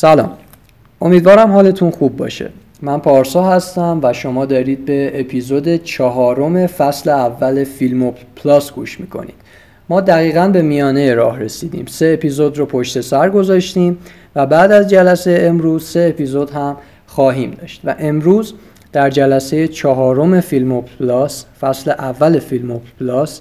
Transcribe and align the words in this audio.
سلام. 0.00 0.30
امیدوارم 1.00 1.52
حالتون 1.52 1.90
خوب 1.90 2.16
باشه. 2.16 2.50
من 2.82 2.98
پارسا 2.98 3.50
هستم 3.50 4.00
و 4.02 4.12
شما 4.12 4.46
دارید 4.46 4.84
به 4.84 5.20
اپیزود 5.20 5.76
چهارم 5.76 6.66
فصل 6.66 7.10
اول 7.10 7.64
فیلم 7.64 8.14
پلاس 8.36 8.72
گوش 8.72 9.00
می‌کنید. 9.00 9.34
ما 9.88 10.00
دقیقا 10.00 10.48
به 10.48 10.62
میانه 10.62 11.14
راه 11.14 11.40
رسیدیم. 11.40 11.86
سه 11.86 12.10
اپیزود 12.14 12.58
رو 12.58 12.66
پشت 12.66 13.00
سر 13.00 13.30
گذاشتیم 13.30 13.98
و 14.36 14.46
بعد 14.46 14.72
از 14.72 14.90
جلسه 14.90 15.38
امروز 15.42 15.84
سه 15.84 16.06
اپیزود 16.14 16.50
هم 16.50 16.76
خواهیم 17.06 17.50
داشت 17.50 17.80
و 17.84 17.94
امروز 17.98 18.54
در 18.92 19.10
جلسه 19.10 19.68
چهارم 19.68 20.40
فیلم 20.40 20.80
پلاس 20.80 21.44
فصل 21.60 21.90
اول 21.90 22.38
فیلم 22.38 22.80
پلاس 23.00 23.40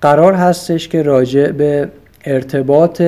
قرار 0.00 0.32
هستش 0.34 0.88
که 0.88 1.02
راجع 1.02 1.50
به 1.50 1.88
ارتباط 2.24 3.02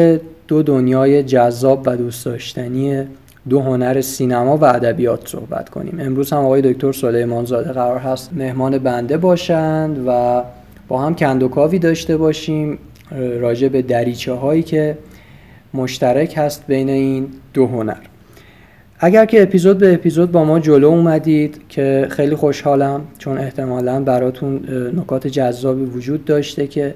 دو 0.50 0.62
دنیای 0.62 1.22
جذاب 1.22 1.82
و 1.86 1.96
دوست 1.96 2.24
داشتنی 2.24 3.02
دو 3.48 3.60
هنر 3.60 4.00
سینما 4.00 4.56
و 4.56 4.64
ادبیات 4.64 5.28
صحبت 5.28 5.68
کنیم. 5.68 5.98
امروز 6.00 6.32
هم 6.32 6.38
آقای 6.38 6.72
دکتر 6.72 6.92
سلیمان 6.92 7.44
زاده 7.44 7.72
قرار 7.72 7.98
هست 7.98 8.30
مهمان 8.32 8.78
بنده 8.78 9.16
باشند 9.16 10.04
و 10.06 10.42
با 10.88 10.98
هم 10.98 11.14
کندوکاوی 11.14 11.78
داشته 11.78 12.16
باشیم 12.16 12.78
راجع 13.40 13.68
به 13.68 13.82
دریچه 13.82 14.32
هایی 14.32 14.62
که 14.62 14.98
مشترک 15.74 16.34
هست 16.36 16.64
بین 16.66 16.88
این 16.88 17.26
دو 17.54 17.66
هنر. 17.66 18.00
اگر 19.00 19.24
که 19.24 19.42
اپیزود 19.42 19.78
به 19.78 19.94
اپیزود 19.94 20.32
با 20.32 20.44
ما 20.44 20.58
جلو 20.58 20.88
اومدید 20.88 21.60
که 21.68 22.06
خیلی 22.10 22.34
خوشحالم 22.34 23.00
چون 23.18 23.38
احتمالا 23.38 24.00
براتون 24.00 24.60
نکات 24.96 25.26
جذابی 25.26 25.84
وجود 25.84 26.24
داشته 26.24 26.66
که 26.66 26.94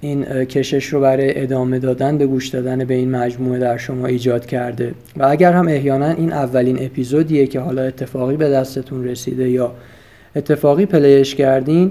این 0.00 0.24
کشش 0.24 0.86
رو 0.86 1.00
برای 1.00 1.42
ادامه 1.42 1.78
دادن 1.78 2.18
به 2.18 2.26
گوش 2.26 2.48
دادن 2.48 2.84
به 2.84 2.94
این 2.94 3.10
مجموعه 3.10 3.58
در 3.58 3.76
شما 3.76 4.06
ایجاد 4.06 4.46
کرده. 4.46 4.94
و 5.16 5.26
اگر 5.26 5.52
هم 5.52 5.68
احیانا 5.68 6.10
این 6.10 6.32
اولین 6.32 6.84
اپیزودیه 6.84 7.46
که 7.46 7.60
حالا 7.60 7.82
اتفاقی 7.82 8.36
به 8.36 8.50
دستتون 8.50 9.04
رسیده 9.04 9.50
یا 9.50 9.72
اتفاقی 10.36 10.86
پلیش 10.86 11.34
کردین 11.34 11.90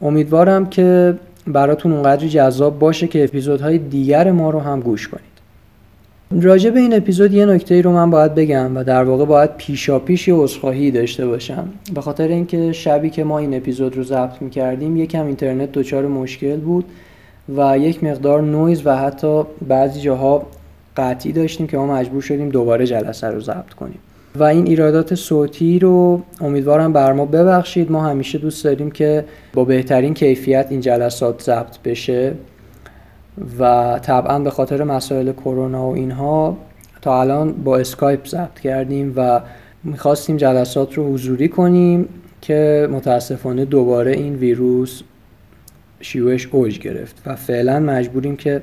امیدوارم 0.00 0.66
که 0.66 1.14
براتون 1.46 1.92
اونقدری 1.92 2.28
جذاب 2.28 2.78
باشه 2.78 3.06
که 3.06 3.24
اپیزودهای 3.24 3.78
دیگر 3.78 4.30
ما 4.30 4.50
رو 4.50 4.60
هم 4.60 4.80
گوش 4.80 5.08
کنید. 5.08 5.32
راجع 6.40 6.70
به 6.70 6.80
این 6.80 6.94
اپیزود 6.94 7.32
یه 7.32 7.46
نکته 7.46 7.74
ای 7.74 7.82
رو 7.82 7.92
من 7.92 8.10
باید 8.10 8.34
بگم 8.34 8.76
و 8.76 8.84
در 8.84 9.04
واقع 9.04 9.24
باید 9.24 9.56
پیشا 9.56 9.98
پیش 9.98 10.28
یه 10.28 10.34
عذرخواهی 10.34 10.90
داشته 10.90 11.26
باشم. 11.26 11.68
به 11.94 12.00
خاطر 12.00 12.28
اینکه 12.28 12.72
شبی 12.72 13.10
که 13.10 13.24
ما 13.24 13.38
این 13.38 13.54
اپیزود 13.54 13.96
رو 13.96 14.02
ضبط 14.02 14.42
می‌کردیم 14.42 14.96
یکم 14.96 15.26
اینترنت 15.26 15.72
دچار 15.72 16.06
مشکل 16.06 16.56
بود. 16.56 16.84
و 17.56 17.78
یک 17.78 18.04
مقدار 18.04 18.42
نویز 18.42 18.86
و 18.86 18.96
حتی 18.96 19.42
بعضی 19.68 20.00
جاها 20.00 20.46
قطعی 20.96 21.32
داشتیم 21.32 21.66
که 21.66 21.76
ما 21.76 21.86
مجبور 21.86 22.22
شدیم 22.22 22.48
دوباره 22.48 22.86
جلسه 22.86 23.26
رو 23.26 23.40
ضبط 23.40 23.70
کنیم. 23.70 23.98
و 24.36 24.42
این 24.42 24.66
ایرادات 24.66 25.14
صوتی 25.14 25.78
رو 25.78 26.22
امیدوارم 26.40 26.92
بر 26.92 27.12
ما 27.12 27.26
ببخشید. 27.26 27.90
ما 27.90 28.00
همیشه 28.00 28.38
دوست 28.38 28.64
داریم 28.64 28.90
که 28.90 29.24
با 29.54 29.64
بهترین 29.64 30.14
کیفیت 30.14 30.66
این 30.70 30.80
جلسات 30.80 31.42
ضبط 31.42 31.78
بشه 31.84 32.34
و 33.58 33.98
طبعا 34.02 34.38
به 34.38 34.50
خاطر 34.50 34.84
مسائل 34.84 35.32
کرونا 35.32 35.88
و 35.88 35.94
اینها 35.94 36.56
تا 37.02 37.20
الان 37.20 37.52
با 37.52 37.78
اسکایپ 37.78 38.26
ضبط 38.26 38.60
کردیم 38.60 39.12
و 39.16 39.40
می‌خواستیم 39.84 40.36
جلسات 40.36 40.94
رو 40.94 41.12
حضوری 41.12 41.48
کنیم 41.48 42.08
که 42.40 42.88
متاسفانه 42.92 43.64
دوباره 43.64 44.12
این 44.12 44.34
ویروس 44.34 45.02
شیوعش 46.02 46.48
اوج 46.52 46.78
گرفت 46.78 47.22
و 47.26 47.36
فعلا 47.36 47.80
مجبوریم 47.80 48.36
که 48.36 48.62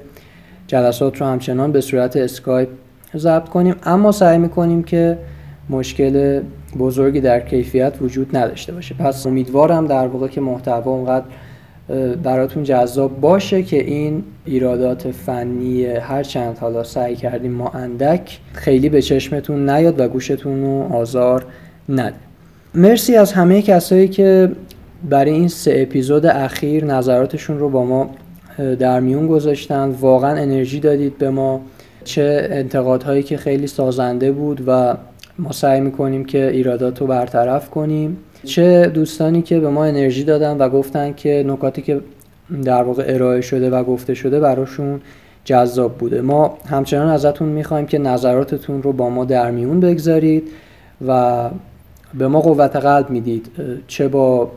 جلسات 0.68 1.22
رو 1.22 1.28
همچنان 1.28 1.72
به 1.72 1.82
صورت 1.82 2.18
اسکایپ 2.18 2.70
ضبط 3.18 3.50
کنیم. 3.50 3.76
اما 3.84 4.12
سعی 4.12 4.38
می‌کنیم 4.38 4.84
که 4.84 5.18
مشکل 5.70 6.42
بزرگی 6.80 7.22
در 7.22 7.40
کیفیت 7.40 7.94
وجود 8.02 8.38
نداشته 8.38 8.74
باشه. 8.74 8.96
پس 8.96 9.28
امیدوارم 9.28 9.88
در 9.88 10.08
واقع 10.08 10.28
که 10.28 10.42
محتوا 10.42 10.92
اونقدر 10.92 11.26
براتون 12.24 12.64
جذاب 12.64 13.22
باشه 13.22 13.64
که 13.64 13.84
این 13.84 14.24
ایرادات 14.46 15.12
فنی 15.12 15.86
هر 15.86 16.24
چند 16.24 16.58
حالا 16.58 16.84
سعی 16.84 17.16
کردیم 17.16 17.52
ما 17.52 17.70
اندک 17.70 18.40
خیلی 18.54 18.90
به 18.90 19.02
چشمتون 19.02 19.70
نیاد 19.70 20.00
و 20.00 20.08
گوشتون 20.08 20.62
رو 20.62 20.94
آزار 20.94 21.46
نده. 21.90 22.16
مرسی 22.76 23.16
از 23.16 23.34
همه 23.34 23.62
کسایی 23.62 24.08
که 24.08 24.52
برای 25.10 25.32
این 25.32 25.48
سه 25.48 25.74
اپیزود 25.76 26.26
اخیر 26.26 26.86
نظراتشون 26.86 27.60
رو 27.60 27.70
با 27.70 27.86
ما 27.86 28.10
در 28.80 29.00
میون 29.00 29.28
گذاشتن. 29.28 29.90
واقعا 29.90 30.38
انرژی 30.42 30.80
دادید 30.80 31.18
به 31.18 31.30
ما. 31.30 31.62
چه 32.04 32.48
انتقادهایی 32.52 33.24
که 33.24 33.38
خیلی 33.38 33.68
سازنده 33.68 34.32
بود 34.32 34.64
و 34.68 34.96
ما 35.40 35.52
سعی 35.52 35.82
می‌کنیم 35.82 36.26
که 36.26 36.50
ایرادات 36.50 37.02
رو 37.02 37.08
برطرف 37.08 37.70
کنیم. 37.70 38.18
چه 38.44 38.92
دوستانی 38.94 39.42
که 39.42 39.60
به 39.60 39.70
ما 39.70 39.86
انرژی 39.86 40.24
دادن 40.24 40.58
و 40.58 40.70
گفتن 40.70 41.14
که 41.14 41.46
نکاتی 41.48 41.82
که 41.82 42.02
در 42.64 42.84
واقع 42.84 43.04
ارائه 43.08 43.42
شده 43.42 43.70
و 43.70 43.84
گفته 43.84 44.14
شده 44.14 44.40
براشون 44.40 45.02
جذاب 45.46 45.98
بوده. 45.98 46.22
ما 46.22 46.58
همچنان 46.66 47.08
ازتون 47.08 47.50
می‌خوایم 47.50 47.86
که 47.86 47.98
نظراتتون 47.98 48.84
رو 48.84 48.94
با 48.94 49.10
ما 49.10 49.26
در 49.26 49.52
میون 49.52 49.80
بگذارید 49.80 50.44
و 51.08 51.50
به 52.14 52.28
ما 52.28 52.42
قوت 52.42 52.76
قلب 52.76 53.10
می‌دید. 53.10 53.48
چه 53.88 54.08
با 54.08 54.52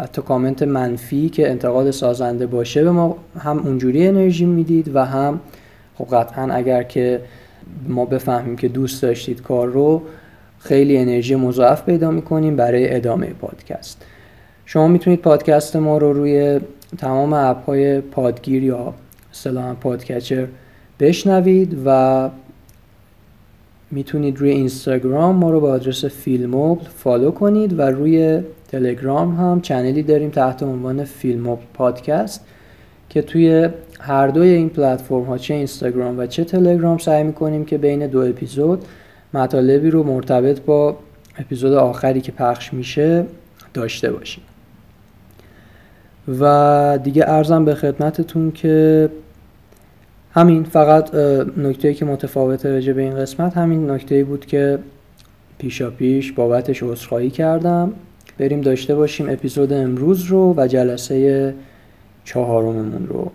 حتی 0.00 0.22
کامنت 0.22 0.62
منفی 0.62 1.28
که 1.28 1.50
انتقاد 1.50 1.90
سازنده 1.90 2.46
باشه 2.46 2.84
به 2.84 2.90
ما 2.90 3.16
هم 3.38 3.58
اونجوری 3.58 4.06
انرژی 4.06 4.44
می‌دید 4.44 4.90
و 4.94 5.04
هم 5.04 5.40
خب 5.98 6.16
قطعا 6.16 6.52
اگر 6.52 6.82
که 6.82 7.20
ما 7.88 8.04
بفهمیم 8.04 8.56
که 8.56 8.68
دوست 8.68 9.02
داشتید 9.02 9.42
کار 9.42 9.68
رو 9.68 10.02
خیلی 10.58 10.98
انرژی 10.98 11.34
مضاعف 11.34 11.82
پیدا 11.82 12.10
می‌کنیم 12.10 12.56
برای 12.56 12.96
ادامه 12.96 13.26
پادکست. 13.26 14.04
شما 14.64 14.88
می‌تونید 14.88 15.20
پادکست 15.20 15.76
ما 15.76 15.98
رو 15.98 16.12
روی 16.12 16.60
تمام 16.98 17.32
اپ 17.32 17.64
های 17.64 18.00
پادگیر 18.00 18.62
یا 18.62 18.94
سلام 19.32 19.76
podcatcher 19.76 20.46
بشنوید 21.00 21.76
و 21.86 22.30
می‌تونید 23.90 24.38
روی 24.38 24.50
اینستاگرام 24.50 25.36
ما 25.36 25.50
رو 25.50 25.60
با 25.60 25.72
آدرس 25.72 26.04
فیلموبل 26.04 26.84
فالو 26.84 27.30
کنید 27.30 27.78
و 27.78 27.82
روی 27.82 28.40
تلگرام 28.68 29.34
هم 29.34 29.60
چنلی 29.60 30.02
داریم 30.02 30.30
تحت 30.30 30.62
عنوان 30.62 31.04
فیلموبل 31.04 31.62
پادکست 31.74 32.44
که 33.08 33.22
توی 33.22 33.68
هر 34.00 34.28
دوی 34.28 34.48
این 34.48 34.68
پلتفرم 34.68 35.22
ها 35.22 35.38
چه 35.38 35.54
اینستاگرام 35.54 36.18
و 36.18 36.26
چه 36.26 36.44
تلگرام 36.44 36.98
سعی 36.98 37.22
می‌کنیم 37.22 37.64
که 37.64 37.78
بین 37.78 38.06
دو 38.06 38.20
اپیزود 38.20 38.84
مطالبی 39.34 39.90
رو 39.90 40.02
مرتبط 40.02 40.60
با 40.60 40.96
اپیزود 41.38 41.72
آخری 41.72 42.20
که 42.20 42.32
پخش 42.32 42.74
میشه 42.74 43.26
داشته 43.74 44.12
باشیم. 44.12 44.44
و 46.40 46.98
دیگه 47.02 47.24
ارزم 47.28 47.64
به 47.64 47.74
خدمتتون 47.74 48.50
که 48.50 49.08
همین 50.30 50.64
فقط 50.64 51.14
نکته 51.56 51.94
که 51.94 52.04
متفاوت 52.04 52.66
راجع 52.66 52.92
به 52.92 53.02
این 53.02 53.16
قسمت 53.16 53.56
همین 53.56 53.90
نکته 53.90 54.24
بود 54.24 54.46
که 54.46 54.78
پیشا 55.58 55.90
پیش 55.90 56.32
بابتش 56.32 56.82
عذرخواهی 56.82 57.30
کردم. 57.30 57.92
بریم 58.38 58.60
داشته 58.60 58.94
باشیم 58.94 59.28
اپیزود 59.30 59.72
امروز 59.72 60.24
رو 60.24 60.54
و 60.56 60.66
جلسه 60.66 61.54
چهارممون 62.24 63.06
رو. 63.06 63.30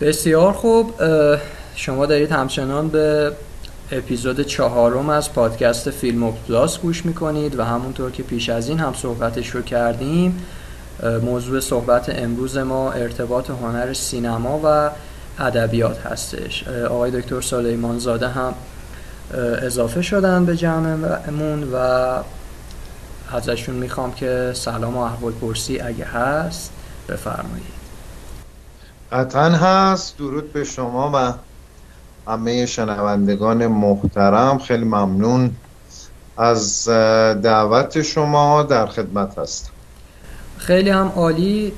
بسیار 0.00 0.52
خوب 0.52 0.94
شما 1.74 2.06
دارید 2.06 2.32
همچنان 2.32 2.88
به 2.88 3.32
اپیزود 3.92 4.40
چهارم 4.40 5.08
از 5.08 5.32
پادکست 5.32 5.90
فیلم 5.90 6.22
و 6.22 6.32
پلاس 6.32 6.78
گوش 6.78 7.06
می‌کنید 7.06 7.58
و 7.58 7.64
همونطور 7.64 8.10
که 8.10 8.22
پیش 8.22 8.48
از 8.48 8.68
این 8.68 8.78
هم 8.78 8.94
صحبتش 8.94 9.48
رو 9.48 9.62
کردیم 9.62 10.46
موضوع 11.22 11.60
صحبت 11.60 12.08
امروز 12.08 12.58
ما 12.58 12.92
ارتباط 12.92 13.50
هنر 13.50 13.92
سینما 13.92 14.60
و 14.64 14.90
ادبیات 15.38 16.06
هستش. 16.06 16.68
آقای 16.68 17.10
دکتر 17.10 17.40
سلیمان 17.40 17.98
زاده 17.98 18.28
هم 18.28 18.54
اضافه 19.62 20.02
شدن 20.02 20.46
به 20.46 20.56
جمعمون 20.56 21.72
و 21.72 21.76
ازشون 23.32 23.74
می‌خوام 23.74 24.12
که 24.12 24.50
سلام 24.54 24.96
و 24.96 25.00
احوال 25.00 25.32
پرسی 25.32 25.80
اگه 25.80 26.04
هست 26.04 26.72
بفرمایید. 27.08 27.79
قطعا 29.12 29.48
هست. 29.50 30.18
درود 30.18 30.52
به 30.52 30.64
شما 30.64 31.10
و 31.14 31.32
همه 32.30 32.66
شنوندگان 32.66 33.66
محترم. 33.66 34.58
خیلی 34.58 34.84
ممنون 34.84 35.50
از 36.36 36.88
دعوت 37.42 38.02
شما 38.02 38.62
در 38.62 38.86
خدمت 38.86 39.38
هستم. 39.38 39.70
خیلی 40.58 40.90
هم 40.90 41.12
عالی. 41.16 41.72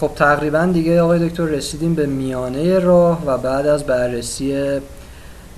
خب 0.00 0.10
تقریبا 0.16 0.66
دیگه 0.66 1.02
آقای 1.02 1.28
دکتر 1.28 1.44
رسیدیم 1.44 1.94
به 1.94 2.06
میانه 2.06 2.78
راه 2.78 3.26
و 3.26 3.38
بعد 3.38 3.66
از 3.66 3.84
بررسی 3.84 4.80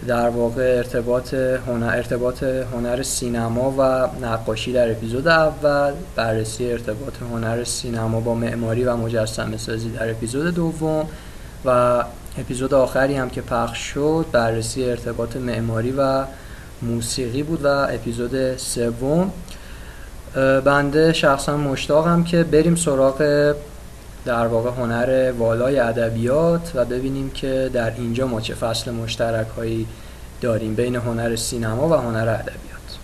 در 0.06 0.28
واقع 0.28 0.76
ارتباط 0.76 1.34
هنر, 1.34 1.96
ارتباط 1.96 2.42
هنر 2.42 3.02
سینما 3.02 3.74
و 3.78 4.08
نقاشی 4.24 4.72
در 4.72 4.90
اپیزود 4.90 5.28
اول 5.28 5.92
بررسی 6.16 6.72
ارتباط 6.72 7.14
هنر 7.32 7.64
سینما 7.64 8.20
با 8.20 8.34
معماری 8.34 8.84
و 8.84 8.96
مجسمه 8.96 9.56
سازی 9.56 9.90
در 9.90 10.10
اپیزود 10.10 10.54
دوم 10.54 11.06
و 11.64 12.04
اپیزود 12.38 12.74
آخری 12.74 13.14
هم 13.14 13.30
که 13.30 13.40
پخش 13.40 13.78
شد 13.78 14.26
بررسی 14.32 14.84
ارتباط 14.84 15.36
معماری 15.36 15.94
و 15.98 16.24
موسیقی 16.82 17.42
بود 17.42 17.64
و 17.64 17.68
اپیزود 17.68 18.56
سوم. 18.56 19.32
بنده 20.64 21.12
شخصا 21.12 21.56
مشتاقم 21.56 22.24
که 22.24 22.44
بریم 22.44 22.74
سراغ 22.74 23.54
در 24.28 24.46
واقع 24.46 24.70
هنر 24.70 25.32
والای 25.38 25.78
ادبیات 25.78 26.72
و 26.74 26.84
ببینیم 26.84 27.30
که 27.30 27.70
در 27.72 27.94
اینجا 27.94 28.26
ما 28.26 28.40
چه 28.40 28.54
فصل 28.54 28.90
مشترک 28.90 29.46
هایی 29.56 29.86
داریم 30.40 30.74
بین 30.74 30.96
هنر 30.96 31.36
سینما 31.36 31.88
و 31.88 31.94
هنر 31.94 32.28
ادبیات. 32.28 32.98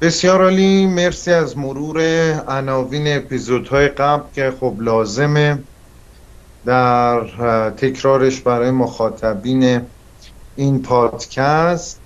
بسیار 0.00 0.42
عالی. 0.42 0.86
مرسی 0.86 1.32
از 1.32 1.58
مرور 1.58 2.00
عناوین 2.48 3.16
اپیزودهای 3.16 3.88
قبل 3.88 4.22
که 4.34 4.52
خب 4.60 4.74
لازمه 4.78 5.58
در 6.64 7.20
تکرارش 7.70 8.40
برای 8.40 8.70
مخاطبین 8.70 9.80
این 10.56 10.82
پادکست. 10.82 12.00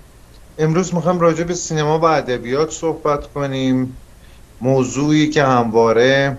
امروز 0.57 0.95
می‌خوام 0.95 1.19
راجع 1.19 1.43
به 1.43 1.53
سینما 1.53 1.99
و 1.99 2.05
ادبیات 2.05 2.71
صحبت 2.71 3.33
کنیم. 3.33 3.97
موضوعی 4.61 5.29
که 5.29 5.43
همواره 5.43 6.37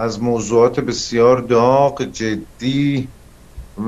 از 0.00 0.22
موضوعات 0.22 0.80
بسیار 0.80 1.40
داغ 1.40 2.02
جدی 2.02 3.08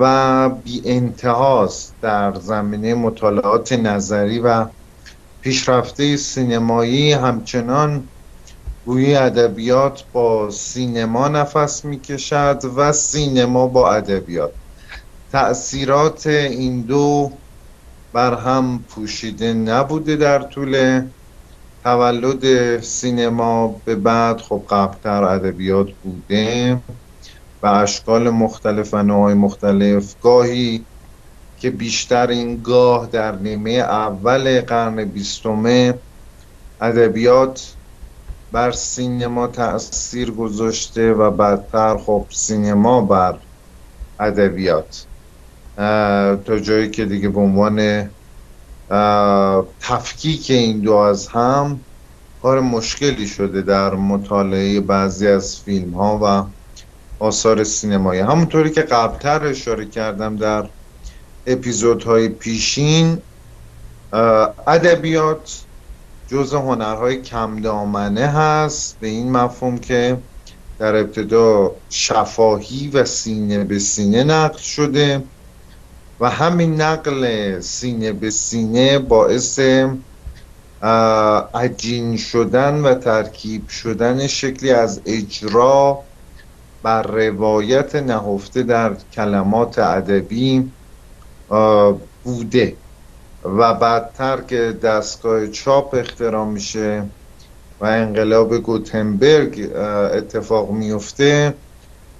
و 0.01 0.49
بی 0.49 0.83
انتهاست 0.85 1.95
در 2.03 2.35
زمینه 2.35 2.95
مطالعات 2.95 3.73
نظری 3.73 4.39
و 4.39 4.67
پیشرفته 5.41 6.17
سینمایی. 6.17 7.13
همچنان 7.13 8.09
گویی 8.87 9.15
ادبیات 9.15 10.05
با 10.13 10.51
سینما 10.51 11.29
نفس 11.29 11.85
می‌کشد 11.85 12.61
و 12.77 12.93
سینما 12.93 13.67
با 13.67 13.93
ادبیات. 13.93 14.53
تأثیرات 15.33 16.27
این 16.27 16.83
دو 16.83 17.33
بر 18.13 18.35
هم 18.35 18.85
پوشیده 18.89 19.55
نبوده 19.55 20.17
در 20.17 20.43
طول 20.43 21.03
تولد 21.85 22.81
سینما 22.81 23.69
به 23.85 23.95
بعد 23.97 24.41
خب 24.41 24.67
قبلتر 24.71 25.25
ادبیات 25.25 25.87
بوده 26.03 26.83
و 27.63 27.67
اشکال 27.67 28.31
مختلف 28.31 28.95
و 28.95 29.03
نوعی 29.03 29.35
مختلف 29.35 30.21
گاهی 30.21 30.87
که 31.57 31.71
بیشتر 31.71 32.27
این 32.27 32.63
گاه 32.63 33.07
در 33.07 33.37
نیمه 33.37 33.71
اول 33.71 34.61
قرن 34.61 35.05
بیستمه 35.05 35.95
ادبیات 36.81 37.77
بر 38.53 38.73
سینما 38.73 39.47
تاثیر 39.47 40.31
گذاشته 40.31 41.13
و 41.13 41.31
بعدتر 41.31 41.97
خب 41.97 42.27
سینما 42.31 43.01
بر 43.01 43.39
ادبیات. 44.21 45.07
تا 46.45 46.59
جایی 46.59 46.91
که 46.91 47.05
دیگه 47.05 47.29
به 47.29 47.41
عنوان 47.41 48.09
تفکیک 49.81 50.51
این 50.51 50.81
دو 50.81 50.95
از 50.95 51.29
هم 51.29 51.81
کار 52.43 52.61
مشکلی 52.61 53.27
شده 53.27 53.63
در 53.63 53.95
مطالعه 53.95 54.81
بعضی 54.81 55.29
از 55.29 55.61
فیلم 55.61 55.95
ها 55.95 56.21
و 56.23 56.45
آثار 57.25 57.65
سینمایی. 57.65 58.21
همونطوری 58.21 58.71
که 58.71 58.83
قبلتر 58.83 59.47
اشاره 59.47 59.87
کردم 59.87 60.37
در 60.37 60.69
اپیزودهای 61.47 62.29
پیشین 62.29 63.19
ادبیات 64.67 65.65
جز 66.29 66.55
هنرهای 66.55 67.23
کم 67.23 67.61
دامنه 67.61 68.27
هست. 68.27 68.97
به 69.01 69.07
این 69.07 69.33
مفهوم 69.33 69.79
که 69.79 70.19
در 70.79 70.97
ابتدا 70.97 71.71
شفاهی 71.91 72.89
و 72.89 73.05
سینه 73.05 73.65
به 73.65 73.79
سینه 73.79 74.25
نقل 74.25 74.59
شده. 74.59 75.23
و 76.23 76.31
همین 76.31 76.81
نقل 76.81 77.61
سینه 77.61 78.13
به 78.13 78.31
سینه 78.31 78.99
باعث 78.99 79.61
عجین 81.55 82.17
شدن 82.17 82.81
و 82.81 82.95
ترکیب 82.95 83.69
شدن 83.69 84.27
شکلی 84.27 84.71
از 84.71 85.01
اجرا 85.07 85.99
بر 86.83 87.03
روایت 87.03 87.97
نهفته 87.97 88.63
در 88.63 88.95
کلمات 89.13 89.79
ادبی 89.79 90.71
بوده. 92.25 92.77
و 93.45 93.75
بعدتر 93.75 94.41
که 94.41 94.79
دستگاه 94.83 95.49
چاپ 95.49 95.95
اختراع 95.95 96.47
میشه 96.47 97.03
و 97.81 97.85
انقلاب 97.85 98.59
گوتنبرگ 98.59 99.71
اتفاق 100.15 100.71
میفته 100.71 101.55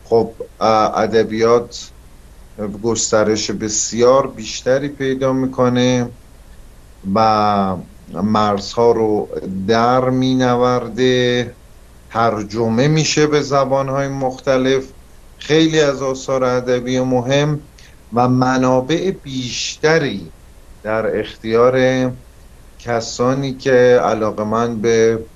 خب 0.05 0.31
ادبیات 0.61 1.92
گسترش 2.59 3.51
بسیار 3.51 4.27
بیشتری 4.27 4.89
پیدا 4.89 5.33
می‌کنه 5.33 6.09
و 7.15 7.77
مرزها 8.13 8.93
رو 8.93 9.29
در 9.69 10.11
مینورده 10.11 11.57
ترجمه 12.11 12.89
میشه 12.89 13.27
به 13.27 13.41
زبانهای 13.41 14.09
مختلف 14.09 14.93
خیلی 15.39 15.81
از 15.81 16.03
آثار 16.03 16.45
ادبی 16.45 17.01
مهم 17.01 17.61
و 18.13 18.29
منابع 18.29 19.11
بیشتری 19.11 20.33
در 20.83 21.19
اختیار 21.21 21.77
کسانی 22.79 23.55
که 23.55 24.01
علاقه 24.05 24.45
من 24.45 24.81
به 24.81 25.27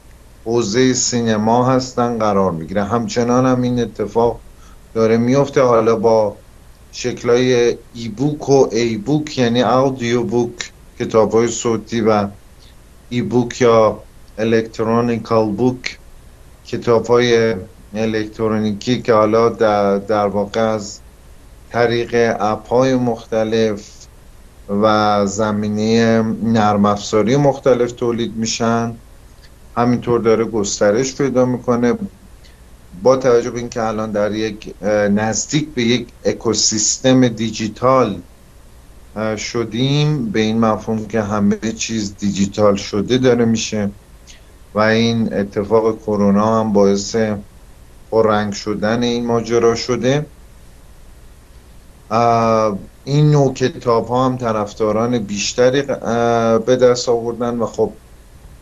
حوزه 0.44 0.92
سینما 0.92 1.66
هستن 1.66 2.18
قرار 2.18 2.52
می‌گیره. 2.52 2.84
همچنان 2.84 3.46
هم 3.46 3.62
این 3.62 3.80
اتفاق 3.80 4.40
داره 4.94 5.16
میفته 5.16 5.62
حالا 5.62 5.96
با 5.96 6.45
شکلای 6.98 7.76
ای 7.94 8.08
بوک 8.08 8.48
و 8.48 8.68
ای 8.72 8.96
بوک 8.96 9.38
یعنی 9.38 9.62
اودیو 9.62 10.22
بوک 10.22 10.72
کتاب 10.98 11.32
های 11.32 11.48
صوتی 11.48 12.00
و 12.00 12.28
ای 13.08 13.22
بوک 13.22 13.60
یا 13.60 14.02
الکترونیکال 14.38 15.52
بوک 15.52 15.98
کتاب 16.66 17.06
های 17.06 17.54
الکترونیکی 17.94 19.02
که 19.02 19.12
حالا 19.12 19.48
در, 19.48 19.98
در 19.98 20.26
واقع 20.26 20.60
از 20.60 21.00
طریق 21.70 22.36
اپ 22.40 22.68
های 22.68 22.94
مختلف 22.94 24.06
و 24.68 25.26
زمینه 25.26 26.22
نرم 26.42 26.84
افزاری 26.84 27.36
مختلف 27.36 27.92
تولید 27.92 28.36
میشن. 28.36 28.94
همینطور 29.76 30.20
داره 30.20 30.44
گسترش 30.44 31.16
پیدا 31.16 31.44
می‌کنه. 31.44 31.94
با 33.02 33.16
توجه 33.16 33.50
به 33.50 33.58
اینکه 33.58 33.82
الان 33.82 34.12
در 34.12 34.32
یک 34.32 34.74
نزدیک 35.10 35.74
به 35.74 35.82
یک 35.82 36.08
اکوسیستم 36.24 37.28
دیجیتال 37.28 38.20
شدیم 39.36 40.30
به 40.30 40.40
این 40.40 40.60
مفهوم 40.60 41.06
که 41.06 41.22
همه 41.22 41.56
چیز 41.56 42.16
دیجیتال 42.16 42.76
شده 42.76 43.18
داره 43.18 43.44
میشه 43.44 43.90
و 44.74 44.78
این 44.78 45.34
اتفاق 45.34 45.98
کرونا 45.98 46.60
هم 46.60 46.72
باعث 46.72 47.16
پررنگ 48.10 48.52
شدن 48.52 49.02
این 49.02 49.26
ماجرا 49.26 49.74
شده. 49.74 50.26
این 53.04 53.30
نوع 53.30 53.54
کتاب 53.54 54.06
ها 54.08 54.26
هم 54.26 54.36
طرفداران 54.36 55.18
بیشتری 55.18 55.82
به 56.66 56.76
دست 56.76 57.08
آوردن 57.08 57.58
و 57.58 57.66
خب 57.66 57.92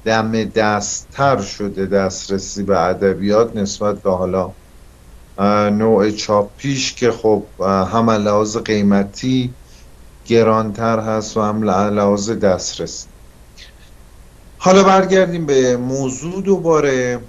دم 0.04 0.44
دستتر 0.44 1.40
شده 1.40 1.86
دسترسی 1.86 2.62
به 2.62 2.80
ادبیات 2.80 3.56
نسبت 3.56 4.02
به 4.02 4.10
حالا 4.10 4.50
نوع 5.70 6.10
چاپیش 6.10 6.94
که 6.94 7.10
خب 7.10 7.42
هم 7.60 8.10
لحاظ 8.10 8.56
قیمتی 8.56 9.54
گرانتر 10.26 11.00
هست 11.00 11.36
و 11.36 11.42
هم 11.42 11.64
لحاظ 11.64 12.30
دسترسی. 12.30 13.06
حالا 14.58 14.82
برگردیم 14.82 15.46
به 15.46 15.76
موضوع 15.76 16.42
دوباره. 16.42 17.20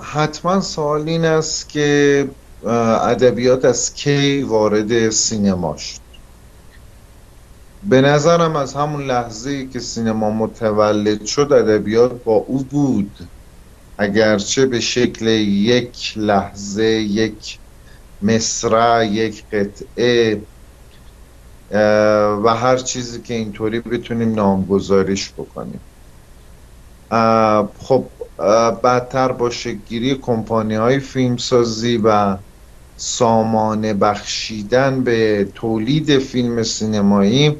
حتما 0.00 0.60
سوال 0.60 1.08
این 1.08 1.24
است 1.24 1.68
که 1.68 2.28
ادبیات 2.66 3.64
از 3.64 3.94
کی 3.94 4.42
وارد 4.42 5.10
سینما 5.10 5.76
شد؟ 5.76 6.07
به 7.82 8.00
نظرم 8.00 8.56
از 8.56 8.74
همون 8.74 9.02
لحظه 9.06 9.66
که 9.66 9.80
سینما 9.80 10.30
متولد 10.30 11.24
شد 11.24 11.52
ادبیات 11.52 12.24
با 12.24 12.32
او 12.32 12.64
بود. 12.64 13.10
اگرچه 13.98 14.66
به 14.66 14.80
شکل 14.80 15.26
یک 15.26 16.12
لحظه 16.16 16.84
یک 16.84 17.58
مصرع 18.22 19.06
یک 19.06 19.44
قطعه 19.52 20.40
و 22.44 22.54
هر 22.54 22.76
چیزی 22.76 23.20
که 23.20 23.34
اینطوری 23.34 23.80
بتونیم 23.80 24.34
نامگذاریش 24.34 25.32
بکنیم. 25.32 25.80
خب 27.78 28.04
بدتر 28.84 29.32
با 29.32 29.50
شکلگیری 29.50 30.14
کمپانی 30.14 30.74
های 30.74 30.98
فیلمسازی 30.98 32.00
و 32.04 32.36
سامان 32.96 33.92
بخشیدن 33.92 35.04
به 35.04 35.48
تولید 35.54 36.18
فیلم 36.18 36.62
سینمایی 36.62 37.56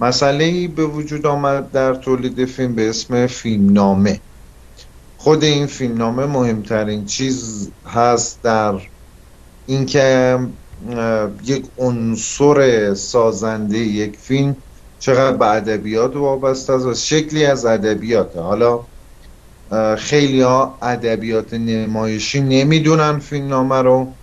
مسئله 0.00 0.68
به 0.68 0.84
وجود 0.86 1.26
آمد 1.26 1.70
در 1.70 1.94
تولید 1.94 2.44
فیلم 2.44 2.74
به 2.74 2.88
اسم 2.88 3.26
فیلمنامه. 3.26 4.20
خود 5.16 5.44
این 5.44 5.66
فیلمنامه 5.66 6.26
مهمترین 6.26 7.04
چیز 7.04 7.72
هست 7.86 8.42
در 8.42 8.80
اینکه 9.66 10.38
یک 11.44 11.66
عنصر 11.78 12.94
سازنده 12.94 13.78
یک 13.78 14.16
فیلم 14.16 14.56
چقدر 14.98 15.36
به 15.36 15.46
ادبیات 15.46 16.16
وابسته 16.16 16.72
است 16.72 16.86
و 16.86 16.94
شکلی 16.94 17.44
از 17.44 17.64
ادبیات 17.64 18.36
حالا 18.36 18.88
خیلی 19.98 20.40
ها 20.40 20.78
ادبیات 20.82 21.54
نمایشی 21.54 22.40
نمی‌دونن 22.40 23.18
فیلمنامه 23.18 23.82
رو 23.82 24.18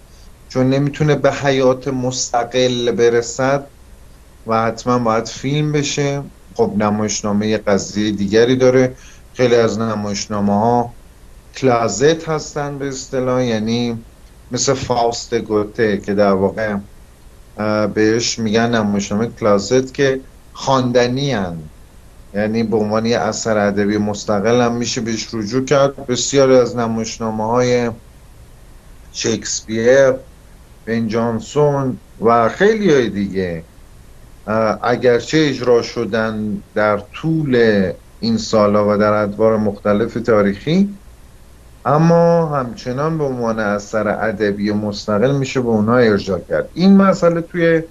چون 0.48 0.70
نمی‌تونه 0.70 1.16
به 1.16 1.32
حیات 1.32 1.88
مستقل 1.88 2.92
برسد. 2.92 3.75
و 4.48 4.66
حتما 4.66 5.00
باید 5.00 5.28
فیلم 5.28 5.72
بشه. 5.72 6.24
خب 6.56 6.74
نمایشنامه 6.78 7.48
یه 7.48 7.58
قضیه 7.58 8.12
دیگری 8.12 8.56
داره. 8.56 8.96
خیلی 9.34 9.56
از 9.56 9.80
نمایشنامه 9.80 10.54
ها 10.54 10.94
کلازت 11.56 12.30
هستن 12.30 12.78
به 12.78 12.88
اصطلاح 12.88 13.46
یعنی 13.46 13.98
مثل 14.52 14.74
فاست 14.74 15.36
گوته 15.36 15.98
که 15.98 16.14
در 16.14 16.32
واقع 16.32 16.76
بهش 17.94 18.40
میگن 18.40 18.76
نمایشنامه 18.76 19.28
کلازت 19.40 19.94
که 19.94 20.20
خواندنی. 20.54 21.38
یعنی 22.34 22.64
به 22.64 22.78
عنوان 22.78 23.06
یه 23.06 23.20
اثر 23.20 23.58
ادبی 23.58 23.98
مستقل 23.98 24.62
هم 24.62 24.76
میشه 24.76 25.02
بهش 25.02 25.34
رجوع 25.34 25.66
کرد. 25.66 26.06
بسیاری 26.08 26.56
از 26.56 26.76
نمایشنامه 26.76 27.46
های 27.46 27.92
شکسپیر 29.14 30.14
بن 30.86 31.08
جانسون 31.08 31.98
و 32.22 32.50
خیلی 32.50 32.94
های 32.94 33.10
دیگه 33.10 33.64
اگرچه 34.82 35.38
اجرا 35.38 35.82
شدن 35.82 36.64
در 36.76 36.98
طول 36.98 37.92
این 38.20 38.38
سالها 38.38 38.94
و 38.94 38.98
در 38.98 39.14
ادوار 39.14 39.58
مختلف 39.58 40.14
تاریخی 40.14 40.90
اما 41.86 42.46
همچنان 42.46 43.18
به 43.18 43.24
عنوان 43.24 43.60
اثر 43.60 44.08
ادبی 44.08 44.72
مستقل 44.72 45.36
میشه 45.36 45.62
به 45.62 45.68
اونها 45.68 45.98
ارجاع 45.98 46.40
کرد. 46.40 46.70
این 46.74 46.98
مسئله 46.98 47.42
توی 47.42 47.84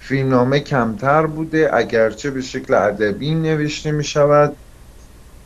فیلمنامه 0.00 0.60
کمتر 0.60 1.26
بوده 1.26 1.70
اگرچه 1.72 2.30
به 2.30 2.40
شکل 2.40 2.74
ادبی 2.74 3.34
نوشته 3.34 3.92
می 3.92 4.04
شود 4.04 4.56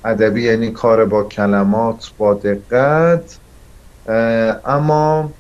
ادبی 0.05 0.43
یعنی 0.43 0.71
کار 0.71 1.05
با 1.05 1.25
کلمات 1.25 2.11
با 2.19 2.35
دقت. 2.35 3.39
اما 4.67 5.33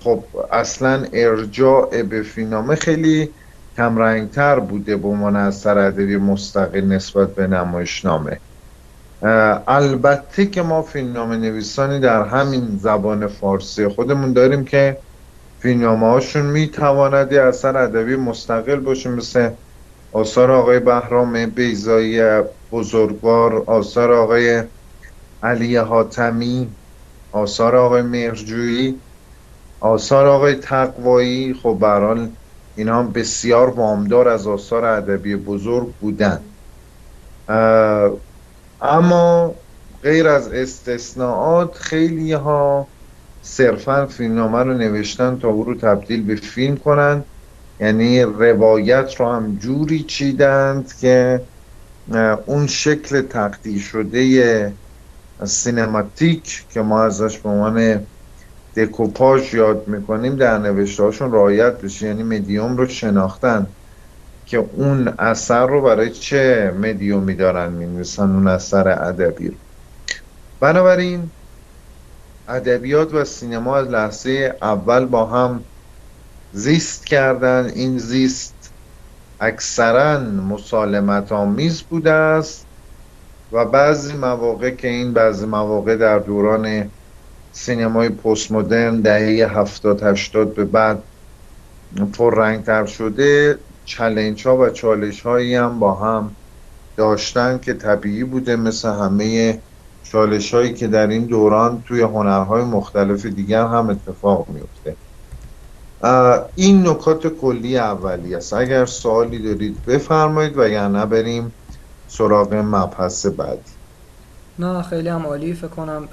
خب 0.00 0.24
اصلا 0.52 1.06
ارجاع 1.12 2.02
به 2.02 2.22
فیلمنامه 2.22 2.74
خیلی 2.74 3.30
کمرنگتر 3.76 4.60
بوده 4.60 4.96
به 4.96 5.08
عنوان 5.08 5.36
اثر 5.36 5.78
ادبی 5.78 6.16
مستقل 6.16 6.80
نسبت 6.80 7.34
به 7.34 7.46
نمایشنامه. 7.46 8.40
البته 9.66 10.46
که 10.46 10.62
ما 10.62 10.82
فیلمنامه 10.82 11.36
نویسانی 11.36 12.00
در 12.00 12.22
همین 12.22 12.76
زبان 12.76 13.26
فارسی 13.26 13.88
خودمون 13.88 14.32
داریم 14.32 14.64
که 14.64 14.98
فیلمنامه 15.58 16.06
هاشون 16.06 16.46
می‌تواند 16.46 17.32
یه 17.32 17.42
اثر 17.42 17.76
ادبی 17.76 18.16
مستقل 18.16 18.80
باشه 18.80 19.10
مثل 19.10 19.50
آثار 20.12 20.50
آقای 20.50 20.80
بهرام 20.80 21.46
بیزایی 21.46 22.42
بزرگوار 22.72 23.64
آثار 23.66 24.12
آقای 24.12 24.62
علی 25.42 25.76
حاتمی 25.76 26.76
آثار 27.32 27.76
آقای 27.76 28.02
مرجویی 28.02 29.00
آثار 29.80 30.26
آقای 30.26 30.54
تقوایی. 30.54 31.54
خب 31.54 31.78
برحال 31.80 32.28
اینا 32.76 32.98
هم 32.98 33.12
بسیار 33.12 33.70
وامدار 33.70 34.28
از 34.28 34.46
آثار 34.46 34.84
ادبی 34.84 35.36
بزرگ 35.36 35.94
بودن. 36.00 36.40
اما 38.80 39.54
غیر 40.02 40.28
از 40.28 40.52
استثناءات 40.52 41.74
خیلی 41.74 42.32
ها 42.32 42.86
صرفا 43.42 44.06
فیلمنامه 44.06 44.58
رو 44.58 44.74
نوشتن 44.74 45.38
تا 45.38 45.48
او 45.48 45.64
رو 45.64 45.74
تبدیل 45.74 46.22
به 46.22 46.36
فیلم 46.36 46.76
کنند 46.76 47.24
یعنی 47.80 48.22
روایت 48.22 49.14
رو 49.14 49.32
هم 49.32 49.56
جوری 49.56 50.02
چیدند 50.02 50.94
که 50.96 51.40
اون 52.46 52.66
شکل 52.66 53.22
تقدیر 53.22 53.80
شده 53.80 54.72
سینماتیک 55.44 56.66
که 56.70 56.80
ما 56.80 57.02
ازش 57.02 57.38
به 57.38 57.48
عنوان 57.48 58.06
دکوپاژ 58.76 59.54
یاد 59.54 59.88
می‌کنیم 59.88 60.36
در 60.36 60.58
نوشته 60.58 61.02
هاشون 61.02 61.32
رعایت 61.32 61.80
بشه. 61.80 62.06
یعنی 62.06 62.22
مدیوم 62.22 62.76
رو 62.76 62.86
شناختن 62.86 63.66
که 64.46 64.56
اون 64.56 65.08
اثر 65.18 65.66
رو 65.66 65.82
برای 65.82 66.10
چه 66.10 66.74
مدیومی 66.80 67.34
دارن 67.34 67.72
می‌نویسن 67.72 68.22
اون 68.22 68.48
اثر 68.48 68.88
ادبی 68.88 69.48
رو. 69.48 69.54
بنابراین 70.60 71.30
ادبیات 72.48 73.14
و 73.14 73.24
سینما 73.24 73.76
از 73.76 73.88
لحظه 73.88 74.56
اول 74.62 75.04
با 75.04 75.26
هم 75.26 75.64
زیست 76.52 77.06
کردن. 77.06 77.70
این 77.74 77.98
زیست 77.98 78.72
اکثرا 79.40 80.20
مسالمت 80.20 81.32
آمیز 81.32 81.82
بوده 81.82 82.12
است 82.12 82.66
و 83.52 83.64
بعضی 83.64 84.12
مواقع 84.12 84.70
که 84.70 84.88
این 84.88 85.12
بعضی 85.12 85.46
مواقع 85.46 85.96
در 85.96 86.18
دوران 86.18 86.90
سینمای 87.56 88.08
پست 88.08 88.52
مدرن 88.52 89.00
دهه 89.00 89.58
هفتاد 89.58 90.02
هشتاد 90.02 90.54
به 90.54 90.64
بعد 90.64 91.02
تر 92.66 92.86
شده 92.86 93.58
چلنج 93.84 94.48
ها 94.48 94.56
و 94.56 94.68
چالش 94.68 95.20
هایی 95.20 95.54
هم 95.54 95.78
با 95.78 95.94
هم 95.94 96.36
داشتن 96.96 97.58
که 97.58 97.74
طبیعی 97.74 98.24
بوده 98.24 98.56
مثل 98.56 98.88
همه 98.88 99.62
چالش 100.02 100.54
هایی 100.54 100.74
که 100.74 100.86
در 100.86 101.06
این 101.06 101.26
دوران 101.26 101.82
توی 101.82 102.02
هنرهای 102.02 102.64
مختلف 102.64 103.26
دیگر 103.26 103.66
هم 103.66 103.90
اتفاق 103.90 104.48
میفته 104.48 104.96
این 106.54 106.88
نکات 106.88 107.26
کلی 107.26 107.78
اولی 107.78 108.34
است. 108.34 108.52
اگر 108.52 108.86
سوالی 108.86 109.38
دارید 109.38 109.84
بفرمایید 109.84 110.58
و 110.58 110.68
یا 110.68 111.06
بریم 111.06 111.52
سراغ 112.06 112.54
مبحث 112.54 113.26
بعدی. 113.26 113.75
نه 114.58 114.82
خیلی 114.82 115.08
هم 115.08 115.26
عالی 115.26 115.54
فکر 115.54 115.66
کنم 115.68 116.08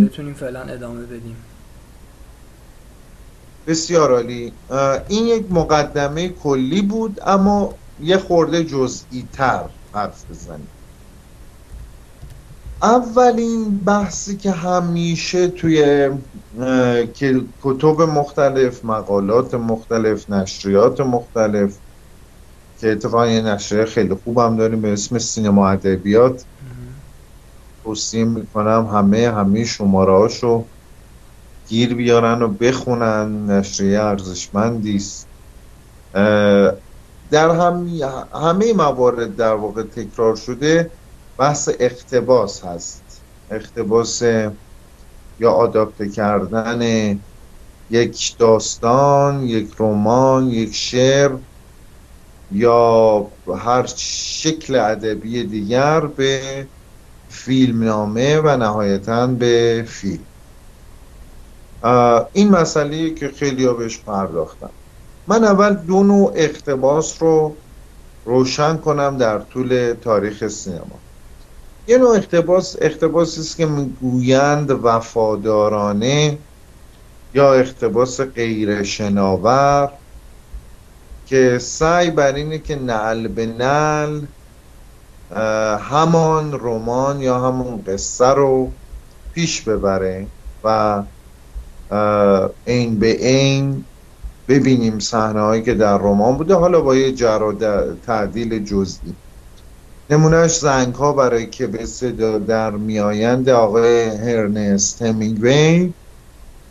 بتونیم 0.00 0.34
فعلا 0.34 0.60
ادامه 0.60 1.02
بدیم. 1.02 1.36
بسیار 3.66 4.12
عالی. 4.12 4.52
این 5.08 5.26
یک 5.26 5.46
مقدمه 5.50 6.28
کلی 6.28 6.82
بود 6.82 7.20
اما 7.26 7.74
یه 8.00 8.18
خورده 8.18 8.64
جزئی 8.64 9.28
تر 9.32 9.64
حرف 9.92 10.24
بزنیم. 10.30 10.68
اولین 12.82 13.78
بحثی 13.78 14.36
که 14.36 14.50
همیشه 14.50 15.48
توی 15.48 16.10
کتب 17.62 18.00
مختلف 18.00 18.84
مقالات 18.84 19.54
مختلف 19.54 20.30
نشریات 20.30 21.00
مختلف 21.00 21.76
که 22.80 22.92
اتفاقا 22.92 23.26
یه 23.26 23.40
نشریه 23.40 23.84
خیلی 23.84 24.14
خوبم 24.14 24.56
داریم 24.56 24.80
به 24.80 24.92
اسم 24.92 25.18
سینما 25.18 25.68
ادبیات 25.68 26.44
توصیه 27.84 28.24
می‌کنم 28.24 28.86
همه 28.92 29.30
همه 29.30 29.64
شماره 29.64 30.12
هاشو 30.12 30.64
گیر 31.68 31.94
بیارن 31.94 32.42
و 32.42 32.48
بخونن 32.48 33.50
نشریه 33.50 34.00
ارزشمندی 34.00 34.96
است. 34.96 35.28
در 37.30 37.50
هم 37.50 37.86
همه 38.34 38.72
موارد 38.72 39.36
در 39.36 39.54
واقع 39.54 39.82
تکرار 39.82 40.36
شده 40.36 40.90
بحث 41.38 41.68
اقتباس 41.80 42.64
هست. 42.64 43.02
اقتباس 43.50 44.22
یا 45.38 45.52
آداپته 45.52 46.08
کردن 46.08 47.20
یک 47.90 48.36
داستان 48.38 49.42
یک 49.42 49.74
رمان 49.78 50.46
یک 50.46 50.74
شعر 50.74 51.30
یا 52.50 53.26
هر 53.58 53.86
شکل 53.96 54.74
ادبی 54.74 55.44
دیگر 55.44 56.00
به 56.00 56.68
فیلمنامه 57.34 58.40
و 58.40 58.56
نهایتا 58.56 59.26
به 59.26 59.84
فیلم. 59.88 60.24
این 62.32 62.50
مسئله 62.50 63.10
که 63.10 63.28
خیلی 63.28 63.64
ها 63.64 63.72
بهش 63.72 63.98
پرداختن. 63.98 64.70
من 65.26 65.44
اول 65.44 65.74
دو 65.74 66.02
نوع 66.02 66.32
اقتباس 66.34 67.22
رو 67.22 67.54
روشن 68.24 68.76
کنم 68.76 69.18
در 69.18 69.38
طول 69.38 69.94
تاریخ 70.02 70.48
سینما. 70.48 70.98
یه 71.86 71.98
نوع 71.98 72.16
اقتباس 72.16 72.76
اقتباسی 72.80 73.40
است 73.40 73.56
که 73.56 73.66
می‌گویند 73.66 74.70
وفادارانه 74.70 76.38
یا 77.34 77.54
اقتباس 77.54 78.20
غیر 78.20 78.82
شناور 78.82 79.90
که 81.26 81.58
سعی 81.58 82.10
بر 82.10 82.34
اینه 82.34 82.58
که 82.58 82.76
نعل 82.76 83.28
به 83.28 83.46
نعل 83.46 84.20
همان 85.80 86.52
رمان 86.52 87.20
یا 87.20 87.40
همون 87.40 87.82
قصه 87.82 88.26
رو 88.26 88.70
پیش 89.32 89.62
ببره 89.62 90.26
و 90.64 91.02
این 92.64 92.98
به 92.98 93.26
این 93.26 93.84
ببینیم 94.48 94.98
صحنه 94.98 95.40
هایی 95.40 95.62
که 95.62 95.74
در 95.74 95.98
رمان 95.98 96.36
بوده 96.36 96.54
حالا 96.54 96.80
با 96.80 96.96
یه 96.96 97.12
جر 97.12 97.42
و 97.42 97.52
تعدیل 97.94 98.64
جزئی. 98.64 99.16
نمونهش 100.10 100.58
زنگ 100.58 100.94
ها 100.94 101.12
برای 101.12 101.50
که 101.50 101.66
به 101.66 101.86
صدا 101.86 102.38
در 102.38 102.70
میآیند 102.70 103.48
آقای 103.48 104.04
هرنست 104.04 105.02
همینگوی 105.02 105.94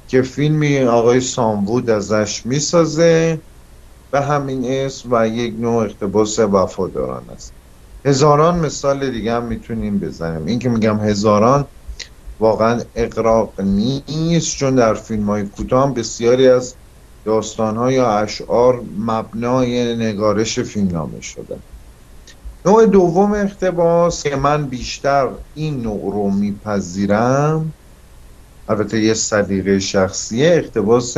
که 0.07 0.21
فیلمی 0.21 0.79
آقای 0.79 1.21
سامبود 1.21 1.89
ازش 1.89 2.45
می‌سازه 2.45 3.41
به 4.11 4.21
همین 4.21 4.65
اسم 4.65 5.09
و 5.11 5.27
یک 5.27 5.55
نوع 5.59 5.83
اقتباس 5.83 6.39
وفاداران 6.39 7.29
است. 7.29 7.62
هزاران 8.05 8.59
مثال 8.59 9.11
دیگه 9.11 9.33
هم 9.33 9.45
می‌تونیم 9.45 9.99
بزنیم. 9.99 10.45
این 10.45 10.59
که 10.59 10.69
میگم 10.69 10.99
هزاران 10.99 11.67
واقعا 12.39 12.81
اقراق 12.95 13.61
نیست 13.61 14.57
چون 14.57 14.75
در 14.75 14.93
فیلم 14.93 15.25
های 15.29 15.47
کوتاه 15.47 15.93
بسیاری 15.93 16.47
از 16.47 16.77
داستان 17.25 17.91
یا 17.91 18.17
اشعار 18.19 18.81
مبنای 18.97 19.95
نگارش 19.95 20.59
فیلمنامه 20.59 21.21
شده. 21.21 21.63
نوع 22.65 22.85
دوم 22.85 23.33
اقتباس 23.33 24.23
که 24.23 24.35
من 24.35 24.67
بیشتر 24.69 25.29
این 25.53 25.81
نوع 25.81 26.13
رو 26.13 26.29
میپذیرم 26.29 27.73
البته 28.67 29.01
یه 29.01 29.13
صدیقه 29.13 29.79
شخصیه 29.79 30.47
اقتباس 30.47 31.17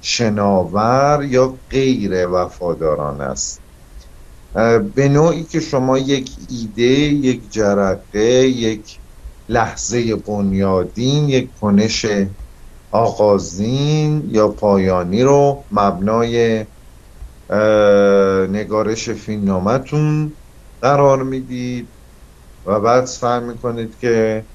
شناور 0.00 1.24
یا 1.28 1.60
غیر 1.70 2.28
وفاداران 2.28 3.20
است. 3.20 3.69
به 4.94 5.08
نوعی 5.08 5.44
که 5.44 5.60
شما 5.60 5.98
یک 5.98 6.36
ایده 6.48 6.82
یک 7.02 7.52
جرقه 7.52 8.24
یک 8.48 9.00
لحظه 9.48 10.16
بنیادین 10.16 11.28
یک 11.28 11.52
کنش 11.52 12.06
آغازین 12.90 14.22
یا 14.28 14.48
پایانی 14.48 15.22
رو 15.22 15.66
مبنای 15.70 16.66
نگارش 18.50 19.10
فیلمنامتون 19.10 20.36
قرار 20.80 21.22
می‌دید 21.22 21.94
و 22.64 22.80
بعد 22.80 23.04
سعی 23.04 23.40
می‌کنید 23.40 23.96
که 23.96 24.46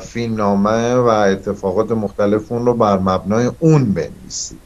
فیلمنامه 0.00 0.94
و 0.94 1.06
اتفاقات 1.06 1.92
مختلف 1.92 2.52
اون 2.52 2.66
رو 2.66 2.74
بر 2.74 2.98
مبنای 2.98 3.50
اون 3.58 3.94
بنویسید. 3.94 4.62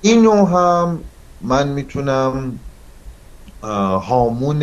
این 0.00 0.22
نوع 0.22 0.48
هم 0.48 1.10
من 1.40 1.68
می‌تونم 1.72 2.64
هامون 3.62 4.62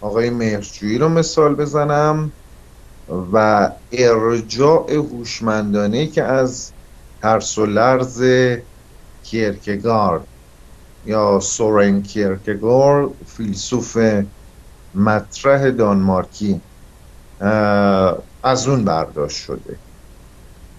آقای 0.00 0.30
مهرجویی 0.30 0.98
رو 0.98 1.08
مثال 1.08 1.54
بزنم 1.54 2.32
و 3.08 3.70
ارجاع 3.92 4.92
هوشمندانه 4.92 6.06
که 6.06 6.22
از 6.22 6.74
ترس 7.22 7.58
و 7.58 7.66
لرز 7.66 8.22
یا 11.04 11.40
سورن 11.40 12.02
کیرکگار 12.02 13.14
فیلسوف 13.26 13.98
مطرح 14.94 15.70
دانمارکی 15.70 16.62
از 18.42 18.68
اون 18.68 18.84
برداشت 18.84 19.36
شده. 19.36 19.80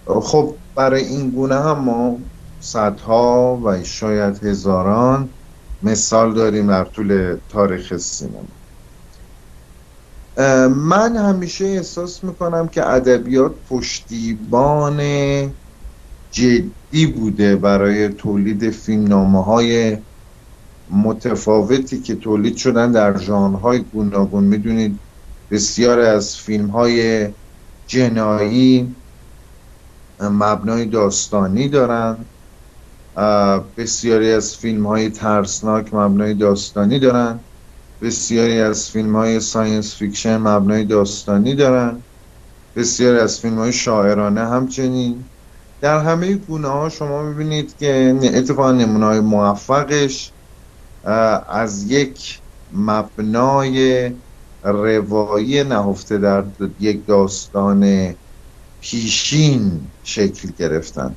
خب 0.06 0.60
برای 0.74 1.04
این 1.04 1.30
گونه 1.30 1.54
هم 1.54 1.78
ما 1.78 2.18
صدها 2.58 3.60
و 3.64 3.84
شاید 3.84 4.44
هزاران 4.44 5.35
مثال 5.82 6.34
داریم 6.34 6.66
در 6.66 6.84
طول 6.84 7.40
تاریخ 7.48 7.96
سینما. 7.96 8.48
من 10.68 11.16
همیشه 11.16 11.64
احساس 11.64 12.24
می‌کنم 12.24 12.68
که 12.68 12.88
ادبیات 12.88 13.54
پشتیبان 13.68 15.00
جدی 16.30 17.06
بوده 17.06 17.56
برای 17.56 18.08
تولید 18.08 18.70
فیلمنامه 18.70 19.44
های 19.44 19.98
متفاوتی 20.90 22.00
که 22.02 22.14
تولید 22.16 22.56
شدن 22.56 22.92
در 22.92 23.18
ژانرهای 23.18 23.78
گوناگون. 23.78 24.44
می‌دونید 24.44 25.00
بسیار 25.50 26.00
از 26.00 26.36
فیلم 26.36 26.66
های 26.70 27.28
جنایی 27.86 28.96
مبنای 30.20 30.86
داستانی 30.86 31.68
دارن. 31.68 32.30
بسیاری 33.76 34.32
از 34.32 34.56
فیلم 34.56 34.86
های 34.86 35.10
ترسناک 35.10 35.94
مبنای 35.94 36.34
داستانی 36.34 36.98
دارن. 36.98 37.40
بسیاری 38.00 38.60
از 38.60 38.90
فیلم 38.90 39.16
های 39.16 39.40
science 39.40 39.96
fiction 39.96 40.36
مبنای 40.36 40.84
داستانی 40.84 41.54
دارن. 41.54 42.04
بسیاری 42.76 43.18
از 43.18 43.40
فیلم 43.40 43.58
های 43.58 43.72
شاعرانه 43.72 44.40
همچنین. 44.40 45.30
در 45.80 46.00
همه 46.00 46.34
گونه 46.34 46.68
ها 46.68 46.88
شما 46.88 47.22
می‌بینید 47.22 47.76
که 47.76 48.18
اتفاقا 48.34 48.72
نمونه 48.72 49.06
های 49.06 49.20
موفقش 49.20 50.34
از 51.48 51.90
یک 51.90 52.42
مبنای 52.70 54.10
روایی 54.62 55.64
نهفته 55.64 56.18
در 56.18 56.44
یک 56.78 57.06
داستان 57.06 58.14
پیشین 58.80 59.92
شکل 60.02 60.48
گرفتن. 60.58 61.16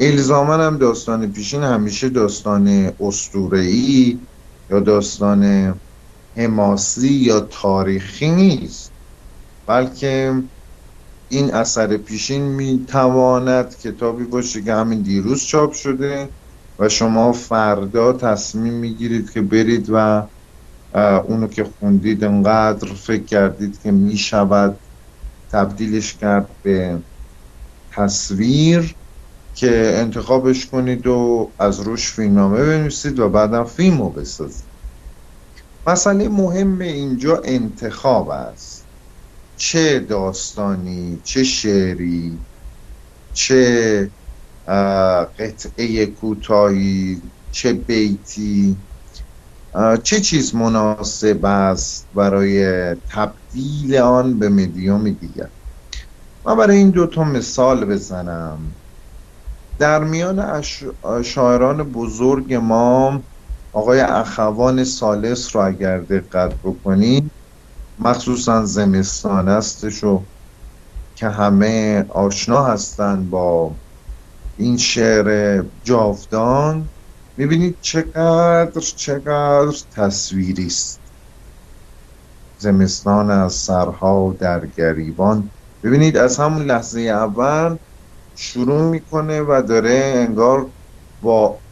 الزاماً 0.00 0.60
هم 0.60 0.78
داستان 0.78 1.32
پیشین 1.32 1.62
همیشه 1.62 2.08
داستان 2.08 2.92
اسطوره‌ای 3.00 4.28
یا 4.70 4.80
داستان 4.80 5.74
حماسی 6.36 7.08
یا 7.08 7.40
تاریخی 7.40 8.30
نیست. 8.30 8.94
بلکه 9.66 10.42
این 11.28 11.54
اثر 11.54 11.96
پیشین 11.96 12.42
می‌تواند 12.42 13.76
کتابی 13.76 14.24
باشه 14.24 14.62
که 14.62 14.74
همین 14.74 15.02
دیروز 15.02 15.44
چاپ 15.44 15.72
شده 15.72 16.34
و 16.78 16.88
شما 16.88 17.32
فردا 17.32 18.12
تصمیم 18.12 18.74
می‌گیرید 18.74 19.30
که 19.30 19.42
برید 19.42 19.86
و 19.92 20.28
اونو 21.28 21.48
که 21.48 21.64
خوندید 21.64 22.24
انقدر 22.24 22.94
فکر 22.94 23.24
کردید 23.24 23.82
که 23.82 23.90
می‌شود 23.90 24.80
تبدیلش 25.52 26.14
کرد 26.14 26.56
به 26.62 27.02
تصویر. 27.92 28.96
که 29.54 29.92
انتخابش 29.96 30.66
کنید 30.66 31.06
و 31.06 31.52
از 31.58 31.80
روش 31.80 32.12
فیلمنامه 32.12 32.66
بنویسید 32.66 33.18
و 33.18 33.28
بعدم 33.28 33.64
فیلم 33.64 34.02
رو 34.02 34.10
بسازید. 34.10 34.64
مسئله 35.86 36.28
مهم 36.28 36.80
اینجا 36.80 37.42
انتخاب 37.44 38.28
است. 38.28 38.84
چه 39.56 40.00
داستانی 40.00 41.20
چه 41.24 41.44
شعری 41.44 42.38
چه 43.32 44.10
قطعه 45.38 46.06
کوتاهی 46.06 47.22
چه 47.50 47.72
بیتی 47.72 48.76
چه 50.02 50.20
چیز 50.20 50.54
مناسب 50.54 51.44
است 51.44 52.08
برای 52.12 52.64
تبدیل 52.94 53.96
آن 53.96 54.38
به 54.38 54.48
مدیوم 54.48 55.10
دیگر. 55.10 55.50
من 56.44 56.56
برای 56.56 56.76
این 56.76 56.90
دوتا 56.90 57.24
مثال 57.24 57.84
بزنم. 57.84 58.76
در 59.78 60.04
میان 60.04 60.62
شاعران 61.24 61.82
بزرگ 61.92 62.54
ما 62.54 63.24
آقای 63.72 64.00
اخوان 64.00 64.84
سالس 64.84 65.56
رو 65.56 65.62
اگر 65.62 66.00
دقت 66.00 66.58
بکنید 66.62 67.32
مخصوصا 67.98 68.64
زمستان 68.64 69.48
استش 69.48 70.04
و 70.04 70.28
که 71.14 71.28
همه 71.28 72.04
آشنا 72.08 72.64
هستند 72.64 73.30
با 73.30 73.80
این 74.56 74.76
شعر 74.76 75.62
جاودان 75.82 76.90
می‌بینید 77.36 77.78
چقدر 77.80 78.80
چقدر 78.80 79.76
تصویری 79.90 80.66
است. 80.66 81.02
زمستان 82.56 83.30
از 83.30 83.52
سرها 83.54 84.36
در 84.38 84.66
گریبان. 84.66 85.50
ببینید 85.82 86.16
از 86.16 86.38
همون 86.38 86.62
لحظه 86.62 87.00
اول 87.00 87.78
شروع 88.34 88.82
می‌کنه 88.82 89.40
و 89.42 89.62
داره 89.68 90.12
انگار 90.16 90.72
با 91.20 91.62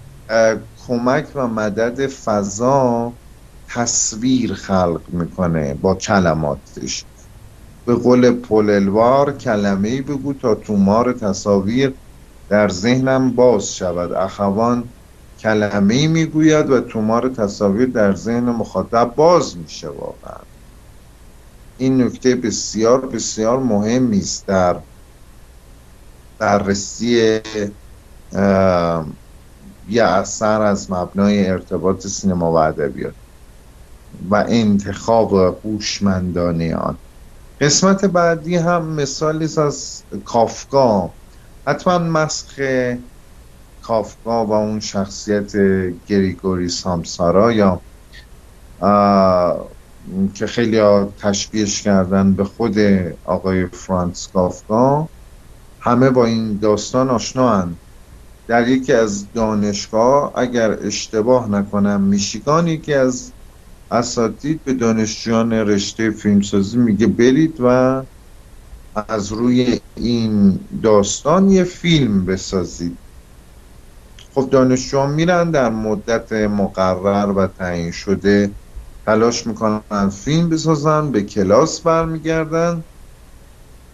کمک 0.86 1.32
و 1.34 1.48
مدد 1.48 2.06
فضا 2.06 3.18
تصویر 3.68 4.54
خلق 4.54 5.02
می‌کنه 5.08 5.74
با 5.74 5.94
کلماتش. 5.94 7.06
به 7.86 7.94
قول 7.94 8.30
پوللوار 8.30 9.36
کلمه 9.36 9.88
ای 9.88 10.02
بگو 10.02 10.34
تا 10.34 10.54
تومار 10.54 11.12
تصاویر 11.12 11.98
در 12.48 12.68
ذهنم 12.68 13.34
باز 13.34 13.74
شود. 13.74 14.12
اخوان 14.12 14.94
کلمه 15.38 15.94
ای 15.94 16.06
می‌گوید 16.06 16.70
و 16.70 16.80
تومار 16.80 17.28
تصاویر 17.28 17.86
در 17.86 18.14
ذهن 18.14 18.50
مخاطب 18.50 19.14
باز 19.16 19.58
میشه 19.58 19.88
واقعا. 19.88 20.42
این 21.76 22.02
نکته 22.02 22.34
بسیار 22.34 23.06
بسیار 23.08 23.58
مهمی 23.58 24.18
است 24.18 24.46
در 24.46 24.82
بررسی 26.38 27.40
یه 29.88 30.04
اثر 30.04 30.62
از 30.62 30.90
مبنای 30.90 31.46
ارتباط 31.46 32.06
سینما 32.06 32.52
و 32.52 32.56
ادبیات 32.56 33.14
و 34.30 34.44
انتخاب 34.48 35.32
هوشمندانه 35.64 36.74
آن. 36.74 36.98
قسمت 37.60 38.04
بعدی 38.04 38.56
هم 38.56 38.86
مثالی 38.86 39.44
از 39.44 40.02
کافکا. 40.24 41.10
حتما 41.66 41.98
مسخ 41.98 42.60
کافکا 43.82 44.46
و 44.46 44.52
اون 44.52 44.80
شخصیت 44.80 45.52
گریگوری 46.06 46.68
سامسارا 46.68 47.52
یا 47.52 47.80
که 50.34 50.46
خیلی 50.46 50.80
تشبیهش 51.22 51.82
کردن 51.82 52.34
به 52.34 52.44
خود 52.44 52.78
آقای 53.24 53.66
فرانس 53.66 54.28
کافکا. 54.32 55.11
همه 55.84 56.10
با 56.10 56.26
این 56.26 56.58
داستان 56.58 57.10
آشنا 57.10 57.76
در 58.48 58.68
یکی 58.68 58.92
از 58.92 59.32
دانشگاه 59.32 60.32
اگر 60.36 60.70
اشتباه 60.86 61.50
نکنم 61.50 62.00
میشیگان 62.00 62.68
یکی 62.68 62.94
از 62.94 63.32
اساتید 63.90 64.64
به 64.64 64.74
دانشجویان 64.74 65.52
رشته 65.52 66.10
فیلمسازی 66.10 66.78
میگه 66.78 67.06
برید 67.06 67.56
و 67.60 68.02
از 69.08 69.32
روی 69.32 69.80
این 69.96 70.60
داستان 70.82 71.50
یه 71.50 71.64
فیلم 71.64 72.24
بسازید. 72.26 72.98
خب 74.34 74.48
دانشجویان 74.50 75.10
میرن 75.10 75.50
در 75.50 75.70
مدت 75.70 76.32
مقرر 76.32 77.32
و 77.32 77.46
تعیین 77.46 77.90
شده 77.90 78.56
تلاش 79.06 79.46
می‌کنن 79.46 80.08
فیلم 80.08 80.48
بسازن 80.48 81.12
به 81.12 81.22
کلاس 81.22 81.80
برمیگردن. 81.80 82.84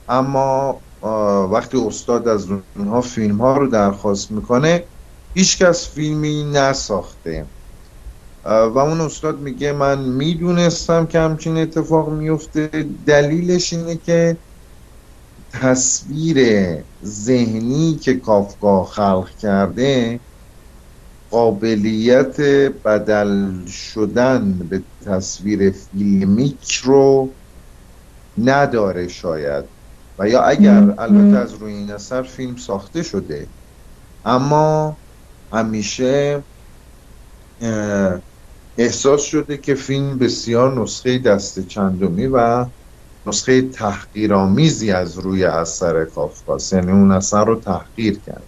اما 0.09 0.88
وقتی 1.53 1.79
استاد 1.87 2.29
از 2.29 2.49
اونها 2.77 3.01
فیلم 3.01 3.41
ها 3.41 3.57
رو 3.57 3.69
درخواست 3.69 4.31
می‌کنه 4.31 4.89
هیچکس 5.37 5.91
فیلمی 5.95 6.45
نساخته. 6.45 7.51
و 8.45 8.79
اون 8.79 9.01
استاد 9.01 9.41
میگه 9.41 9.73
من 9.73 10.09
می‌دونستم 10.09 11.07
که 11.07 11.21
همچین 11.21 11.57
اتفاق 11.59 12.11
میفته 12.11 12.67
دلیلش 13.07 13.73
اینه 13.73 13.97
که 13.97 14.43
تصویر 15.51 16.39
ذهنی 17.05 17.97
که 17.97 18.15
کافکا 18.15 18.85
خلق 18.85 19.31
کرده 19.31 20.21
قابلیت 21.31 22.41
بدل 22.85 23.67
شدن 23.67 24.59
به 24.59 24.85
تصویر 25.07 25.71
فیلمیک 25.71 26.73
رو 26.73 27.39
نداره 28.37 29.09
شاید. 29.09 29.78
و 30.19 30.29
یا 30.29 30.43
اگر 30.43 30.95
البته 30.99 31.37
از 31.37 31.55
روی 31.55 31.73
این 31.73 31.91
اثر 31.91 32.23
فیلم 32.23 32.57
ساخته 32.57 33.03
شده. 33.03 33.55
اما 34.25 34.97
همیشه 35.53 36.43
احساس 38.79 39.23
شده 39.23 39.57
که 39.57 39.75
فیلم 39.75 40.19
بسیار 40.19 40.81
نسخه 40.83 41.19
دست 41.19 41.67
چندمی 41.67 42.27
و 42.27 42.67
نسخه 43.27 43.63
تحقیرآمیزی 43.63 44.91
از 44.93 45.19
روی 45.19 45.45
اثر 45.45 46.05
کافکاست 46.05 46.73
یعنی 46.73 46.93
اون 46.93 47.13
اثر 47.13 47.45
رو 47.45 47.61
تحقیر 47.61 48.19
کرد. 48.27 48.43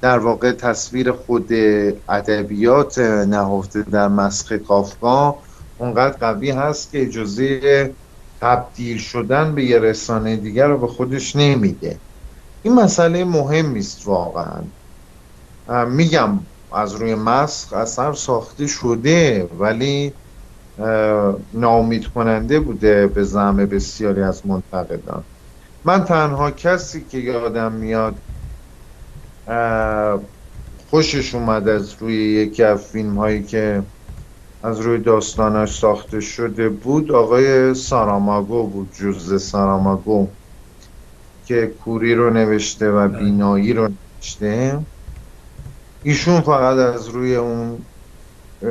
در 0.00 0.18
واقع 0.18 0.52
تصویر 0.52 1.12
خود 1.12 1.52
ادبیات 2.08 2.98
نهفته 2.98 3.82
در 3.82 4.08
مسخ 4.08 4.52
کافکا 4.52 5.38
اونقدر 5.78 6.16
قوی 6.16 6.50
هست 6.50 6.90
که 6.90 7.02
اجازه 7.02 7.94
تبدیل 8.40 8.98
شدن 8.98 9.54
به 9.54 9.64
یه 9.64 9.78
رسانه 9.78 10.36
دیگر 10.36 10.66
رو 10.66 10.78
به 10.78 10.86
خودش 10.86 11.36
نمیده. 11.36 12.00
این 12.62 12.74
مسئله 12.74 13.24
مهم 13.24 13.74
است 13.74 14.06
واقعا 14.06 14.62
میگم 15.86 16.40
از 16.72 16.94
روی 16.94 17.14
مسخ 17.14 17.72
اثر 17.72 18.12
ساخته 18.12 18.66
شده 18.66 19.44
ولی 19.58 20.12
ناامید 21.52 22.06
کننده 22.06 22.60
بوده 22.60 23.06
به 23.06 23.24
زعم 23.24 23.56
بسیاری 23.56 24.22
از 24.22 24.46
منتقدان. 24.46 25.24
من 25.84 26.04
تنها 26.04 26.50
کسی 26.50 27.04
که 27.04 27.18
یادم 27.18 27.72
میاد 27.72 28.14
خوشش 30.90 31.34
اومد 31.34 31.68
از 31.68 31.94
روی 32.02 32.14
یکی 32.14 32.62
از 32.62 32.84
فیلم 32.84 33.18
هایی 33.18 33.42
که 33.42 33.82
از 34.62 34.80
روی 34.80 34.98
داستانش 34.98 35.78
ساخته 35.78 36.20
شده 36.20 36.68
بود 36.68 37.12
آقای 37.12 37.74
ساراماگو 37.74 38.66
بود 38.66 38.92
جوز 38.92 39.42
ساراماگو 39.42 40.28
که 41.44 41.66
کوری 41.66 42.14
رو 42.14 42.30
نوشته 42.30 42.90
و 42.90 43.08
بینایی 43.08 43.72
رو 43.72 43.88
نوشته. 43.88 44.78
ایشون 46.02 46.40
فقط 46.40 46.76
از 46.78 47.08
روی 47.08 47.36
اون 47.36 47.78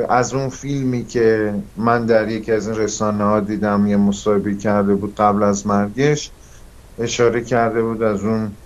از 0.08 0.34
اون 0.34 0.48
فیلمی 0.48 1.04
که 1.04 1.54
من 1.76 2.06
در 2.06 2.28
یکی 2.28 2.52
از 2.52 2.68
این 2.68 2.76
رسانه 2.76 3.24
ها 3.24 3.40
دیدم 3.40 3.86
یه 3.86 3.96
مصاحبه 3.96 4.54
کرده 4.54 4.94
بود 4.94 5.14
قبل 5.14 5.42
از 5.42 5.66
مرگش 5.66 6.30
اشاره 6.98 7.44
کرده 7.44 7.82
بود 7.82 8.02
از 8.02 8.24
اون 8.24 8.56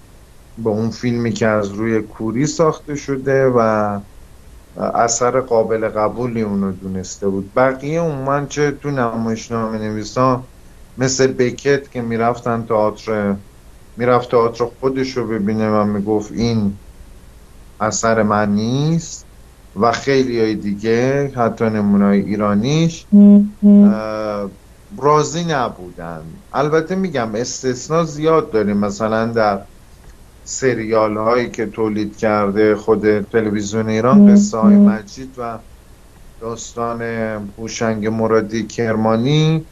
با 0.58 0.70
اون 0.70 0.90
فیلمی 0.90 1.32
که 1.32 1.46
از 1.46 1.72
روی 1.72 2.02
کوری 2.02 2.46
ساخته 2.46 2.94
شده 2.94 3.46
و 3.46 4.00
اثر 4.76 5.40
قابل 5.40 5.88
قبولی 5.88 6.42
اونو 6.42 6.72
دونسته 6.72 7.28
بود. 7.28 7.52
بقیه 7.54 8.00
اون 8.00 8.18
من 8.18 8.46
چه 8.46 8.70
تو 8.70 8.90
نمایشنامه 8.90 9.78
نویسان 9.78 10.44
مثل 10.96 11.26
بکت 11.26 11.90
که 11.90 12.02
می‌رفتن 12.02 12.66
تئاتر 12.66 13.36
می‌رفت 13.96 14.30
تئاتر 14.30 14.64
خودش 14.80 15.16
رو 15.16 15.28
ببینه 15.28 15.70
و 15.70 15.84
می‌گفت 15.84 16.32
این 16.32 16.78
اثر 17.80 18.22
من 18.22 18.54
نیست 18.54 19.26
و 19.76 19.92
خیلی 19.92 20.40
های 20.40 20.54
دیگه 20.54 21.32
حتی 21.36 21.64
نمونای 21.64 22.20
ایرانیش 22.20 23.06
راضی 24.98 25.44
نبودن. 25.44 26.22
البته 26.52 26.94
میگم 26.94 27.34
استثنا 27.34 28.04
زیاد 28.04 28.50
داریم. 28.50 28.76
مثلا 28.76 29.26
در 29.26 29.66
سریال 30.44 31.16
هایی 31.16 31.50
که 31.50 31.66
تولید 31.66 32.16
کرده 32.16 32.74
خود 32.76 33.20
تلویزیون 33.20 33.88
ایران 33.88 34.32
قصه 34.32 34.58
های 34.58 34.76
مجید 34.76 35.34
و 35.38 35.58
داستان 36.40 37.02
هوشنگ 37.58 38.06
مرادی 38.06 38.66
کرمانی. 38.66 39.64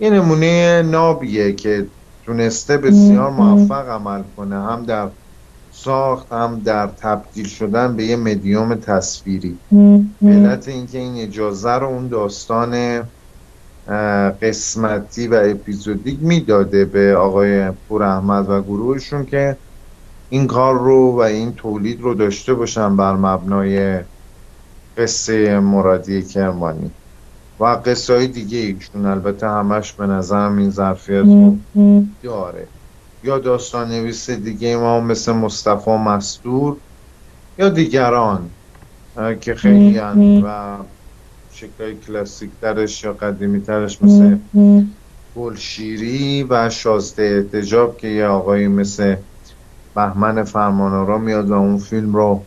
یه 0.00 0.10
نمونه 0.10 0.82
نابیه 0.82 1.52
که 1.52 1.86
تونسته 2.26 2.78
بسیار 2.78 3.30
موفق 3.30 3.88
عمل 3.88 4.22
کنه 4.36 4.56
هم 4.56 4.84
در 4.84 5.08
ساخت 5.70 6.32
هم 6.32 6.60
در 6.64 6.86
تبدیل 6.86 7.46
شدن 7.46 7.96
به 7.96 8.04
یه 8.04 8.16
مدیوم 8.16 8.74
تصویری. 8.74 9.58
علت 10.22 10.68
اینکه 10.68 10.98
این 10.98 11.16
اجازه 11.16 11.72
رو 11.72 11.86
اون 11.86 12.08
داستان 12.08 13.02
قسمتی 14.42 15.28
و 15.28 15.34
اپیزودیک 15.44 16.18
می‌داده 16.22 16.84
به 16.84 17.16
آقای 17.16 17.70
پور 17.70 18.02
احمد 18.02 18.50
و 18.50 18.62
گروهشون 18.62 19.26
که 19.26 19.56
این 20.30 20.46
کار 20.46 20.78
رو 20.78 21.12
و 21.12 21.20
این 21.20 21.52
تولید 21.52 22.00
رو 22.00 22.14
داشته 22.14 22.54
باشن 22.54 22.96
بر 22.96 23.12
مبنای 23.12 24.00
قصه 24.96 25.60
مرادی 25.60 26.22
کرمانی. 26.22 26.90
و 27.60 27.64
قصه 27.64 28.14
های 28.14 28.26
دیگه 28.26 28.58
ایشون. 28.58 29.06
البته 29.06 29.48
همش 29.48 29.92
به 29.92 30.06
نظرم 30.06 30.58
این 30.58 30.70
ظرفیت 30.70 31.24
رو 31.24 31.58
داره. 32.22 32.66
یا 33.24 33.38
داستان 33.38 33.88
نویس 33.88 34.30
دیگه 34.30 34.76
ما 34.76 35.00
مثل 35.00 35.32
مصطفی 35.32 35.90
مستور 35.90 36.76
یا 37.58 37.68
دیگران 37.68 38.50
که 39.40 39.54
خیلی 39.54 39.98
و 40.44 40.76
شکلهای 41.52 41.96
کلاسیک 42.06 42.50
ترش 42.60 43.04
یا 43.04 43.12
قدیمی 43.12 43.60
ترش 43.60 44.02
مثل 44.02 44.36
گلشیری 45.36 46.46
و 46.50 46.70
شازده 46.70 47.22
احتجاب 47.22 47.96
که 47.96 48.08
یه 48.08 48.26
آقایی 48.26 48.68
مثل 48.68 49.16
بهمن 49.94 50.44
فرمانارا 50.44 51.18
میاد 51.18 51.50
و 51.50 51.52
اون 51.52 51.78
فیلم 51.78 52.16
رو 52.16 52.44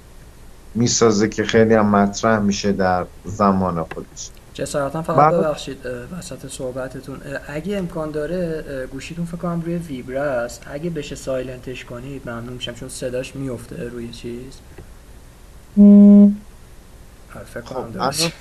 می‌سازه 0.76 1.30
که 1.30 1.44
خیلی 1.44 1.74
هم 1.74 1.86
مطرح 1.86 2.40
میشه 2.40 2.72
در 2.72 3.06
زمان 3.26 3.84
خودش. 3.84 4.30
جسارتا 4.54 5.02
فقط 5.02 5.34
ببخشید 5.34 5.78
وسط 6.20 6.48
صحبتتون. 6.48 7.20
اگه 7.48 7.78
امکان 7.78 8.12
داره 8.12 8.64
گوشیتون 8.92 9.26
فکر 9.26 9.38
کنم 9.38 9.62
روی 9.62 9.76
ویبره 9.76 10.20
است. 10.20 10.64
اگه 10.72 10.90
بشه 10.90 11.16
سایلنتش 11.16 11.86
کنید 11.86 12.30
ممنون 12.30 12.54
میشم 12.54 12.74
چون 12.74 12.90
صداش 12.90 13.36
میفته 13.36 13.90
روی 13.90 14.10
چیز. 14.10 14.54
آره، 17.36 17.46
فکر 17.54 17.62
کنم 17.62 18.12
خب 18.12 18.32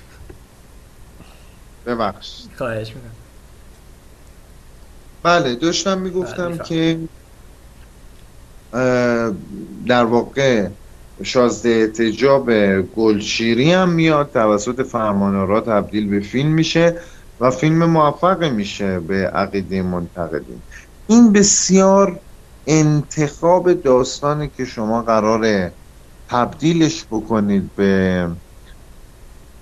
ببخش 1.87 2.43
خواهش 2.59 2.89
می‌کنم. 2.89 3.11
بله 5.23 5.55
داشتم 5.55 5.99
می‌گفتم 5.99 6.49
بله، 6.49 6.65
که 6.65 6.99
در 9.87 10.05
واقع 10.05 10.69
شازده 11.23 11.69
اعتجاب 11.69 12.51
گلشیری 12.83 13.73
هم 13.73 13.89
میاد 13.89 14.31
توسط 14.33 14.87
فرمانارا 14.87 15.61
تبدیل 15.61 16.09
به 16.09 16.21
فیلم 16.21 16.51
میشه 16.51 17.01
و 17.41 17.51
فیلم 17.51 17.85
موفق 17.85 18.45
میشه 18.45 19.01
به 19.01 19.15
عقیده 19.15 19.83
منتقدین. 19.83 20.63
این 21.07 21.33
بسیار 21.33 22.21
انتخاب 22.67 23.73
داستانی 23.73 24.49
که 24.49 24.65
شما 24.65 25.03
قراره 25.03 25.73
تبدیلش 26.29 27.05
بکنید 27.11 27.75
به 27.75 28.29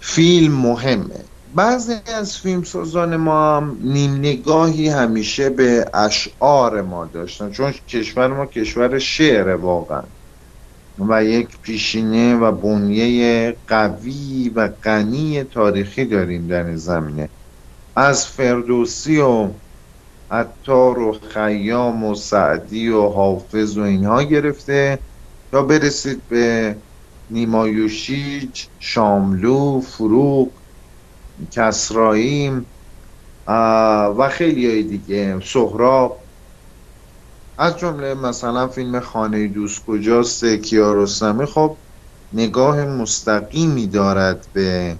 فیلم 0.00 0.52
مهمه. 0.52 1.24
بعضی 1.54 1.94
از 2.06 2.38
فیلمسازان 2.38 3.16
ما 3.16 3.56
هم 3.56 3.76
نیم 3.82 4.14
نگاهی 4.14 4.88
همیشه 4.88 5.50
به 5.50 5.90
اشعار 5.94 6.82
ما 6.82 7.04
داشتن 7.04 7.50
چون 7.50 7.72
کشور 7.88 8.26
ما 8.26 8.46
کشور 8.46 8.98
شعر 8.98 9.48
واقعا. 9.48 10.02
و 10.98 11.24
یک 11.24 11.48
پیشینه 11.62 12.36
و 12.36 12.52
بنیه 12.52 13.56
قوی 13.68 14.52
و 14.54 14.68
غنی 14.68 15.44
تاریخی 15.44 16.04
داریم 16.04 16.46
در 16.46 16.64
این 16.64 16.76
زمینه. 16.76 17.28
از 17.96 18.26
فردوسی 18.26 19.18
و 19.18 19.48
عطار 20.30 20.98
و 20.98 21.12
خیام 21.12 22.04
و 22.04 22.14
سعدی 22.14 22.88
و 22.88 23.08
حافظ 23.08 23.78
و 23.78 23.82
اینها 23.82 24.22
گرفته 24.22 24.98
تا 25.52 25.62
برسید 25.62 26.22
به 26.28 26.76
نیمایوشیج 27.30 28.66
شاملو 28.78 29.80
فروغ 29.80 30.50
کسرایی 31.50 32.66
و 34.18 34.28
خیلی 34.30 34.66
های 34.66 34.82
دیگه. 34.82 35.40
سهراب. 35.44 36.18
از 37.58 37.78
جمله 37.78 38.14
مثلا 38.14 38.68
فیلم 38.68 39.00
خانه 39.00 39.48
دوست 39.48 39.86
کجاست 39.86 40.44
کیارستمی 40.44 41.46
خب 41.46 41.76
نگاه 42.32 42.84
مستقیمی 42.84 43.86
دارد 43.86 44.46
به 44.52 44.96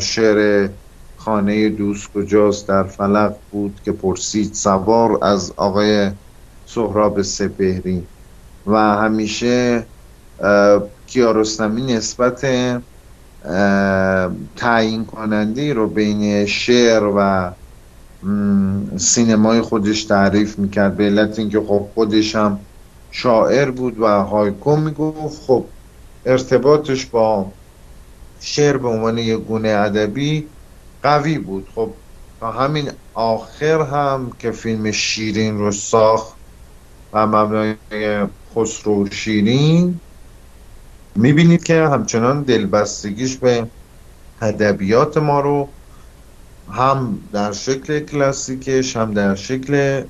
شعر 0.00 0.68
خانه 1.16 1.68
دوست 1.68 2.12
کجاست. 2.12 2.68
در 2.68 2.82
فلق 2.82 3.36
بود 3.50 3.80
که 3.84 3.92
پرسید 3.92 4.54
سوار 4.54 5.24
از 5.24 5.52
آقای 5.56 6.10
سهراب 6.66 7.22
سپهری. 7.22 8.06
و 8.66 8.76
همیشه 8.76 9.86
کیارستمی 11.06 11.82
نسبت 11.82 12.44
تعیین 14.56 15.04
کننده 15.06 15.72
رو 15.72 15.88
بین 15.88 16.46
شعر 16.46 17.02
و 17.16 17.50
سینمای 18.98 19.60
خودش 19.60 20.04
تعریف 20.04 20.58
می‌کرد 20.58 20.96
به 20.96 21.04
علت 21.04 21.38
اینکه 21.38 21.60
خب 21.60 21.90
خودش 21.94 22.36
هم 22.36 22.66
شاعر 23.10 23.70
بود 23.70 23.98
و 24.00 24.06
هایکو 24.06 24.76
می‌گفت. 24.76 25.42
خب 25.42 25.74
ارتباطش 26.24 27.06
با 27.06 27.52
شعر 28.38 28.76
به 28.76 28.88
عنوان 28.88 29.18
یک 29.18 29.38
گونه 29.38 29.68
ادبی 29.68 30.48
قوی 31.02 31.38
بود. 31.38 31.68
خب 31.74 31.94
تا 32.40 32.52
همین 32.52 32.90
آخر 33.14 33.80
هم 33.82 34.30
که 34.38 34.50
فیلم 34.50 34.90
شیرین 34.90 35.58
رو 35.58 35.72
ساخت 35.72 36.38
و 37.12 37.26
مبنای 37.26 37.76
خسرو 38.54 39.06
شیرین 39.10 40.00
می‌بینید 41.16 41.64
که 41.64 41.74
همچنان 41.82 42.42
دلبستگیش 42.42 43.36
به 43.36 43.70
ادبیات 44.40 45.16
ما 45.16 45.40
رو 45.40 45.68
هم 46.68 47.28
در 47.32 47.52
شکل 47.52 48.00
کلاسیکش 48.00 48.96
هم 48.96 49.14
در 49.14 49.34
شکل 49.34 50.04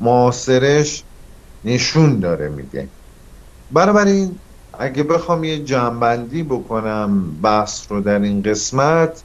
معاصرش 0.00 1.04
نشون 1.64 2.20
داره 2.20 2.48
میگه. 2.48 2.92
بنابراین 3.70 4.40
اگه 4.78 5.02
بخوام 5.02 5.44
یه 5.44 5.64
جنبندی 5.64 6.42
بکنم 6.42 7.40
بحث 7.40 7.92
رو 7.92 8.00
در 8.00 8.18
این 8.20 8.42
قسمت 8.42 9.24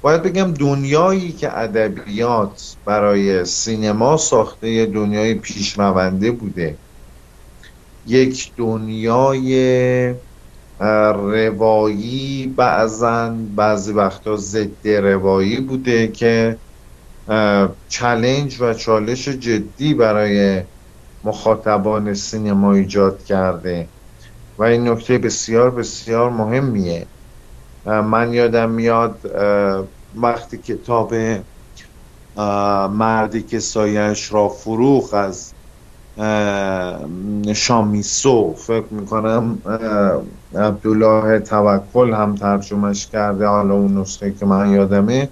باید 0.00 0.22
بگم 0.22 0.54
دنیایی 0.54 1.32
که 1.32 1.58
ادبیات 1.58 2.76
برای 2.84 3.44
سینما 3.44 4.16
ساخته 4.16 4.86
دنیای 4.86 5.34
پیشرونده 5.34 6.30
بوده. 6.30 6.78
یک 8.04 8.52
دنیای 8.56 10.14
روایی 11.14 12.46
بعضا 12.56 13.30
بعضی 13.56 13.92
وقتا 13.92 14.36
ضد 14.36 14.88
روایی 14.88 15.60
بوده 15.60 16.08
که 16.08 16.60
چلنج 17.88 18.60
و 18.60 18.74
چالش 18.74 19.28
جدی 19.28 19.94
برای 19.94 20.62
مخاطبان 21.24 22.14
سینما 22.14 22.72
ایجاد 22.74 23.24
کرده. 23.24 23.92
و 24.58 24.62
این 24.62 24.88
نکته 24.88 25.18
بسیار 25.18 25.70
بسیار 25.70 26.30
مهمیه. 26.30 27.10
من 27.84 28.32
یادم 28.32 28.70
میاد 28.70 29.20
وقتی 30.14 30.58
کتاب 30.58 31.14
مردی 32.90 33.42
که 33.42 33.58
سایش 33.60 34.32
را 34.32 34.48
فروخ 34.48 35.14
از 35.14 35.54
شامیسو 37.54 38.54
فکر 38.54 38.86
می‌کنم 38.90 39.58
عبدالله 40.54 41.38
توکل 41.38 42.12
هم 42.12 42.34
ترجمهش 42.34 43.06
کرده 43.06 43.46
حالا 43.46 43.74
اون 43.74 43.98
نسخه 43.98 44.32
که 44.32 44.46
من 44.46 44.70
یادمه. 44.70 45.28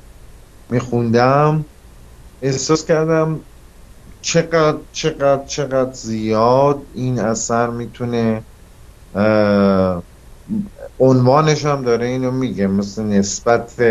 میخوندم. 0.70 1.64
احساس 2.42 2.84
کردم 2.84 3.40
چقدر 4.20 4.78
چقدر 4.92 5.44
چقدر 5.44 5.92
زیاد 5.92 6.78
این 6.94 7.20
اثر 7.20 7.70
می‌تونه 7.70 8.42
عنوانش 10.98 11.64
هم 11.64 11.82
داره 11.82 12.06
اینو 12.06 12.30
میگه 12.30 12.66
مثل 12.66 13.02
نسبت 13.02 13.82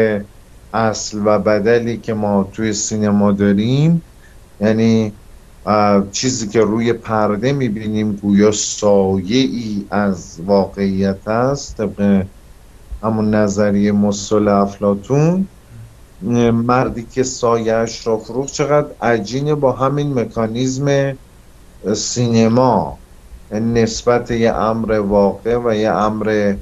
اصل 0.74 1.22
و 1.26 1.40
بدلی 1.40 1.98
که 1.98 2.14
ما 2.14 2.44
توی 2.44 2.74
سینما 2.74 3.32
داریم. 3.32 4.02
یعنی 4.60 5.14
چیزی 6.12 6.48
که 6.48 6.62
روی 6.62 6.94
پرده 6.94 7.54
می‌بینیم 7.54 8.16
گویا 8.16 8.52
سایه 8.52 9.38
ای 9.38 9.88
از 9.92 10.40
واقعیت 10.46 11.28
است 11.28 11.78
طبق 11.78 12.26
همون 13.04 13.36
نظریه 13.36 13.92
مسل 13.92 14.48
افلاتون 14.48 15.50
مردی 16.52 17.06
که 17.06 17.24
سایهش 17.24 18.08
را 18.08 18.18
فروخ 18.18 18.52
چقدر 18.52 18.96
عجینه 19.02 19.56
با 19.56 19.72
همین 19.72 20.20
مکانیزم 20.20 21.18
سینما. 21.96 23.04
نسبت 23.52 24.32
یه 24.32 24.54
امر 24.54 24.92
واقع 24.92 25.58
و 25.58 25.74
یه 25.74 25.92
امر 25.92 26.58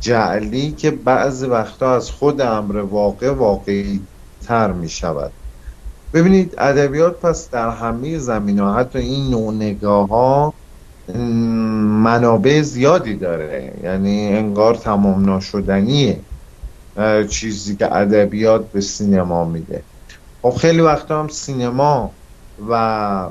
جعلی 0.00 0.72
که 0.72 0.90
بعضی 0.90 1.46
وقتا 1.46 1.94
از 1.94 2.10
خود 2.10 2.40
امر 2.40 2.76
واقع 2.76 3.30
واقعی 3.30 4.08
تر 4.40 4.72
می 4.72 4.88
شود 4.88 5.39
ببینید 6.14 6.54
ادبیات 6.58 7.20
پس 7.20 7.50
در 7.50 7.70
همه 7.70 8.18
زمین 8.18 8.58
ها 8.58 8.74
حتی 8.74 8.98
این 8.98 9.30
نوع 9.30 9.54
نگاه 9.54 10.08
ها 10.08 10.54
منابع 12.02 12.62
زیادی 12.62 13.16
داره. 13.16 13.72
یعنی 13.82 14.28
انگار 14.28 14.74
تمام 14.74 15.24
ناشدنیه 15.24 16.20
چیزی 17.28 17.76
که 17.76 17.94
ادبیات 17.96 18.72
به 18.72 18.80
سینما 18.80 19.44
میده. 19.44 19.82
خب 20.42 20.50
خیلی 20.50 20.80
وقتا 20.80 21.20
هم 21.20 21.28
سینما 21.28 22.10
و 22.68 23.30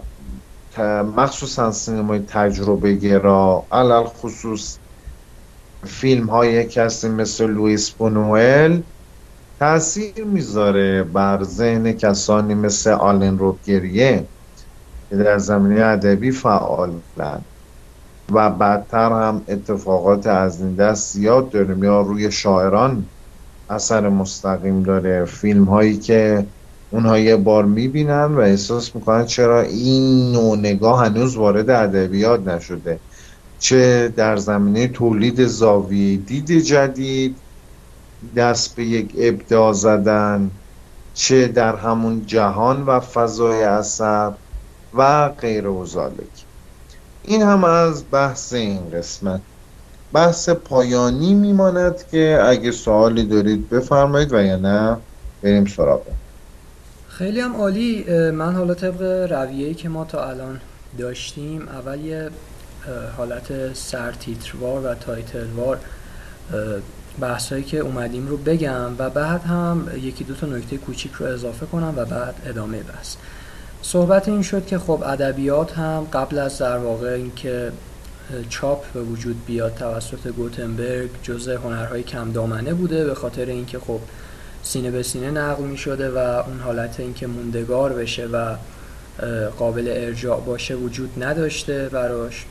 مخصوصا 1.18 1.72
سینمای 1.72 2.20
تجربه 2.20 2.94
گرا 2.94 3.66
علال 3.72 4.04
خصوص 4.04 4.78
فیلم 5.86 6.30
های 6.30 6.66
کسی 6.66 7.10
مثل 7.10 7.48
لویس 7.48 7.90
بونوئل 7.90 8.82
تاثیر 9.60 10.24
می‌ذاره 10.26 11.04
بر 11.04 11.44
ذهن 11.44 11.92
کسانی 11.94 12.54
مثل 12.56 12.90
آلن 12.90 13.38
روگریه 13.38 14.30
که 15.10 15.16
در 15.16 15.38
زمینه 15.38 15.86
ادبی 15.86 16.32
فعالن 16.32 17.02
و 18.32 18.50
بعدتر 18.50 19.12
هم 19.12 19.46
اتفاقات 19.48 20.28
از 20.28 20.62
این 20.62 20.76
دست 20.76 21.14
زیاد 21.14 21.50
داریم 21.50 21.84
یا 21.84 22.02
روی 22.02 22.32
شاعران 22.32 23.12
اثر 23.70 24.10
مستقیم 24.10 24.84
داره. 24.84 25.26
فیلم 25.26 25.64
هایی 25.64 25.98
که 25.98 26.52
اونها 26.90 27.20
یه 27.20 27.36
بار 27.38 27.66
می‌بینن 27.66 28.24
و 28.36 28.40
احساس 28.40 28.96
می‌کنن 28.96 29.26
چرا 29.26 29.62
این 29.62 30.32
نوع 30.32 30.58
نگاه 30.58 31.06
هنوز 31.06 31.36
وارد 31.36 31.70
ادبیات 31.70 32.48
نشده. 32.48 33.02
چه 33.58 34.10
در 34.10 34.38
زمینه 34.38 34.88
تولید 34.88 35.46
زاویه 35.46 36.18
دید 36.18 36.52
جدید 36.52 37.44
دست 38.36 38.76
به 38.76 38.86
یک 38.86 39.12
ابداع 39.18 39.74
زدن 39.74 40.52
چه 41.14 41.48
در 41.48 41.76
همون 41.76 42.26
جهان 42.26 42.86
و 42.86 43.00
فضای 43.00 43.64
اثر 43.64 44.32
و 44.94 45.30
غیر 45.30 45.68
و 45.68 45.86
این 47.24 47.42
هم 47.42 47.64
از 47.64 48.04
بحث 48.12 48.54
این 48.54 48.90
قسمت. 48.90 49.42
بحث 50.14 50.50
پایانی 50.50 51.34
میماند 51.34 51.96
که 52.12 52.42
اگه 52.46 52.72
سوالی 52.72 53.26
دارید 53.26 53.70
بفرمایید 53.70 54.34
و 54.34 54.42
یا 54.42 54.56
نه 54.56 54.98
بریم 55.42 55.66
سراغ. 55.66 56.02
خیلی 57.10 57.40
هم 57.40 57.56
عالی. 57.56 58.06
من 58.32 58.56
حالا 58.56 58.74
طبق 58.74 59.32
رویه‌ای 59.32 59.74
که 59.74 59.90
ما 59.90 60.06
تا 60.06 60.30
الان 60.30 60.60
داشتیم 60.98 61.68
اول 61.68 62.00
یه 62.00 62.30
حالت 63.18 63.74
سرتیتروار 63.74 64.82
و 64.86 64.96
تایتلوار 64.96 65.80
بحثایی 67.20 67.64
که 67.64 67.78
اومدیم 67.78 68.28
رو 68.28 68.38
بگم 68.38 68.92
و 68.98 69.10
بعد 69.10 69.42
هم 69.42 69.88
یکی 70.02 70.24
دو 70.24 70.34
تا 70.34 70.48
نکته 70.48 70.78
کوچیک 70.78 71.12
رو 71.12 71.26
اضافه 71.26 71.66
کنم 71.66 71.94
و 71.98 72.06
بعد 72.06 72.36
ادامه 72.46 72.84
بحث. 72.84 73.16
صحبت 73.82 74.30
این 74.30 74.42
شد 74.42 74.66
که 74.66 74.78
خب 74.78 75.04
ادبیات 75.06 75.78
هم 75.78 76.08
قبل 76.14 76.38
از 76.40 76.58
در 76.58 76.78
واقع 76.78 77.08
اینکه 77.08 77.72
چاپ 78.50 78.86
به 78.94 79.02
وجود 79.02 79.46
بیاد 79.46 79.76
توسط 79.76 80.28
گوتنبرگ 80.28 81.10
جزء 81.24 81.58
هنرهای 81.58 82.04
کم 82.04 82.32
دامنه 82.32 82.74
بوده 82.74 83.06
به 83.06 83.16
خاطر 83.16 83.46
اینکه 83.46 83.80
خب 83.80 84.00
سینه 84.64 84.92
به 84.92 85.04
سینه 85.04 85.32
نقل 85.32 85.64
می 85.64 85.78
شده 85.78 86.10
و 86.10 86.18
اون 86.18 86.60
حالت 86.60 87.00
اینکه 87.00 87.28
موندگار 87.28 87.94
بشه 87.94 88.28
و 88.28 88.56
قابل 89.60 89.94
ارجاع 89.96 90.42
باشه 90.42 90.76
وجود 90.76 91.24
نداشته 91.24 91.90
براش. 91.90 92.46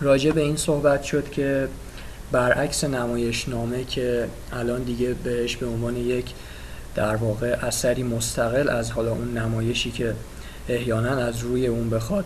راجع 0.00 0.30
به 0.30 0.40
این 0.40 0.56
صحبت 0.56 1.02
شد 1.02 1.30
که 1.30 1.68
برعکس 2.32 2.84
نمایش 2.84 3.48
نامه 3.48 3.84
که 3.84 4.28
الان 4.52 4.82
دیگه 4.82 5.14
بهش 5.24 5.56
به 5.56 5.66
عنوان 5.66 5.96
یک 5.96 6.34
در 6.94 7.16
واقع 7.16 7.56
اثری 7.62 8.02
مستقل 8.02 8.68
از 8.68 8.90
حالا 8.90 9.10
اون 9.10 9.38
نمایشی 9.38 9.90
که 9.90 10.14
احیانا 10.68 11.16
از 11.16 11.40
روی 11.40 11.66
اون 11.66 11.90
بخواد 11.90 12.24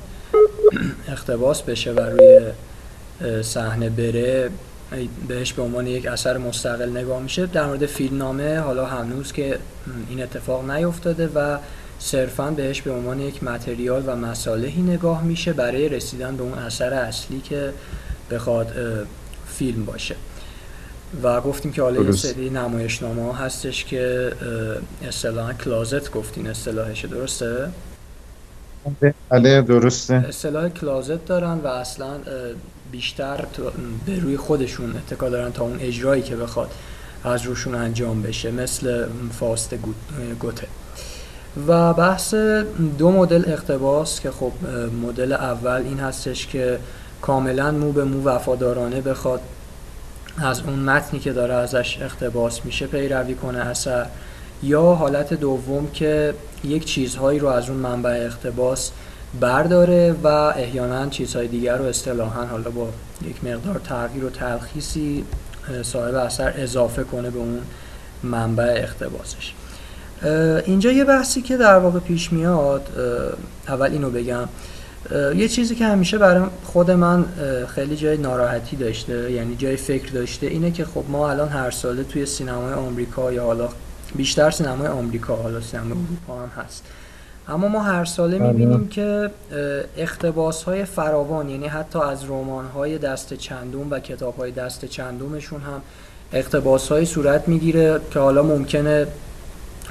اختباس 1.08 1.62
بشه 1.62 1.92
و 1.92 2.00
روی 2.00 2.40
صحنه 3.42 3.90
بره 3.90 4.50
بهش 5.28 5.52
به 5.52 5.62
عنوان 5.62 5.86
یک 5.86 6.06
اثر 6.06 6.38
مستقل 6.38 6.90
نگاه 6.90 7.22
میشه. 7.22 7.46
در 7.46 7.66
مورد 7.66 7.86
فیلمنامه 7.86 8.58
حالا 8.58 8.86
هنوز 8.86 9.32
که 9.32 9.58
این 10.08 10.22
اتفاق 10.22 10.70
نیفتاده 10.70 11.28
و 11.34 11.58
صرفا 11.98 12.50
بهش 12.50 12.82
به 12.82 12.92
عنوان 12.92 13.20
یک 13.20 13.44
متریال 13.44 14.02
و 14.06 14.16
مصالحی 14.16 14.82
نگاه 14.82 15.24
میشه 15.24 15.52
برای 15.52 15.88
رسیدن 15.88 16.36
به 16.36 16.42
اون 16.42 16.58
اثر 16.58 16.94
اصلی 16.94 17.40
که 17.40 17.72
بخواد 18.30 18.72
فیلم 19.60 19.84
باشه. 19.84 20.16
و 21.22 21.40
گفتیم 21.40 21.72
که 21.72 21.82
حالا 21.82 22.02
یه 22.02 22.12
سری 22.12 22.50
نمایشنامه 22.50 23.22
ها 23.22 23.32
هستش 23.32 23.84
که 23.84 24.32
اصطلاحا 25.08 25.52
کلازت 25.52 26.10
گفتین. 26.10 26.46
اصطلاحش 26.46 27.04
درسته؟ 27.04 27.68
بله 29.28 29.62
درسته. 29.62 30.14
اصطلاح 30.14 30.68
کلازت 30.68 31.26
دارن 31.26 31.58
و 31.64 31.66
اصلا 31.66 32.10
بیشتر 32.92 33.44
به 34.06 34.20
روی 34.20 34.36
خودشون 34.36 34.96
اتکا 34.96 35.28
دارن 35.28 35.52
تا 35.52 35.64
اون 35.64 35.78
اجرایی 35.80 36.22
که 36.22 36.36
بخواد 36.36 36.70
از 37.24 37.42
روشون 37.42 37.74
انجام 37.74 38.22
بشه 38.22 38.50
مثل 38.50 39.06
فاست 39.40 39.74
گوته. 40.40 40.66
و 41.68 41.94
بحث 41.94 42.34
دو 42.98 43.10
مدل 43.10 43.44
اقتباس 43.46 44.20
که 44.20 44.30
خب 44.30 44.52
مدل 45.02 45.32
اول 45.32 45.82
این 45.82 46.00
هستش 46.00 46.46
که 46.46 46.78
کاملا 47.22 47.70
مو 47.70 47.92
به 47.92 48.04
مو 48.04 48.24
وفادارانه 48.24 49.00
بخواد. 49.00 49.40
از 50.38 50.60
اون 50.60 50.78
متنی 50.78 51.20
که 51.20 51.32
داره 51.32 51.54
ازش 51.54 51.98
اقتباس 52.02 52.64
میشه 52.64 52.86
پیروی 52.86 53.34
کنه 53.34 53.58
اثر. 53.58 54.06
یا 54.62 54.82
حالت 54.82 55.34
دوم 55.34 55.90
که 55.90 56.34
یک 56.64 56.84
چیزهایی 56.84 57.38
رو 57.38 57.48
از 57.48 57.68
اون 57.68 57.78
منبع 57.78 58.10
اقتباس 58.10 58.90
برداره 59.40 60.12
و 60.12 60.26
احیانا 60.26 61.08
چیزهای 61.08 61.48
دیگر 61.48 61.76
رو 61.76 61.84
اصطلاحا 61.84 62.44
حالا 62.44 62.70
با 62.70 62.88
یک 63.26 63.44
مقدار 63.44 63.80
تغییر 63.84 64.24
و 64.24 64.30
تلخیصی 64.30 65.24
صاحب 65.82 66.14
اثر 66.14 66.54
اضافه 66.56 67.04
کنه 67.04 67.30
به 67.30 67.38
اون 67.38 67.60
منبع 68.22 68.74
اقتباسش. 68.76 69.54
اینجا 70.64 70.92
یه 70.92 71.04
بحثی 71.04 71.42
که 71.42 71.56
در 71.56 71.78
واقع 71.78 71.98
پیش 71.98 72.32
میاد 72.32 72.88
اول 73.68 73.92
اینو 73.92 74.10
بگم. 74.10 74.48
یه 75.36 75.48
چیزی 75.48 75.74
که 75.74 75.84
همیشه 75.84 76.18
برای 76.18 76.44
خود 76.64 76.90
من 76.90 77.24
خیلی 77.74 77.96
جای 77.96 78.16
ناراحتی 78.16 78.76
داشته 78.76 79.32
یعنی 79.32 79.56
جای 79.56 79.76
فکر 79.76 80.12
داشته 80.12 80.46
اینه 80.46 80.70
که 80.70 80.84
خب 80.84 81.04
ما 81.08 81.30
الان 81.30 81.48
هر 81.48 81.70
ساله 81.70 82.04
توی 82.04 82.26
سینمای 82.26 82.72
آمریکا 82.72 83.32
یا 83.32 83.44
حالا 83.44 83.68
بیشتر 84.14 84.50
سینمای 84.50 84.88
آمریکا 84.88 85.36
حالا 85.36 85.60
سینمای 85.60 85.92
اروپا 85.92 86.42
هم 86.42 86.62
هست 86.64 86.84
اما 87.48 87.68
ما 87.68 87.82
هر 87.82 88.04
ساله 88.04 88.38
بله. 88.38 88.48
می‌بینیم 88.48 88.88
که 88.88 89.30
اختباس 89.96 90.62
های 90.62 90.84
فراوان 90.84 91.48
یعنی 91.48 91.66
حتی 91.66 91.98
از 91.98 92.24
رمان 92.24 92.66
های 92.66 92.98
دست 92.98 93.34
چندوم 93.34 93.90
و 93.90 93.98
کتاب 93.98 94.36
های 94.36 94.50
دست 94.50 94.84
چندومشون 94.84 95.60
هم 95.60 95.82
اقتباس 96.32 96.88
های 96.88 97.06
صورت 97.06 97.48
می‌گیره 97.48 98.00
که 98.10 98.18
حالا 98.18 98.42
ممکنه 98.42 99.06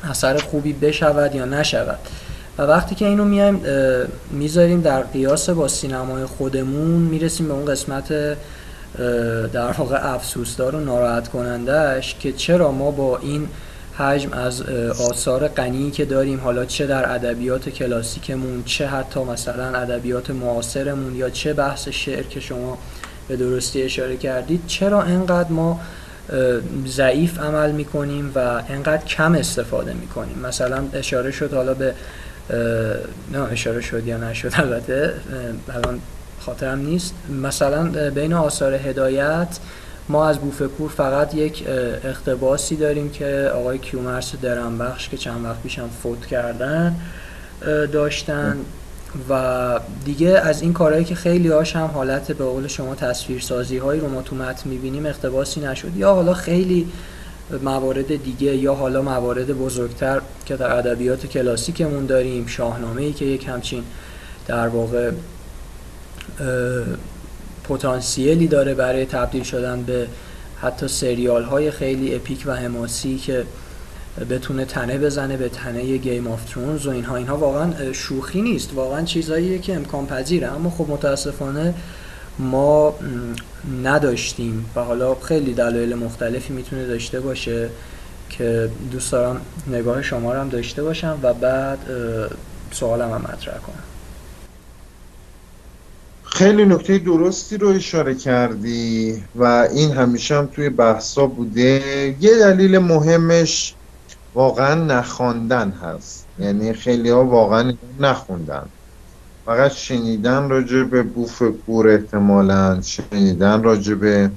اثر 0.04 0.38
خوبی 0.38 0.74
بشود 0.74 1.36
یا 1.36 1.46
نشود 1.46 2.00
و 2.60 2.62
وقتی 2.62 2.95
که 2.95 3.05
اینو 3.05 3.26
میایم 3.26 3.62
می‌ذاریم 4.32 4.82
در 4.82 5.01
قیاس 5.01 5.49
با 5.49 5.68
سینمای 5.68 6.26
خودمون 6.26 7.01
می‌رسیم 7.01 7.47
به 7.47 7.53
اون 7.53 7.66
قسمت 7.66 8.38
در 9.53 9.72
واقع 9.78 10.14
افسوسدار 10.14 10.76
و 10.76 10.80
ناراحت 10.80 11.28
کنندهش 11.28 12.16
که 12.20 12.32
چرا 12.32 12.72
ما 12.72 12.91
با 12.91 13.18
این 13.18 13.47
حجم 13.97 14.34
از 14.34 14.62
آثار 15.10 15.47
غنی 15.47 15.91
که 15.91 16.05
داریم 16.05 16.39
حالا 16.39 16.66
چه 16.66 16.88
در 16.88 17.16
ادبیات 17.16 17.70
کلاسیکمون 17.70 18.64
چه 18.64 18.88
حتی 18.88 19.24
مثلا 19.24 19.66
ادبیات 19.66 20.30
معاصرمون 20.30 21.16
یا 21.16 21.30
چه 21.30 21.53
بحث 21.53 21.88
شعر 21.88 22.24
که 22.24 22.39
شما 22.39 22.78
به 23.28 23.36
درستی 23.36 23.82
اشاره 23.84 24.18
کردید 24.18 24.64
چرا 24.68 25.01
انقدر 25.01 25.49
ما 25.49 25.80
ضعیف 26.88 27.39
عمل 27.39 27.72
می‌کنیم 27.72 28.32
و 28.36 28.62
انقدر 28.70 29.05
کم 29.05 29.34
استفاده 29.34 29.93
می‌کنیم؟ 29.93 30.39
مثلا 30.39 30.84
اشاره 30.93 31.32
شد 31.32 31.53
حالا 31.53 31.74
به 31.74 31.93
نه 33.32 33.41
اشاره 33.52 33.82
شد 33.82 34.08
یا 34.08 34.18
نشد 34.18 34.52
البته 34.54 35.14
الان 35.74 36.00
خاطرم 36.39 36.80
نیست. 36.80 37.14
مثلا 37.43 38.10
بین 38.10 38.34
آثار 38.34 38.74
هدایت 38.74 39.58
ما 40.10 40.30
از 40.30 40.38
بوفکور 40.38 40.89
فقط 40.89 41.36
یک 41.36 41.64
اختباسی 42.04 42.76
داریم 42.76 43.10
که 43.10 43.52
آقای 43.56 43.78
کیومرس 43.78 44.36
درنبخش 44.41 45.10
که 45.10 45.18
چند 45.18 45.45
وقت 45.45 45.62
پیشم 45.64 45.89
فوت 46.04 46.26
کردن 46.26 46.95
داشتن 47.91 48.58
و 49.30 49.80
دیگه 50.06 50.30
از 50.30 50.62
این 50.62 50.74
کارهایی 50.74 51.06
که 51.06 51.16
خیلی 51.16 51.47
هاش 51.47 51.76
هم 51.76 51.86
حالت 51.86 52.32
به 52.32 52.43
قول 52.45 52.68
شما 52.68 52.95
تصویرسازی 52.95 53.78
هایی 53.78 54.02
رو 54.02 54.10
ما 54.10 54.22
تو 54.22 54.36
متن 54.36 54.70
می‌بینیم 54.70 55.06
اختباسی 55.06 55.62
نشد. 55.62 55.95
یا 55.95 56.14
حالا 56.14 56.34
خیلی 56.34 56.88
موارد 57.64 58.24
دیگه 58.24 58.56
یا 58.56 58.76
حالا 58.76 59.02
موارد 59.02 59.47
بزرگتر 59.47 60.22
که 60.45 60.56
در 60.56 60.78
ادبیات 60.78 61.26
کلاسیکمون 61.26 62.06
داریم 62.06 62.47
شاهنامه 62.47 63.02
ای 63.02 63.14
که 63.14 63.26
یک 63.26 63.47
همچین 63.47 63.84
در 64.47 64.68
واقع 64.68 65.12
پتانسیلی 67.64 68.47
داره 68.47 68.74
برای 68.74 69.06
تبدیل 69.06 69.43
شدن 69.43 69.84
به 69.84 70.08
حتی 70.62 70.88
سریال 70.88 71.43
های 71.43 71.72
خیلی 71.72 72.16
epic 72.16 72.44
و 72.45 72.56
حماسی 72.56 73.18
که 73.18 73.45
بتونه 74.30 74.66
تنه 74.66 74.97
بزنه 74.97 75.38
به 75.38 75.50
تنه 75.50 75.97
Game 75.98 76.28
of 76.28 76.46
Thrones 76.46 76.88
و 76.88 76.89
اینها. 76.89 77.16
اینها 77.16 77.38
واقعا 77.38 77.93
شوخی 77.93 78.41
نیست. 78.41 78.74
واقعا 78.74 79.04
چیزاییه 79.04 79.60
که 79.60 79.76
امکان 79.76 80.06
پذیره 80.06 80.47
اما 80.47 80.70
خب 80.70 80.89
متاسفانه 80.89 81.74
ما 82.40 82.94
نداشتیم. 83.84 84.66
و 84.76 84.84
حالا 84.84 85.16
خیلی 85.16 85.54
دلایل 85.54 85.96
مختلفی 85.96 86.54
می‌تونه 86.54 86.88
داشته 86.88 87.20
باشه 87.20 87.70
که 88.30 88.70
دوست 88.92 89.12
دارم 89.12 89.42
نگاه 89.68 90.02
شما 90.02 90.34
رو 90.34 90.40
هم 90.40 90.50
داشته 90.50 90.84
باشم 90.84 91.20
و 91.22 91.34
بعد 91.34 91.80
سوالم 92.72 93.12
هم 93.12 93.22
مطرح 93.22 93.58
کنم. 93.58 93.84
خیلی 96.24 96.66
نکته 96.66 96.98
درستی 96.98 97.58
رو 97.58 97.68
اشاره 97.68 98.16
کردی 98.16 99.24
و 99.36 99.44
این 99.74 99.92
همیشه 99.92 100.36
هم 100.36 100.46
توی 100.46 100.70
بحثا 100.70 101.28
بوده. 101.28 102.16
یه 102.20 102.40
دلیل 102.40 102.78
مهمش 102.78 103.76
واقعا 104.34 104.76
نخواندن 104.76 105.72
هست. 105.72 106.26
یعنی 106.40 106.74
خیلی 106.74 107.10
ها 107.10 107.26
واقعا 107.26 107.74
نخوندن. 108.00 108.66
فقط 109.50 109.72
شنیدن 109.72 110.50
راجع 110.50 110.84
به 110.84 111.04
بوف 111.04 111.41
گور 111.41 111.89
احتمالا 111.89 112.82
شنیدن 112.82 113.64
راجع 113.64 113.95
به 113.95 114.32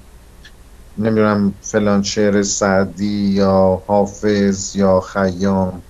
نمی‌دونم 0.99 1.59
فلان 1.61 2.03
شعر 2.03 2.43
سعدی 2.43 3.29
یا 3.35 3.85
حافظ 3.87 4.77
یا 4.77 5.01
خیام. 5.01 5.85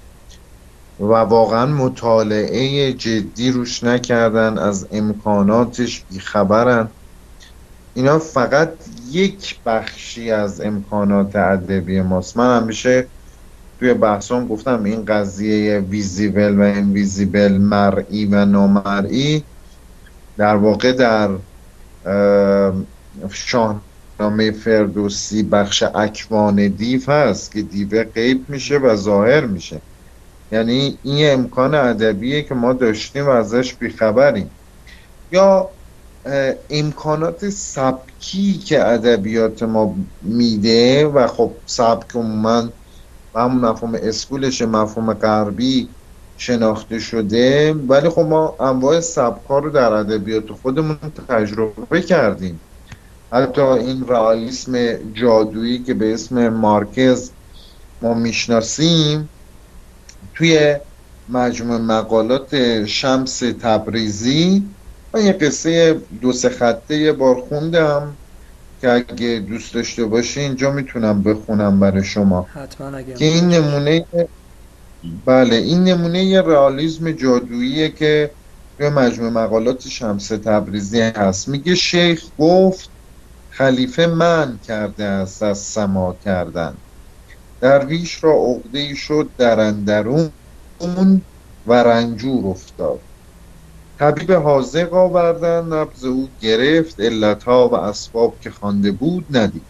و 0.98 1.04
واقعا 1.04 1.66
مطالعه 1.66 2.92
جدی 2.92 3.50
روش 3.50 3.84
نکردن 3.84 4.58
از 4.58 4.88
امکاناتش 4.90 6.04
بیخبرن. 6.06 6.94
اینا 7.96 8.18
فقط 8.18 8.84
یک 9.10 9.62
بخشی 9.66 10.30
از 10.30 10.60
امکانات 10.60 11.36
ادبی 11.36 12.00
ماست. 12.00 12.36
من 12.36 12.62
همیشه 12.62 13.10
توی 13.82 13.94
بحثان 13.94 14.46
گفتم 14.46 14.84
این 14.84 15.04
قضیه 15.04 15.78
ویزیبل 15.78 16.58
و 16.58 16.60
اینویزیبل 16.60 17.52
مرئی 17.52 18.24
و 18.24 18.44
نامرئی 18.44 19.42
در 20.36 20.56
واقع 20.56 20.92
در 20.92 21.30
شاهنامه 23.30 24.50
فردوسی 24.50 25.42
بخش 25.42 25.82
اکوان 25.94 26.68
دیو 26.68 27.10
هست 27.10 27.52
که 27.52 27.62
دیوه 27.62 28.04
غیب 28.04 28.44
میشه 28.48 28.78
و 28.78 28.96
ظاهر 28.96 29.44
میشه. 29.44 29.80
یعنی 30.52 30.98
این 31.02 31.32
امکان 31.32 31.74
ادبیه 31.74 32.42
که 32.42 32.54
ما 32.54 32.72
داشتیم 32.72 33.26
و 33.26 33.30
ازش 33.30 33.74
بیخبریم. 33.74 34.50
یا 35.32 35.68
امکانات 36.70 37.48
سبکی 37.48 38.58
که 38.58 38.86
ادبیات 38.86 39.62
ما 39.62 39.94
میده 40.22 41.06
و 41.06 41.26
خب 41.26 41.50
سبک 41.66 42.16
عموما 42.16 42.68
و 43.34 43.40
همون 43.40 43.64
مفهوم 43.64 43.94
اسکولش 43.94 44.62
مفهوم 44.62 45.14
غربی 45.14 45.88
شناخته 46.36 46.98
شده. 46.98 47.72
ولی 47.72 48.08
خب 48.08 48.20
ما 48.20 48.56
انواع 48.60 49.00
سبکا 49.00 49.58
رو 49.58 49.70
در 49.70 49.92
ادبیات 49.92 50.52
خودمون 50.52 50.98
تجربه 51.28 52.00
کردیم. 52.00 52.60
حتی 53.32 53.60
این 53.60 54.08
رئالیسم 54.08 54.94
جادویی 55.12 55.82
که 55.82 55.94
به 55.94 56.14
اسم 56.14 56.48
مارکز 56.48 57.32
ما 58.02 58.14
می‌شناسیم 58.14 59.28
توی 60.34 60.76
مجموع 61.28 61.78
مقالات 61.78 62.84
شمس 62.84 63.38
تبریزی 63.38 64.76
من 65.14 65.24
یه 65.24 65.32
قصه 65.32 65.94
دو 66.20 66.32
سه 66.32 66.48
خطه 66.48 66.96
یه 66.96 67.12
بار 67.12 67.40
خوندم. 67.40 68.21
که 68.82 68.90
اگه 68.90 69.44
دوست 69.48 69.74
داشته 69.74 70.04
باشی 70.04 70.40
اینجا 70.40 70.70
می‌تونم 70.70 71.22
بخونم 71.22 71.80
برای 71.80 72.04
شما. 72.04 72.42
حتما 72.42 72.96
اگه 72.96 73.14
که 73.14 73.24
این 73.24 73.48
نمونه 73.48 74.06
بله 75.24 75.56
این 75.56 75.84
نمونه 75.84 76.24
یه 76.24 76.40
رئالیسم 76.40 77.12
جادوییه 77.12 77.88
که 77.88 78.30
توی 78.76 78.88
مجموع 78.88 79.30
مقالات 79.30 79.88
شمس 79.88 80.28
تبریزی 80.28 81.00
هست. 81.00 81.48
میگه 81.48 81.74
شیخ 81.74 82.22
گفت 82.38 82.90
خلیفه 83.50 84.06
من 84.06 84.58
کرده 84.66 85.04
است 85.04 85.42
از 85.42 85.58
سما 85.58 86.16
کردن. 86.24 86.74
درویش 87.60 88.24
را 88.24 88.32
عقده 88.32 88.94
شد 88.94 89.30
در 89.38 89.60
اندرون 89.60 90.30
و 91.66 91.72
رنجور 91.72 92.46
افتاد. 92.46 93.00
طبیب 94.02 94.32
حاضق 94.32 94.94
آوردن 94.94 95.64
نبز 95.66 96.04
او 96.04 96.28
گرفت 96.40 97.00
علتها 97.00 97.68
و 97.68 97.74
اسباب 97.74 98.38
که 98.40 98.50
خوانده 98.50 98.92
بود 98.92 99.26
ندید. 99.30 99.68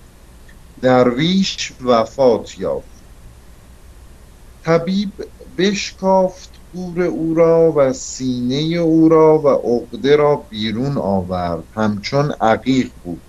درویش 0.82 1.72
وفات 1.80 2.58
یافت. 2.58 3.04
طبیب 4.64 5.12
بشکافت 5.58 6.60
گور 6.72 7.02
او 7.02 7.34
را 7.34 7.72
و 7.76 7.92
سینه 7.92 8.76
او 8.76 9.08
را 9.08 9.38
و 9.38 9.48
عقده 9.48 10.16
را 10.16 10.36
بیرون 10.36 10.98
آورد. 10.98 11.68
همچون 11.72 12.32
عقیق 12.40 12.92
بود. 13.02 13.24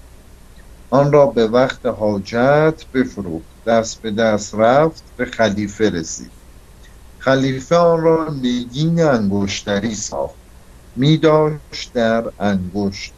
آن 0.90 1.12
را 1.12 1.26
به 1.26 1.48
وقت 1.48 1.86
حاجت 1.86 2.82
بفروخت. 2.94 3.64
دست 3.66 4.02
به 4.02 4.12
دست 4.12 4.56
رفت 4.56 5.14
به 5.16 5.26
خلیفه 5.26 5.90
رسید. 5.90 6.34
خلیفه 7.18 7.76
آن 7.76 8.02
را 8.02 8.34
نگین 8.34 9.02
انگشتری 9.02 9.96
ساخت. 9.96 10.43
می 10.96 11.18
داشت 11.18 11.94
در 11.94 12.32
انگشت. 12.40 13.16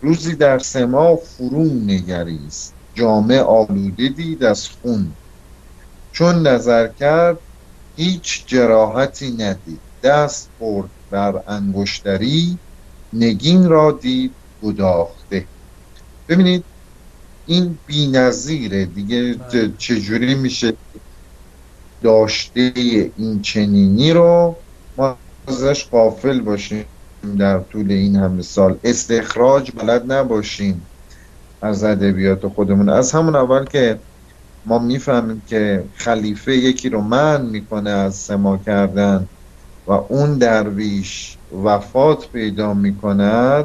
روزی 0.00 0.36
در 0.36 0.58
سما 0.58 1.16
فرو 1.16 1.64
نگریست. 1.64 2.76
جامع 2.94 3.38
آلوده 3.40 4.08
دید 4.08 4.44
از 4.44 4.68
خون. 4.68 5.18
چون 6.12 6.46
نظر 6.46 6.88
کرد 6.88 7.38
هیچ 7.96 8.46
جراحتی 8.48 9.32
ندید. 9.32 9.82
دست 10.02 10.52
برد 10.58 10.90
بر 11.10 11.42
انگشتری 11.46 12.60
نگین 13.12 13.68
را 13.68 13.92
دید 14.02 14.36
گداخته. 14.62 15.50
ببینید 16.28 16.66
این 17.44 17.80
بی 17.86 18.06
نظیره 18.06 18.86
دیگه 18.86 19.38
چجوری 19.78 20.34
میشه 20.34 20.78
داشته 22.02 22.72
این 23.16 23.42
چنینی 23.42 24.12
رو؟ 24.12 24.64
ما 24.96 25.20
ازش 25.48 25.88
قافل 25.88 26.40
باشیم. 26.40 26.91
در 27.38 27.58
طول 27.58 27.92
این 27.92 28.16
همه 28.16 28.42
سال. 28.42 28.78
استخراج 28.84 29.70
بلد 29.70 30.12
نباشیم 30.12 30.86
از 31.62 31.84
ادبیات 31.84 32.48
خودمون. 32.48 32.88
از 32.88 33.12
همون 33.12 33.36
اول 33.36 33.64
که 33.64 33.98
ما 34.66 34.78
می‌فهمیم 34.78 35.42
که 35.46 35.84
خلیفه 35.94 36.56
یکی 36.56 36.88
رو 36.88 37.00
من 37.00 37.46
می‌کنه 37.46 37.90
از 37.90 38.14
سما 38.14 38.56
کردن 38.56 39.28
و 39.86 39.92
اون 39.92 40.38
درویش 40.38 41.36
وفات 41.64 42.28
پیدا 42.32 42.74
می‌کند 42.74 43.64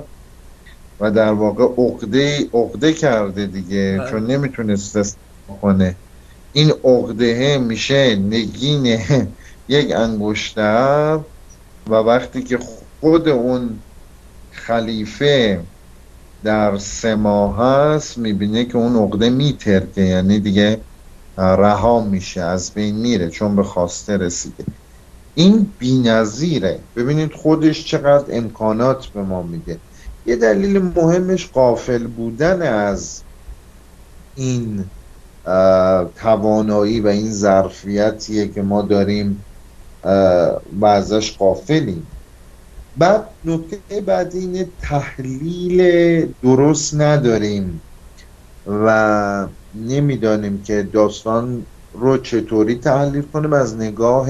و 0.99 1.11
در 1.11 1.31
واقع 1.31 1.63
عقده 1.63 2.49
عقده 2.53 2.93
کرده 2.93 3.45
دیگه 3.45 3.97
بله. 3.99 4.11
چون 4.11 4.27
نمی‌تونست 4.27 5.17
کنه. 5.61 5.95
این 6.53 6.71
عقده 6.83 7.57
میشه 7.57 8.15
نگین 8.15 8.99
یک 9.67 9.91
انگشتر 9.95 11.19
و 11.87 11.93
وقتی 11.93 12.43
که 12.43 12.59
خود 12.99 13.27
اون 13.27 13.79
خلیفه 14.51 15.59
در 16.43 16.77
سه 16.77 17.15
ماه 17.15 17.57
هست 17.57 18.17
می‌بینه 18.17 18.65
که 18.65 18.77
اون 18.77 18.95
عقده 18.95 19.29
میترکه. 19.29 20.01
یعنی 20.01 20.39
دیگه 20.39 20.81
رها 21.37 22.01
میشه 22.01 22.41
از 22.41 22.73
بین 22.73 22.95
میره 22.95 23.29
چون 23.29 23.55
به 23.55 23.63
خواسته 23.63 24.17
رسیده. 24.17 24.63
این 25.35 25.73
بینظیره. 25.79 26.79
ببینید 26.95 27.33
خودش 27.33 27.85
چقدر 27.85 28.37
امکانات 28.37 29.07
به 29.07 29.23
ما 29.23 29.43
میده. 29.43 29.79
یه 30.25 30.35
دلیل 30.35 30.79
مهمش 30.79 31.47
قافل 31.47 32.07
بودن 32.07 32.61
از 32.61 33.21
این 34.35 34.85
توانایی 36.15 36.99
و 36.99 37.07
این 37.07 37.31
ظرفیتیه 37.31 38.47
که 38.47 38.61
ما 38.61 38.81
داریم 38.81 39.45
و 40.79 40.85
ازش 40.85 41.37
قافلیم 41.37 42.07
بعد 42.99 43.29
نکته 43.43 44.01
بعد 44.01 44.35
این 44.35 44.73
تحلیل 44.79 45.81
درست 46.41 46.95
نداریم 46.95 47.83
و 48.65 49.49
نمی‌دانیم 49.73 50.63
که 50.63 50.83
داستان 50.83 51.67
رو 51.93 52.17
چطوری 52.17 52.75
تحلیل 52.75 53.21
کنیم 53.21 53.53
از 53.53 53.77
نگاه 53.77 54.29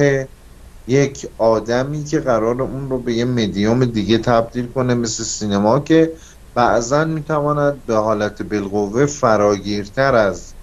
یک 0.88 1.28
آدمی 1.38 2.03
که 2.03 2.20
قرار 2.20 2.61
اون 2.61 2.89
رو 2.89 2.99
به 3.03 3.13
یه 3.13 3.26
مدیوم 3.26 3.86
دیگه 3.86 4.18
تبدیل 4.18 4.68
کنه 4.68 4.95
مثل 4.95 5.24
سینما 5.24 5.80
که 5.80 6.13
بعضا 6.55 7.05
می‌تواند 7.05 7.86
به 7.86 7.95
حالت 7.95 8.41
بالقوه 8.41 9.05
فراگیرتر 9.05 10.15
از 10.15 10.55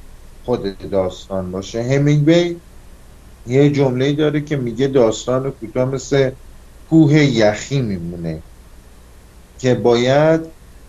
خود 0.45 0.79
داستان 0.79 1.53
باشه. 1.53 1.83
همینگوی 1.83 2.61
یه 3.47 3.71
جمله 3.71 4.13
داره 4.13 4.41
که 4.41 4.57
میگه 4.57 4.89
داستان 4.89 5.51
کوتاه 5.51 5.85
مثل 5.85 6.31
کوه 6.95 7.15
یخی 7.15 7.81
میمونه 7.83 8.45
که 9.59 9.75
باید 9.75 10.41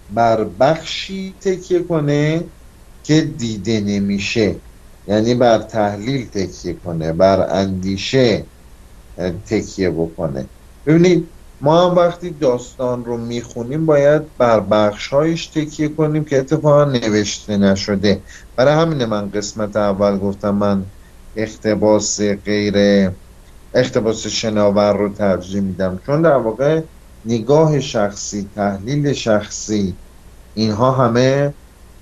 بر 0.09 0.43
بخشی 0.43 1.37
تکیه 1.41 1.83
کنه 1.83 2.51
که 3.03 3.21
دیده 3.21 3.81
نمیشه. 3.81 4.61
یعنی 5.07 5.35
بر 5.35 5.57
تحلیل 5.59 6.29
تکیه 6.29 6.73
کنه 6.73 7.13
بر 7.13 7.47
اندیشه 7.55 8.49
تکیه 9.45 9.89
بکنه. 9.89 10.49
ببینید 10.85 11.33
ما 11.61 11.89
هم 11.89 11.97
وقتی 11.97 12.31
داستان 12.31 13.05
رو 13.05 13.17
می‌خونیم 13.17 13.85
باید 13.85 14.37
بر 14.37 14.59
بخشهایش 14.59 15.49
تکیه 15.49 15.89
کنیم 15.89 16.25
که 16.25 16.39
اتفاقا 16.39 16.85
نوشته 16.85 17.57
نشده. 17.57 18.23
برای 18.55 18.73
همین 18.73 19.05
من 19.05 19.31
قسمت 19.31 19.75
اول 19.75 20.17
گفتم 20.19 20.55
من 20.55 20.91
اختباس 21.35 22.21
غیر 22.21 22.75
اختباس 23.75 24.27
شناور 24.27 24.97
رو 24.97 25.09
ترجیح 25.09 25.61
میدم. 25.61 25.99
چون 26.05 26.21
در 26.21 26.37
واقع 26.37 26.81
نگاه 27.25 27.79
شخصی 27.79 28.49
تحلیل 28.55 29.13
شخصی 29.13 29.99
اینها 30.53 30.91
همه 30.91 31.53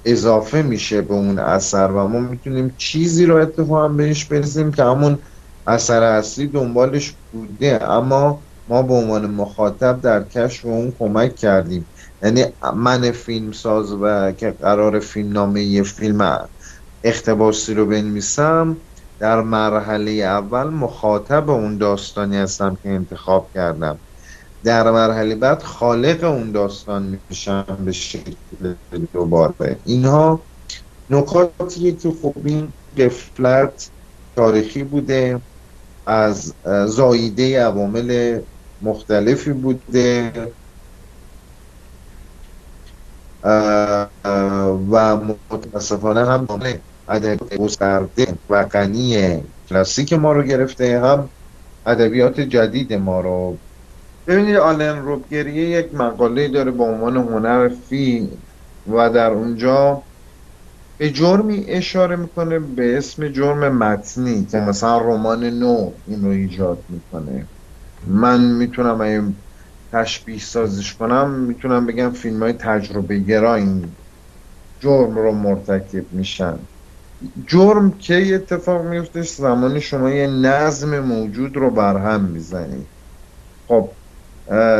اضافه 0.05 0.61
میشه 0.61 1.01
به 1.01 1.13
اون 1.13 1.39
اثر 1.39 1.87
و 1.87 2.07
ما 2.07 2.19
می‌تونیم 2.19 2.75
چیزی 2.77 3.25
رو 3.25 3.35
اتفاقا 3.35 3.87
بهش 3.87 4.25
برسیم 4.25 4.71
که 4.71 4.83
همون 4.83 5.19
اثر 5.67 6.03
اصلی 6.03 6.47
دنبالش 6.47 7.15
بوده. 7.31 7.91
اما 7.91 8.39
ما 8.67 8.81
به 8.81 8.93
عنوان 8.93 9.25
مخاطب 9.31 10.01
در 10.01 10.23
کشف 10.23 10.65
اون 10.65 10.93
کمک 10.99 11.35
کردیم. 11.35 11.85
یعنی 12.23 12.45
من 12.75 13.11
فیلم 13.11 13.51
ساز 13.51 13.93
و 14.01 14.31
که 14.31 14.51
قرار 14.51 14.99
فیلم 14.99 15.31
نامه 15.31 15.63
یه 15.63 15.83
فیلم 15.83 16.49
اختباسی 17.03 17.73
رو 17.73 17.85
بنویسم 17.85 18.77
در 19.23 19.41
مرحله 19.41 20.11
اول 20.11 20.63
مخاطب 20.63 21.49
اون 21.49 21.77
داستانی 21.77 22.37
هستم 22.37 22.75
که 22.83 22.89
انتخاب 22.89 23.51
کردم. 23.53 23.99
در 24.63 24.91
مرحله 24.91 25.35
بعد 25.35 25.63
خالق 25.63 26.23
اون 26.23 26.51
داستان 26.51 27.21
میشن 27.29 27.65
به 27.85 27.91
شکل 27.91 28.75
دوباره. 29.13 29.79
اینها 29.85 30.43
نکاتیه 31.09 31.95
که 31.95 32.11
خب 32.21 32.33
این 32.45 32.73
قفلت 32.97 33.91
تاریخی 34.35 34.83
بوده 34.83 35.41
از 36.07 36.53
زاییده 36.87 37.65
عوامل 37.65 38.41
مختلفی 38.81 39.53
بوده 39.53 40.31
و 44.91 45.17
متاسفانه 45.17 46.25
هم 46.25 46.45
ادبیات 47.07 47.55
گسترده 47.57 48.25
و 48.49 48.65
غنی 48.65 49.43
کلاسیک 49.69 50.13
ما 50.13 50.31
رو 50.31 50.43
گرفته 50.43 50.99
هم 51.01 51.29
ادبیات 51.85 52.39
جدید 52.39 52.93
ما 52.93 53.21
رو. 53.21 53.61
ببینید 54.27 54.55
آلن 54.55 54.97
روبگریه 55.05 55.69
یک 55.69 55.93
مقاله 55.93 56.47
داره 56.47 56.71
با 56.71 56.85
عنوان 56.85 57.17
هنر 57.17 57.69
فیلم 57.69 58.29
و 58.85 59.09
در 59.09 59.31
اونجا 59.31 60.03
به 60.99 61.09
جرمی 61.09 61.65
اشاره 61.67 62.15
می‌کنه 62.15 62.59
به 62.59 62.97
اسم 62.97 63.29
جرم 63.29 63.77
متنی 63.77 64.45
که 64.45 64.57
مثلا 64.57 64.97
رمان 64.97 65.43
نو 65.43 65.99
این 66.05 66.23
رو 66.23 66.29
ایجاد 66.29 66.85
می‌کنه. 66.89 67.49
من 68.07 68.55
می‌تونم 68.57 69.01
این 69.01 69.43
تشبیه 69.91 70.39
سازش 70.39 70.95
کنم 70.95 71.31
می‌تونم 71.31 71.85
بگم 71.85 72.11
فیلم 72.11 72.43
های 72.43 72.53
تجربه 72.53 73.19
گرا 73.19 73.55
این 73.55 73.97
جرم 74.79 75.15
رو 75.15 75.31
مرتکب 75.31 76.11
میشن. 76.13 76.67
جرم 77.47 77.91
که 77.91 78.35
اتفاق 78.35 78.85
میفته 78.85 79.21
زمانی 79.21 79.81
شما 79.81 80.09
یه 80.09 80.27
نظم 80.27 80.99
موجود 80.99 81.57
رو 81.57 81.71
برهم 81.71 82.25
می‌زنید 82.25 82.87
خب 83.67 83.89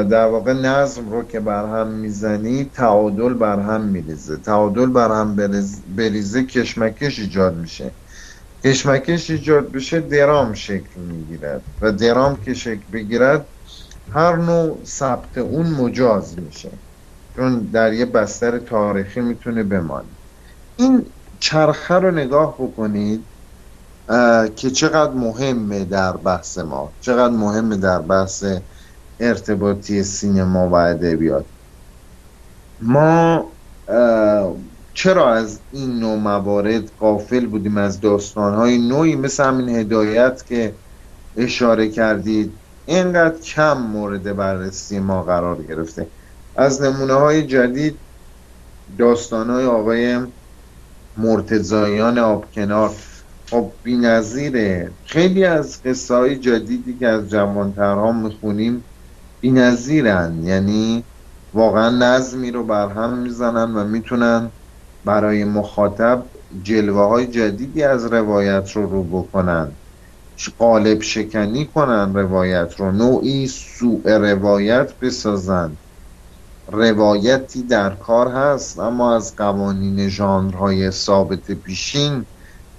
در 0.09 0.27
واقع 0.27 0.53
نظم 0.53 1.09
رو 1.09 1.23
که 1.23 1.39
برهم 1.39 1.87
می‌زنی 1.87 2.65
تعادل 2.65 3.33
برهم 3.33 3.81
میریزه. 3.81 4.37
تعادل 4.37 4.85
برهم 4.85 5.35
بریزه 5.87 6.43
کشمکش 6.43 7.19
ایجاد 7.19 7.55
میشه. 7.57 7.95
کشمکش 8.63 9.29
ایجاد 9.29 9.71
بشه 9.71 9.99
درام 9.99 10.53
شکل 10.53 10.99
می‌گیرد 10.99 11.65
و 11.81 11.91
درام 11.91 12.35
که 12.35 12.53
شکل 12.53 12.85
بگیرد 12.93 13.47
هر 14.13 14.35
نوع 14.35 14.83
ثبت 14.85 15.37
اون 15.37 15.67
مجاز 15.67 16.39
میشه. 16.39 16.71
چون 17.35 17.59
در 17.59 17.93
یه 17.93 18.05
بستر 18.05 18.59
تاریخی 18.59 19.21
می‌تونه 19.21 19.63
بمانه. 19.63 20.17
این 20.75 21.05
چرخه 21.43 21.95
رو 21.95 22.11
نگاه 22.11 22.55
بکنید 22.55 23.23
که 24.55 24.69
چقدر 24.69 25.11
مهمه 25.11 25.85
در 25.85 26.11
بحث 26.11 26.57
ما. 26.57 26.91
چقدر 27.01 27.33
مهمه 27.33 27.77
در 27.77 27.99
بحث 27.99 28.45
ارتباطی 29.19 30.03
سینما 30.03 30.69
و 30.69 30.75
ادبیات. 30.75 31.45
ما 32.81 33.45
چرا 34.93 35.33
از 35.33 35.59
این 35.71 35.99
نوع 35.99 36.17
موارد 36.17 36.91
قافل 36.99 37.45
بودیم؟ 37.45 37.77
از 37.77 38.01
داستانهای 38.01 38.77
نوعی 38.77 39.15
مثل 39.15 39.43
همین 39.43 39.69
هدایت 39.69 40.45
که 40.45 40.73
اشاره 41.37 41.89
کردید 41.89 42.53
اینقدر 42.85 43.37
کم 43.37 43.77
مورد 43.77 44.35
بررسی 44.35 44.99
ما 44.99 45.23
قرار 45.23 45.63
گرفته. 45.63 46.07
از 46.55 46.81
نمونه 46.81 47.13
های 47.13 47.47
جدید 47.47 47.97
داستان 48.97 49.49
های 49.49 49.65
آقای 49.65 50.17
مرتزایان 51.17 52.17
آبکنار 52.19 52.91
خب 53.49 53.71
بی 53.83 53.97
نظیره. 53.97 54.91
خیلی 55.05 55.45
از 55.45 55.81
قصه 55.83 56.15
های 56.15 56.39
جدیدی 56.39 56.97
که 56.97 57.07
از 57.07 57.29
جوانترها 57.29 58.11
می‌خونیم 58.11 58.83
بی 59.39 59.51
نظیرن. 59.51 60.43
یعنی 60.43 61.03
واقعا 61.53 61.89
نظمی 61.89 62.51
رو 62.51 62.63
برهم 62.63 63.17
می‌زنن 63.17 63.75
و 63.75 63.83
می‌تونن 63.83 64.51
برای 65.05 65.43
مخاطب 65.43 66.29
جلوه 66.61 67.01
های 67.01 67.27
جدیدی 67.27 67.83
از 67.83 68.05
روایت 68.05 68.71
رو 68.71 68.89
رو 68.89 69.03
بکنن 69.03 69.71
قالب 70.57 71.01
شکنی 71.01 71.65
کنن 71.65 72.13
روایت 72.13 72.75
رو 72.77 72.91
نوعی 72.91 73.47
سوء 73.47 74.17
روایت 74.17 74.99
بسازن 74.99 75.77
روایتی 76.71 77.63
در 77.63 77.89
کار 77.89 78.27
هست 78.27 78.79
اما 78.79 79.15
از 79.15 79.35
قوانین 79.35 80.09
ژانرهای 80.09 80.91
ثابت 80.91 81.51
پیشین 81.51 82.25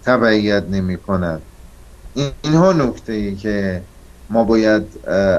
تبعیت 0.05 0.65
نمی 0.71 0.97
کند. 0.97 1.43
اینها 2.43 2.73
نکته 2.73 3.13
ای 3.13 3.35
که 3.35 3.83
ما 4.31 4.45
باید 4.45 4.83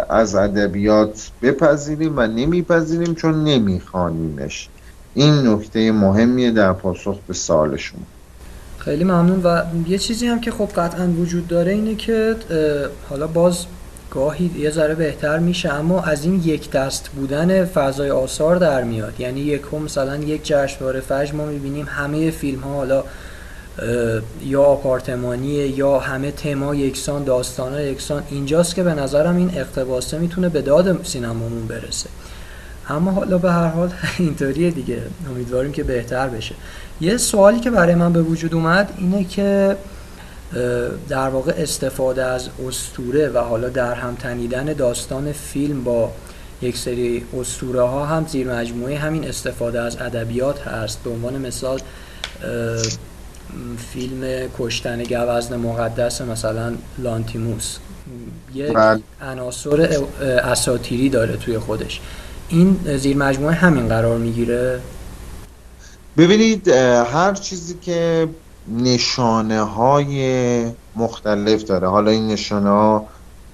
از 0.10 0.36
ادبیات 0.36 1.32
بپذیریم 1.42 2.14
و 2.18 2.28
نمیپذیریم 2.28 3.16
چون 3.16 3.44
نمیخوانیمش. 3.44 4.70
این 5.14 5.48
نکته 5.48 5.92
مهمیه 5.92 6.52
در 6.52 6.74
پاسخ 6.74 7.18
به 7.28 7.34
سوال 7.34 7.78
شما. 7.78 8.02
خیلی 8.78 9.04
ممنون. 9.04 9.44
و 9.44 9.62
یه 9.88 9.98
چیزی 9.98 10.28
هم 10.28 10.40
که 10.40 10.52
خب 10.52 10.70
قطعا 10.76 11.08
وجود 11.08 11.48
داره 11.48 11.72
اینه 11.72 11.96
که 11.96 12.36
حالا 13.10 13.28
باز 13.28 13.66
گاهی 14.16 14.52
یه 14.58 14.72
ذره 14.72 14.96
بهتر 14.96 15.40
میشه 15.40 15.74
اما 15.74 16.02
از 16.02 16.26
این 16.26 16.42
یک 16.46 16.72
دست 16.72 17.10
بودن 17.10 17.66
فضای 17.66 18.12
آثار 18.12 18.56
در 18.56 18.84
میاد. 18.84 19.20
یعنی 19.20 19.40
یک 19.42 19.62
هم 19.74 19.82
مثلا 19.82 20.16
یک 20.16 20.42
جشنواره 20.44 21.00
فجر 21.00 21.34
ما 21.34 21.46
می‌بینیم 21.46 21.86
همه 21.90 22.32
فیلم 22.32 22.60
ها 22.60 22.74
حالا 22.74 23.04
یا 24.46 24.64
آپارتمانیه 24.64 25.68
یا 25.68 26.00
همه 26.00 26.32
تما 26.32 26.76
یکسان 26.76 27.24
داستان 27.24 27.80
یکسان. 27.80 28.24
اینجاست 28.30 28.76
که 28.76 28.84
به 28.84 28.94
نظرم 28.94 29.38
این 29.38 29.52
اقتباسه 29.56 30.18
می‌تونه 30.18 30.50
به 30.50 30.62
داد 30.62 31.04
سینمامون 31.04 31.68
برسه. 31.68 32.10
اما 32.90 33.12
حالا 33.12 33.38
به 33.38 33.52
هر 33.52 33.68
حال 33.68 33.90
اینطوریه 34.20 34.72
دیگه. 34.72 35.02
امیدواریم 35.30 35.72
که 35.72 35.84
بهتر 35.84 36.28
بشه. 36.28 36.56
یه 37.02 37.18
سوالی 37.18 37.60
که 37.60 37.72
برای 37.72 37.96
من 37.96 38.14
به 38.14 38.22
وجود 38.22 38.54
اومد 38.54 38.94
اینه 38.98 39.24
که 39.24 39.76
در 41.10 41.30
واقع 41.30 41.54
استفاده 41.58 42.24
از 42.24 42.50
استوره 42.68 43.30
و 43.30 43.38
حالا 43.38 43.70
در 43.70 43.94
هم 43.94 44.16
تنیدن 44.16 44.66
داستان 44.66 45.32
فیلم 45.32 45.84
با 45.84 46.12
یک 46.62 46.78
سری 46.78 47.26
استوره 47.40 47.82
ها 47.82 48.06
هم 48.06 48.28
زیر 48.28 48.54
مجموعه 48.54 48.98
همین 48.98 49.28
استفاده 49.28 49.82
از 49.82 49.98
ادبیات 50.02 50.68
هست. 50.68 51.04
به 51.04 51.10
عنوان 51.10 51.38
مثال 51.38 51.80
فیلم 53.94 54.50
کشتن 54.60 55.04
گوزن 55.04 55.56
مقدس 55.56 56.22
مثلا 56.22 56.74
لانتیموس. 56.98 57.78
یک 58.54 58.74
بله. 58.74 59.02
عناصر 59.22 60.04
اساتیری 60.44 61.10
داره 61.10 61.38
توی 61.38 61.58
خودش. 61.58 62.02
این 62.50 62.80
زیر 62.98 63.18
مجموعه 63.18 63.54
همین 63.54 63.88
قرار 63.88 64.18
می‌گیره؟ 64.18 64.80
ببینید 66.18 66.68
هر 66.68 67.34
چیزی 67.34 67.76
که 67.82 68.28
نشانه 68.68 69.62
های 69.62 70.72
مختلف 70.96 71.64
داره. 71.64 71.88
حالا 71.88 72.12
این 72.12 72.28
نشانه 72.28 72.70
ها 72.70 73.06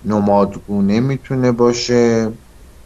نمادگونه 0.05 0.99
می‌تونه 0.99 1.51
باشه 1.51 2.31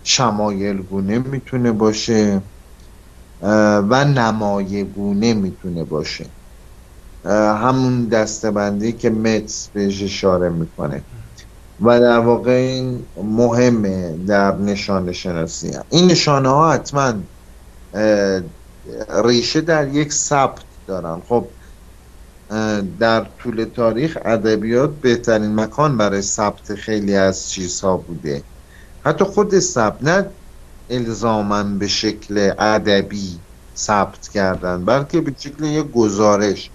شمایلگونه 0.03 1.19
می‌تونه 1.19 1.71
باشه 1.71 2.41
و 3.41 4.05
نمایگونه 4.05 5.33
می‌تونه 5.33 5.83
باشه. 5.83 6.25
همون 7.25 8.05
دستبندی 8.05 8.91
که 8.91 9.09
متس 9.09 9.67
بهش 9.73 10.03
اشاره 10.03 10.49
می‌کنه. 10.49 11.01
و 11.81 11.99
در 11.99 12.19
واقع 12.19 12.51
این 12.51 13.05
مهمه 13.23 14.17
در 14.27 14.55
نشانه 14.55 15.11
شناسی. 15.11 15.71
این 15.89 16.11
نشانه 16.11 16.49
ها 16.49 16.71
حتما 16.71 17.13
ریشه 19.23 19.61
در 19.61 19.87
یک 19.87 20.13
ثبت 20.13 20.61
دارن. 20.87 21.21
خب 21.29 21.45
در 22.99 23.21
طول 23.37 23.63
تاریخ 23.63 24.17
ادبیات 24.25 25.01
بهترین 25.01 25.55
مکان 25.55 25.97
برای 25.97 26.21
ثبت 26.21 26.75
خیلی 26.75 27.15
از 27.15 27.49
چیزها 27.49 27.97
بوده. 27.97 28.43
حتی 28.99 29.25
خود 29.25 29.59
ثبت 29.59 30.03
نه 30.03 30.35
الزاما 30.89 31.63
به 31.63 31.87
شکل 31.87 32.51
ادبی 32.59 33.45
ثبت 33.77 34.27
کردن 34.27 34.85
بلکه 34.85 35.21
به 35.21 35.35
شکل 35.37 35.63
یک 35.63 35.91
گزارش. 35.91 36.71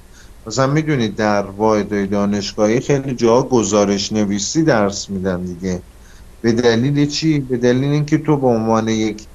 مثلا 0.47 0.67
می‌دونید 0.67 1.17
در 1.17 1.43
واحدهای 1.43 2.07
دانشگاهی 2.07 2.81
خیلی 2.81 3.15
جا 3.15 3.43
گزارش 3.43 4.13
نویسی 4.13 4.65
درس 4.65 5.11
میدن 5.11 5.45
دیگه. 5.45 5.85
به 6.41 6.53
دلیل 6.53 7.07
چی؟ 7.07 7.41
به 7.41 7.57
دلیل 7.57 7.85
اینکه 7.93 8.19
تو 8.19 8.37
به 8.37 8.47
عنوان 8.47 8.89
یک 8.89 9.29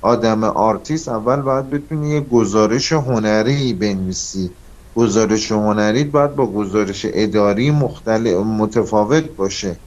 آدم 0.00 0.44
آرتیست 0.44 1.08
اول 1.08 1.42
باید 1.42 1.70
بتونی 1.70 2.10
یک 2.10 2.28
گزارش 2.28 2.92
هنری 2.92 3.72
بنویسی. 3.72 4.58
گزارش 4.94 5.52
هنری 5.52 6.04
باید 6.04 6.34
با 6.34 6.46
گزارش 6.52 7.06
اداری 7.08 7.70
مختلف 7.70 8.36
متفاوت 8.36 9.24
باشه. 9.24 9.80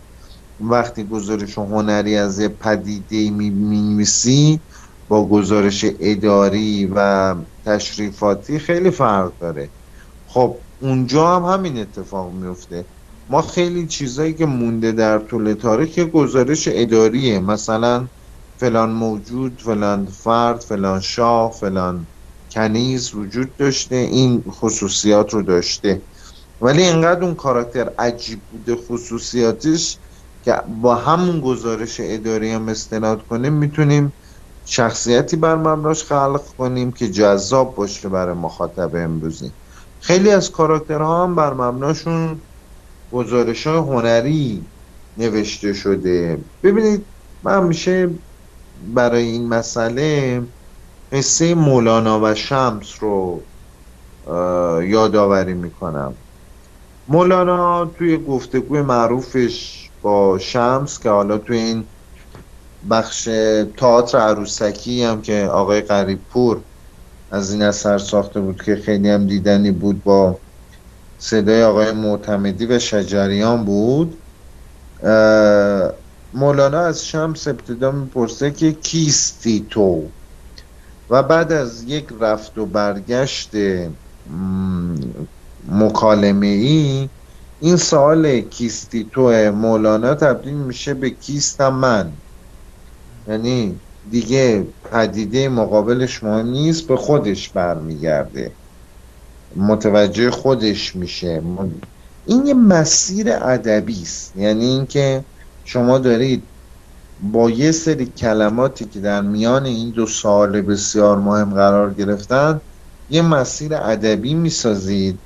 وقتی 0.60 1.04
گزارش 1.04 1.58
هنری 1.58 2.18
از 2.18 2.40
یه 2.40 2.48
پدیده 2.48 3.30
می 3.30 4.62
با 5.08 5.30
گزارش 5.30 5.86
اداری 6.00 6.86
و 6.96 7.36
تشریفاتی 7.66 8.60
خیلی 8.60 8.92
فرق 8.92 9.38
داره. 9.38 9.72
خب 10.26 10.58
اونجا 10.80 11.36
هم 11.36 11.46
همین 11.54 11.78
اتفاق 11.78 12.34
میفته. 12.34 12.86
ما 13.30 13.42
خیلی 13.42 13.88
چیزایی 13.88 14.34
که 14.34 14.46
مونده 14.46 14.92
در 14.92 15.20
طول 15.20 15.54
تاریخ 15.54 16.00
گزارش 16.00 16.70
اداریه. 16.72 17.40
مثلا 17.40 18.08
فلان 18.58 18.92
موجود 18.92 19.62
فلان 19.62 20.06
فرد 20.06 20.62
فلان 20.62 21.00
شاه 21.00 21.52
فلان 21.52 22.08
کنیز 22.52 23.16
وجود 23.16 23.58
داشته 23.58 23.96
این 23.96 24.44
خصوصیات 24.50 25.34
رو 25.34 25.42
داشته. 25.42 26.02
ولی 26.62 26.84
اینقدر 26.84 27.24
اون 27.24 27.36
کاراکتر 27.36 27.90
عجیب 28.00 28.42
بوده 28.52 28.76
خصوصیاتش 28.76 29.98
که 30.46 30.62
با 30.82 30.96
همون 30.96 31.42
گزارش 31.42 31.96
اداری 32.00 32.52
هم 32.52 32.70
استناد 32.70 33.28
کنیم 33.28 33.54
می‌تونیم 33.54 34.14
شخصیتی 34.66 35.36
بر 35.36 35.56
مبناش 35.56 36.04
خلق 36.04 36.44
کنیم 36.58 36.92
که 36.92 37.10
جذاب 37.10 37.76
باشه 37.76 38.10
برای 38.10 38.36
مخاطب 38.36 38.96
امروزی. 38.96 39.52
خیلی 40.00 40.32
از 40.32 40.52
کاراکترها 40.52 41.24
هم 41.24 41.36
بر 41.36 41.54
مبناشون 41.54 42.42
گزارش 43.12 43.68
های 43.68 43.78
هنری 43.78 44.66
نوشته 45.18 45.74
شده. 45.74 46.38
ببینید 46.64 47.06
من 47.44 47.64
میشه 47.64 48.10
برای 48.94 49.24
این 49.24 49.48
مسئله 49.48 50.42
قصه 51.12 51.56
مولانا 51.56 52.20
و 52.24 52.36
شمس 52.36 53.04
رو 53.04 53.42
یادآوری 54.84 55.54
می‌کنم. 55.54 56.14
مولانا 57.08 57.86
توی 57.86 58.18
گفتگوی 58.18 58.82
معروفش 58.82 59.90
با 60.02 60.38
شمس 60.38 61.00
که 61.00 61.10
حالا 61.10 61.38
توی 61.38 61.58
این 61.58 61.84
بخش 62.90 63.24
تئاتر 63.78 64.18
عروسکی 64.18 65.04
هم 65.04 65.22
که 65.22 65.50
آقای 65.52 65.82
قریب 65.82 66.20
پور 66.30 66.62
از 67.32 67.52
این 67.54 67.62
اثر 67.62 67.98
ساخته 67.98 68.40
بود 68.40 68.62
که 68.62 68.76
خیلی 68.76 69.10
هم 69.10 69.28
دیدنی 69.28 69.72
بود 69.72 70.04
با 70.04 70.40
صدای 71.18 71.64
آقای 71.64 71.92
معتمدی 71.92 72.66
و 72.66 72.80
شجریان 72.80 73.66
بود 73.66 74.24
مولانا 76.34 76.80
از 76.80 77.08
شمس 77.08 77.48
ابتدا 77.48 77.92
می‌پرسه 77.92 78.52
که 78.52 78.72
کیستی 78.72 79.68
تو؟ 79.70 80.16
و 81.12 81.24
بعد 81.24 81.52
از 81.52 81.84
یک 81.84 82.06
رفت 82.20 82.58
و 82.58 82.66
برگشت 82.66 83.52
مکالمه 85.72 86.48
ای 86.48 87.10
این 87.60 87.78
سوال 87.78 88.40
کیستی 88.40 89.10
تو 89.12 89.52
مولانا 89.52 90.16
تبدیل 90.16 90.54
میشه 90.54 90.94
به 90.94 91.10
کیستم 91.10 91.74
من؟ 91.74 92.12
یعنی 93.28 93.80
دیگه 94.12 94.68
پدیده 94.92 95.50
مقابلش 95.50 96.24
مهم 96.24 96.48
نیست 96.48 96.88
به 96.88 96.96
خودش 96.96 97.50
برمیگرده. 97.50 98.52
متوجه 99.56 100.32
خودش 100.32 100.96
میشه. 100.96 101.42
این 102.26 102.46
یه 102.46 102.54
مسیر 102.54 103.34
ادبی 103.34 104.02
است. 104.02 104.36
یعنی 104.36 104.66
اینکه 104.66 105.24
شما 105.64 105.98
دارید 105.98 106.44
با 107.22 107.50
یه 107.50 107.72
سری 107.72 108.06
کلماتی 108.06 108.86
که 108.86 109.00
در 109.00 109.22
میان 109.22 109.66
این 109.66 109.90
دو 109.90 110.06
سال 110.06 110.62
بسیار 110.62 111.18
مهم 111.18 111.54
قرار 111.54 111.94
گرفتن 111.94 112.62
یه 113.10 113.22
مسیر 113.22 113.76
ادبی 113.76 114.34
می‌سازید 114.34 115.20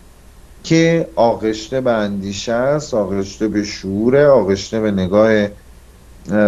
که 0.63 1.11
آغشته 1.15 1.81
به 1.81 1.91
اندیشه 1.91 2.51
است 2.53 2.93
آغشته 2.93 3.47
به 3.47 3.63
شعور 3.63 4.25
آغشته 4.25 4.79
به 4.79 4.91
نگاه 4.91 5.47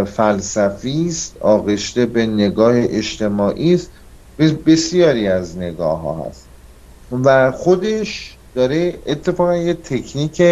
فلسفی 0.06 1.08
است 1.08 1.38
آغشته 1.38 2.06
به 2.06 2.26
نگاه 2.26 2.74
اجتماعی 2.76 3.74
است. 3.74 3.92
بسیاری 4.66 5.28
از 5.28 5.58
نگاه 5.58 6.02
ها 6.02 6.26
هست. 6.26 6.50
و 7.12 7.52
خودش 7.52 8.40
داره 8.54 9.00
اتفاقا 9.06 9.58
یه 9.58 9.74
تکنیک 9.74 10.44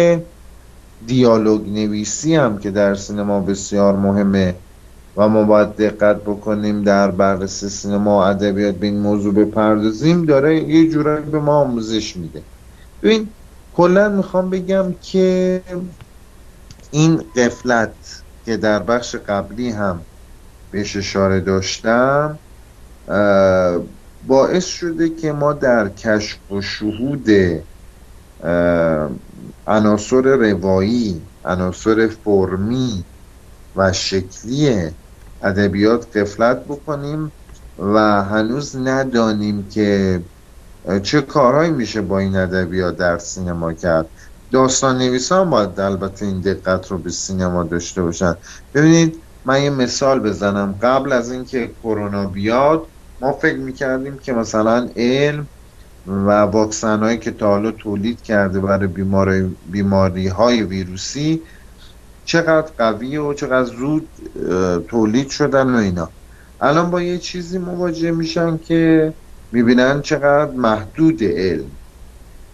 دیالوگ 1.06 1.68
نویسی 1.68 2.34
هم 2.34 2.58
که 2.58 2.70
در 2.70 2.94
سینما 2.94 3.40
بسیار 3.40 3.96
مهمه. 3.96 4.65
و 5.16 5.28
ما 5.28 5.44
باید 5.44 5.76
دقت 5.76 6.16
بکنیم 6.16 6.82
در 6.82 7.10
بررسی 7.10 7.68
سینما 7.68 8.18
و 8.18 8.20
ادبیات 8.22 8.74
به 8.74 8.86
این 8.86 8.98
موضوع 9.00 9.34
بپردازیم 9.34 10.24
داره 10.24 10.60
یه 10.60 10.90
جورایی 10.90 11.24
به 11.24 11.38
ما 11.38 11.60
آموزش 11.60 12.16
میده. 12.16 12.42
ببین 13.02 13.28
کلا 13.76 14.08
می‌خوام 14.08 14.50
بگم 14.50 14.94
که 15.02 15.62
این 16.90 17.22
قفلت 17.36 17.94
که 18.44 18.56
در 18.56 18.78
بخش 18.78 19.16
قبلی 19.16 19.70
هم 19.70 20.00
بهش 20.70 20.96
اشاره 20.96 21.40
داشتم 21.40 22.38
باعث 24.26 24.64
شده 24.64 25.08
که 25.08 25.32
ما 25.32 25.52
در 25.52 25.88
کشف 25.88 26.52
و 26.52 26.60
شهود 26.60 27.28
عناصر 29.66 30.22
روایی 30.22 31.22
عناصر 31.44 32.08
فرمی 32.24 33.04
و 33.76 33.92
شکلی 33.92 34.90
ادبیات 35.46 36.16
قفلت 36.16 36.64
بکنیم 36.64 37.32
و 37.78 38.22
هنوز 38.22 38.76
ندانیم 38.76 39.68
که 39.68 40.20
چه 41.02 41.20
کارهایی 41.20 41.70
میشه 41.70 42.00
با 42.00 42.18
این 42.18 42.36
ادبیات 42.36 42.96
در 42.96 43.18
سینما 43.18 43.72
کرد. 43.72 44.06
داستان 44.52 44.98
نویسان 44.98 45.50
باید 45.50 45.80
البته 45.80 46.26
این 46.26 46.40
دقت 46.40 46.90
رو 46.90 46.98
به 46.98 47.10
سینما 47.10 47.64
داشته 47.64 48.02
باشن. 48.02 48.36
ببینید 48.74 49.22
من 49.44 49.62
یه 49.62 49.70
مثال 49.70 50.20
بزنم. 50.20 50.74
قبل 50.82 51.12
از 51.12 51.32
اینکه 51.32 51.70
کرونا 51.82 52.26
بیاد 52.26 52.82
ما 53.20 53.32
فکر 53.32 53.58
می‌کردیم 53.58 54.18
که 54.18 54.32
مثلا 54.32 54.88
علم 54.96 55.46
و 56.06 56.30
واکسن 56.30 56.98
هایی 56.98 57.18
که 57.18 57.30
تا 57.30 57.46
حالا 57.46 57.70
تولید 57.70 58.22
کرده 58.22 58.60
برای 58.60 58.86
بیماری, 58.86 59.56
بیماری 59.66 60.28
های 60.28 60.62
ویروسی 60.62 61.42
چقدر 62.26 62.70
قوی 62.78 63.16
و 63.16 63.34
چقدر 63.34 63.64
زود 63.64 64.08
تولید 64.88 65.28
شدن 65.28 65.74
و 65.74 65.76
اینا. 65.76 66.08
الان 66.60 66.90
با 66.90 67.02
یه 67.02 67.18
چیزی 67.18 67.58
مواجه 67.58 68.10
میشن 68.10 68.58
که 68.58 69.12
می‌بینن 69.52 70.00
چقدر 70.02 70.50
محدود 70.50 71.24
علم. 71.24 71.70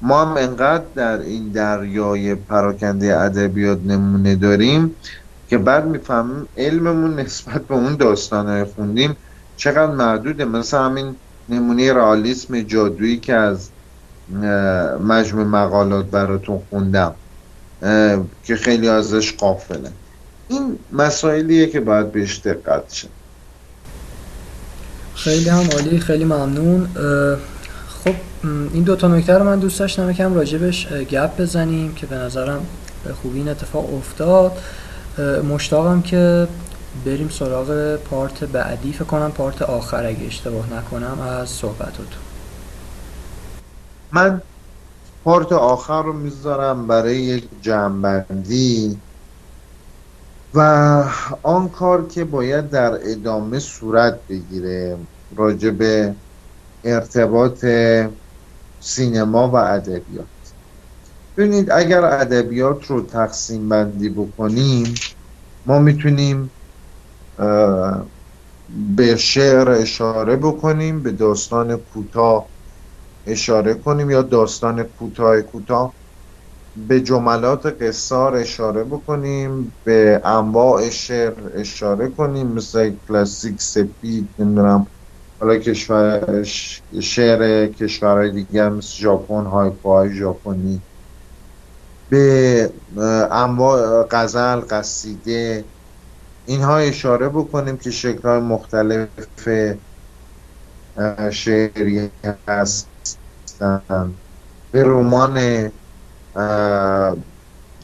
ما 0.03 0.25
هم 0.25 0.37
انقدر 0.37 0.85
در 0.95 1.19
این 1.19 1.49
دریای 1.49 2.35
پراکنده 2.35 3.21
ادبیات 3.21 3.79
نمونه 3.87 4.35
داریم 4.37 4.97
که 5.49 5.59
بعد 5.59 5.87
می‌فهمیم 5.87 6.49
علممون 6.57 7.21
نسبت 7.21 7.67
به 7.67 7.75
اون 7.75 7.97
داستانهای 7.97 8.65
خوندیم 8.65 9.17
چقدر 9.57 9.93
محدوده. 9.93 10.45
مثل 10.45 10.79
همین 10.79 11.17
نمونه 11.49 11.93
رئالیسم 11.93 12.61
جادویی 12.61 13.17
که 13.17 13.35
از 13.35 13.71
مجموع 15.05 15.45
مقالات 15.45 16.07
براتون 16.07 16.63
خوندم. 16.71 17.15
که 18.45 18.57
خیلی 18.57 18.89
ازش 18.89 19.33
قافله. 19.33 19.91
این 20.49 20.79
مسائلیه 20.93 21.67
که 21.67 21.81
باید 21.81 22.13
بهش 22.13 22.39
دقت 22.39 22.91
شد 22.91 23.09
خیلی 25.15 25.49
هم 25.49 25.71
عالی 25.71 25.99
خیلی 25.99 26.25
ممنون. 26.25 26.89
خب 27.89 28.15
این 28.73 28.83
دوتا 28.83 29.09
نکته 29.09 29.39
رو 29.39 29.45
من 29.45 29.59
دوست 29.59 29.79
داشتم 29.79 30.11
یکم 30.11 30.35
راجبش 30.35 30.87
گپ 30.87 31.41
بزنیم 31.41 31.95
که 31.95 32.07
به 32.07 32.17
نظرم 32.17 32.67
به 33.05 33.13
خوبی 33.13 33.39
این 33.39 33.49
اتفاق 33.49 33.95
افتاد. 33.95 34.53
مشتاقم 35.49 36.03
که 36.03 36.49
بریم 37.05 37.29
سراغ 37.29 37.97
پارت 37.97 38.45
بعدی. 38.45 38.93
فکر 38.93 39.05
کنم 39.05 39.33
پارت 39.33 39.63
آخر 39.63 40.07
اگه 40.07 40.27
اشتباه 40.27 40.73
نکنم 40.73 41.21
از 41.21 41.49
صحبتتون 41.49 42.07
من 44.13 44.43
پارت 45.25 45.53
آخر 45.53 46.03
رو 46.03 46.13
می‌ذارم 46.13 46.87
برای 46.87 47.17
یک 47.17 47.61
جمعبندی. 47.61 49.03
و 50.55 50.61
آن 51.43 51.69
کار 51.69 52.07
که 52.07 52.25
باید 52.25 52.69
در 52.69 52.99
ادامه 53.11 53.59
صورت 53.59 54.27
بگیره 54.29 54.99
راجع 55.37 55.71
به 55.71 56.17
ارتباط 56.85 57.65
سینما 58.79 59.51
و 59.51 59.57
ادبیات. 59.57 60.29
ببینید 61.37 61.71
اگر 61.71 62.05
ادبیات 62.05 62.87
رو 62.87 63.03
تقسیم 63.03 63.69
بندی 63.69 64.09
بکنیم 64.09 64.95
ما 65.67 65.79
می‌تونیم 65.79 66.53
به 68.97 69.17
شعر 69.17 69.71
اشاره 69.71 70.37
بکنیم 70.37 71.03
به 71.03 71.13
داستان 71.13 71.77
کوتاه 71.77 72.51
اشاره 73.27 73.75
کنیم 73.75 74.11
یا 74.11 74.23
داستان 74.23 74.83
کوتاه 74.83 75.43
کوتاه 75.43 75.95
به 76.89 77.01
جملات 77.01 77.67
قصار 77.67 78.37
اشاره 78.37 78.85
بکنیم 78.85 79.77
به 79.85 80.21
انواع 80.25 80.91
شعر 80.91 81.35
اشاره 81.55 82.09
کنیم 82.09 82.47
مثل 82.47 82.97
کلاسیک 83.09 83.63
سپید 83.63 84.35
نمی‌دونم 84.39 84.87
حالا 85.41 85.59
کشور 85.59 86.43
شعر 87.03 87.67
کشورهای 87.67 88.33
دیگه 88.33 88.69
مثل 88.69 88.89
ژاپن 88.97 89.47
هایکوهای 89.47 90.15
ژاپنی. 90.15 90.87
به 92.11 92.73
انواع 93.31 94.07
غزل 94.11 94.61
قصیده 94.61 95.65
اینها 96.45 96.77
اشاره 96.77 97.29
بکنیم 97.29 97.77
که 97.77 97.91
شکل 97.91 98.29
های 98.29 98.41
مختلف 98.41 99.49
شعری 101.31 102.11
هستن 103.63 104.15
به 104.71 104.85
رمان 104.85 105.35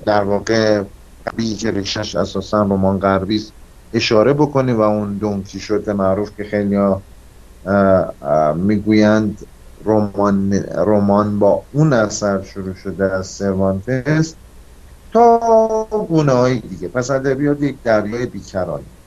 در 0.07 0.24
واقع 0.24 0.85
غربی 1.26 1.55
که 1.57 1.70
ریشش 1.70 2.16
اساسا 2.16 2.62
رمان 2.62 2.99
غربی 2.99 3.43
اشاره 3.93 4.33
بکنیم 4.33 4.79
و 4.79 4.83
اون 4.83 5.18
دونکیشوت 5.18 5.89
معروف 5.89 6.37
که 6.37 6.45
خیلی 6.45 6.76
ها 6.76 7.03
می‌گویند 8.55 9.47
رمان 9.85 10.53
رمان 10.76 11.39
با 11.39 11.68
اون 11.70 11.93
اثر 11.93 12.43
شروع 12.43 12.74
شده 12.74 13.12
از 13.12 13.26
سروانتس 13.26 14.37
تا 15.12 15.89
گونه 16.09 16.33
های 16.33 16.61
دیگه. 16.61 16.89
پس 16.89 17.11
ادبیات 17.11 17.62
یک 17.62 17.83
دریای 17.83 18.26
بیکرانی. 18.26 18.99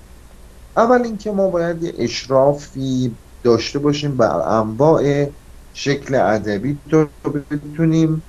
اول 0.78 1.02
اینکه 1.04 1.32
ما 1.32 1.50
باید 1.50 1.84
یه 1.84 1.94
اشرافی 1.98 3.20
داشته 3.44 3.80
باشیم 3.80 4.18
بر 4.18 4.42
انواع 4.50 5.26
شکل 5.74 6.16
ادبی 6.16 6.82
تو 6.90 7.10
بتونیم 7.52 8.24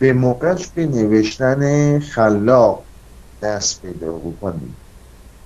به 0.00 0.12
موقعش 0.12 0.72
به 0.72 0.86
نوشتن 0.86 1.98
خلاق 2.00 2.88
دست 3.42 3.82
پیدا 3.82 4.12
بکنیم. 4.18 4.82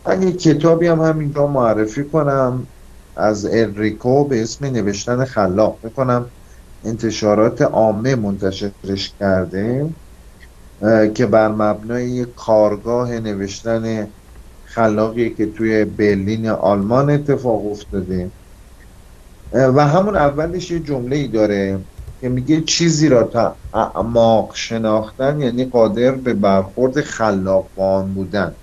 من 0.06 0.22
یک 0.22 0.42
کتابی 0.42 0.86
هم 0.86 1.00
همینجا 1.00 1.46
معرفی 1.46 2.04
کنم. 2.04 2.72
از 3.16 3.46
اریکو 3.46 4.24
به 4.28 4.42
اسم 4.42 4.66
نوشتن 4.66 5.24
خلاق. 5.24 5.80
بکنم 5.82 6.32
انتشارات 6.84 7.62
عامه 7.62 8.16
منتشرش 8.16 9.14
کرده 9.20 9.94
که 11.14 11.26
بر 11.26 11.48
مبنای 11.48 12.26
کارگاه 12.36 13.20
نوشتن 13.20 14.14
خلاقی 14.62 15.34
که 15.34 15.46
توی 15.46 15.84
برلین 15.84 16.48
آلمان 16.48 17.10
اتفاق 17.10 17.66
افتاده. 17.66 18.32
و 19.52 19.86
همون 19.88 20.16
اولش 20.16 20.70
یه 20.70 20.80
جمله 20.80 21.16
ای 21.16 21.28
داره 21.28 21.84
که 22.20 22.28
میگه 22.28 22.60
چیزی 22.60 23.08
را 23.08 23.22
تا 23.24 23.58
اعماق 23.72 24.54
شناختن 24.54 25.40
یعنی 25.40 25.64
قادر 25.64 26.12
به 26.12 26.34
برخورد 26.34 27.00
خلاق 27.00 27.70
بودن. 28.14 28.56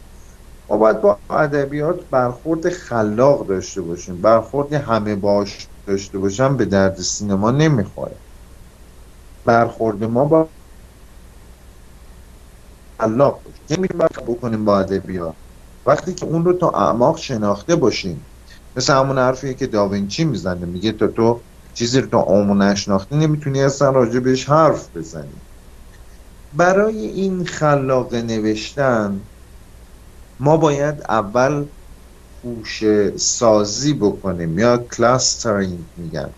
ما 0.70 0.78
باید 0.78 1.02
با 1.02 1.22
ادبیات 1.30 2.10
برخورد 2.10 2.70
خلاق 2.70 3.48
داشته 3.48 3.82
باشیم. 3.82 4.22
برخورد 4.22 4.74
همه 4.74 5.16
باش 5.16 5.70
داشته 5.88 6.20
باشم 6.20 6.58
به 6.58 6.66
درد 6.66 6.96
سینما 6.96 7.52
نمی‌خوره. 7.52 8.22
برخورد 9.46 10.04
ما 10.04 10.26
با 10.26 10.50
خلاق 13.02 13.44
باشیم 13.44 13.66
نمی‌تونیم 13.70 14.08
بکنیم 14.28 14.66
با 14.66 14.80
ادبیات. 14.80 15.38
وقتی 15.86 16.14
که 16.14 16.26
اون 16.26 16.46
رو 16.46 16.54
تا 16.54 16.70
اعماق 16.70 17.18
شناخته 17.18 17.76
باشیم 17.76 18.28
مثل 18.78 18.94
همون 18.94 19.18
حرفیه 19.18 19.54
که 19.54 19.68
داوینچی 19.68 20.26
می‌زنه. 20.26 20.66
میگه 20.66 20.92
تا 20.92 21.08
تو 21.08 21.46
چیزی 21.74 22.02
رو 22.02 22.08
تا 22.08 22.22
عمو 22.22 22.56
نشناخته 22.56 23.16
نمی‌تونی 23.16 23.62
اصلا 23.64 23.92
راجع 23.92 24.20
بهش 24.20 24.50
حرف 24.50 24.98
بزنی. 24.98 25.44
برای 26.54 26.98
این 26.98 27.46
خلاق 27.46 28.16
نوشتن 28.16 29.30
ما 30.40 30.58
باید 30.58 31.02
اول 31.10 31.70
خوش 32.42 32.84
سازی 33.18 33.94
بکنیم. 33.94 34.60
یا 34.60 34.78
کلاسترینگ 34.78 35.92
میگن. 35.96 36.36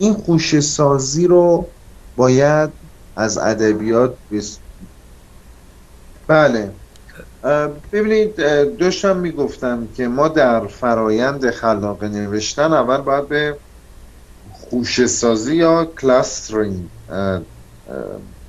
این 0.00 0.14
خوش 0.14 0.60
سازی 0.60 1.26
رو 1.26 1.74
باید 2.16 2.70
از 3.16 3.38
ادبیات 3.38 4.20
بس... 4.30 4.60
بله. 6.28 6.79
ببینید 7.92 8.36
داشتم 8.78 9.16
می‌گفتم 9.16 9.88
که 9.96 10.08
ما 10.08 10.28
در 10.28 10.66
فرایند 10.66 11.50
خلاق 11.50 12.04
نوشتن 12.04 12.72
اول 12.72 12.96
باید 12.96 13.28
به 13.28 13.56
خوش 14.52 15.06
سازی 15.06 15.56
یا 15.56 15.84
کلاسترینگ 15.84 16.88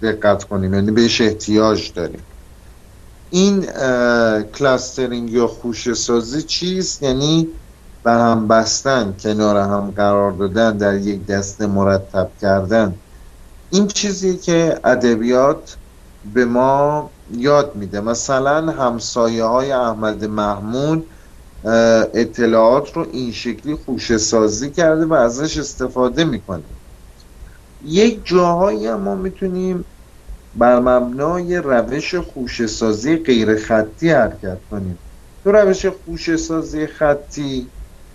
دقت 0.02 0.44
کنیم 0.44 0.74
یعنی 0.74 0.92
بهش 0.92 1.22
احتیاج 1.22 1.94
داریم. 1.94 2.24
این 3.30 3.66
کلاسترینگ 4.42 5.30
یا 5.30 5.48
خوش 5.48 5.94
سازی 5.94 6.42
چیست؟ 6.42 7.04
یعنی 7.04 7.48
به 8.04 8.12
هم 8.12 8.48
بستن 8.48 9.16
کنار 9.20 9.58
هم 9.58 9.94
قرار 9.96 10.32
دادن 10.32 10.78
در 10.78 10.98
یک 10.98 11.26
دسته 11.26 11.68
مرتب 11.68 12.30
کردن. 12.42 12.96
این 13.70 13.88
چیزی 13.88 14.38
که 14.38 14.80
ادبیات 14.84 15.76
به 16.34 16.46
ما 16.46 17.10
یاد 17.38 17.76
میده. 17.76 18.02
مثلا 18.02 18.72
همسایه 18.72 19.44
های 19.44 19.72
احمد 19.72 20.26
محمود 20.26 21.08
اطلاعات 22.14 22.98
رو 22.98 23.08
این 23.12 23.32
شکلی 23.32 23.76
خوش 23.76 24.18
سازی 24.18 24.72
کرده 24.72 25.06
و 25.06 25.14
ازش 25.14 25.58
استفاده 25.58 26.24
می‌کنه. 26.24 26.64
یک 27.86 28.22
جاهایی 28.24 28.94
ما 28.94 29.16
می‌تونیم 29.16 29.86
بر 30.56 30.80
مبنای 30.80 31.58
روش 31.58 32.16
خوشسازی 32.16 33.16
غیر 33.16 33.58
خطی 33.58 34.10
حرکت 34.10 34.58
کنیم. 34.72 35.00
تو 35.44 35.52
روش 35.52 35.86
خوشسازی 35.86 36.88
خطی 36.88 37.68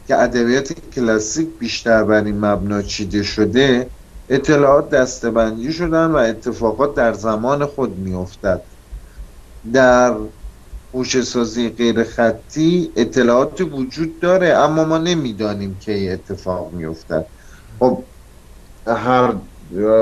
که 0.09 0.17
ادبیات 0.23 0.73
کلاسیک 0.73 1.49
بیشتر 1.59 2.05
بر 2.05 2.25
این 2.25 2.45
مبنا 2.45 2.83
چیده 2.83 3.23
شده 3.23 3.91
اطلاعات 4.29 4.91
دستبندی 4.91 5.73
شدن 5.73 6.07
و 6.07 6.17
اتفاقات 6.17 6.95
در 6.95 7.13
زمان 7.13 7.67
خود 7.67 7.99
میافتد. 7.99 8.63
در 9.73 10.15
خوشسازی 10.91 11.69
غیر 11.69 12.05
خطی 12.05 12.93
اطلاعات 12.97 13.61
وجود 13.61 14.21
داره 14.21 14.49
اما 14.49 14.85
ما 14.85 14.99
نمی‌دانیم 14.99 15.79
که 15.81 16.13
اتفاق 16.13 16.73
میافتد. 16.73 17.27
خب 17.79 18.05
هر 18.87 19.35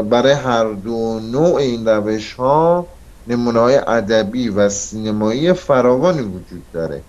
برای 0.03 0.33
هر 0.33 0.73
دو 0.73 1.21
نوع 1.21 1.55
این 1.55 1.89
روش 1.89 2.33
ها 2.33 2.95
نمونه 3.27 3.61
های 3.61 3.77
ادبی 3.77 4.49
و 4.49 4.69
سینمایی 4.69 5.53
فراوانی 5.53 6.23
وجود 6.23 6.71
داره. 6.73 7.07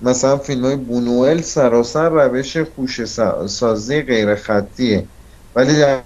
مثلا 0.00 0.36
فیلم 0.36 0.64
های 0.64 0.76
بونوئل 0.76 1.40
سراسر 1.40 2.08
روش 2.08 2.56
خوش 2.56 3.04
سازی 3.46 4.02
غیر 4.02 4.34
خطیه 4.34 5.10
ولی 5.54 5.78
در 5.78 6.02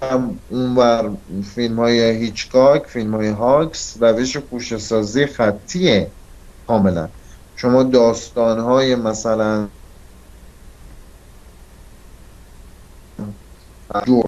اونور 0.49 1.11
فیلم 1.55 1.79
های 1.79 2.11
هیچکاک 2.11 2.85
فیلم 2.85 3.15
های 3.15 3.27
هاکس 3.27 3.97
روش 3.99 4.37
خوش 4.37 4.77
سازی 4.77 5.25
خطیه 5.25 6.11
کاملا. 6.67 7.09
شما 7.55 7.83
داستان 7.83 8.59
های 8.59 8.95
مثلا 8.95 9.67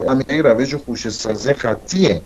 همین 0.08 0.44
روش 0.44 0.76
خوش 0.76 1.10
سازی 1.10 1.54
خطیه. 1.54 2.22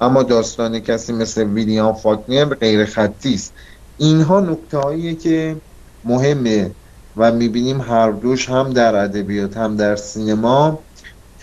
اما 0.00 0.22
داستان 0.22 0.80
کسی 0.80 1.12
مثل 1.12 1.42
ویلیام 1.44 1.94
فاکنر 1.94 2.44
غیر 2.44 2.84
خطی 2.84 3.34
است. 3.34 3.54
اینها 3.98 4.40
نکته 4.40 4.78
هاییه 4.78 5.14
که 5.14 5.56
مهمه 6.04 6.70
و 7.16 7.32
می‌بینیم 7.32 7.80
هر 7.80 8.10
دوش 8.10 8.48
هم 8.48 8.72
در 8.72 8.96
ادبیات 8.96 9.56
هم 9.56 9.76
در 9.76 9.96
سینما 9.96 10.78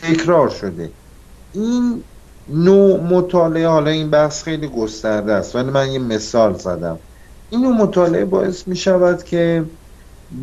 تکرار 0.02 0.50
شده. 0.50 0.90
این 1.54 2.04
نوع 2.50 3.00
مطالعه 3.00 3.68
حالا 3.68 3.92
این 3.92 4.10
بحث 4.10 4.44
خیلی 4.44 4.68
گسترده 4.68 5.34
است 5.34 5.56
ولی 5.56 5.70
من 5.70 5.92
یه 5.92 6.00
مثال 6.00 6.54
زدم. 6.54 7.00
این 7.50 7.62
نوع 7.62 7.74
مطالعه 7.74 8.26
باعث 8.26 8.68
می 8.68 8.76
شود 8.76 9.24
که 9.24 9.66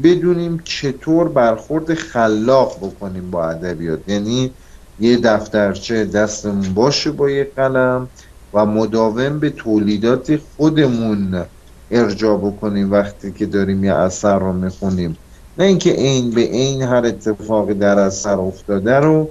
بدونیم 0.02 0.60
چطور 0.64 1.28
برخورد 1.28 1.94
خلاق 1.94 2.78
بکنیم 2.78 3.30
با 3.30 3.48
ادبیات. 3.48 4.08
یعنی 4.08 4.50
یه 4.98 5.16
دفترچه 5.16 6.04
دستمون 6.04 6.74
باشه 6.74 7.10
با 7.10 7.30
یه 7.30 7.52
قلم 7.56 8.08
و 8.54 8.66
مداوم 8.66 9.38
به 9.38 9.50
تولیدات 9.50 10.36
خودمون 10.36 11.44
ارجاع 11.90 12.38
بکنیم 12.38 12.92
وقتی 12.92 13.32
که 13.32 13.46
داریم 13.46 13.84
یه 13.84 13.94
اثر 13.94 14.38
رو 14.38 14.52
می‌خونیم. 14.52 15.18
نه 15.58 15.64
اینکه 15.64 15.92
عین 15.92 16.30
به 16.30 16.40
عین 16.40 16.82
هر 16.82 17.06
اتفاقی 17.06 17.74
در 17.74 17.98
اثر 17.98 18.34
افتاده 18.34 18.94
رو 18.94 19.30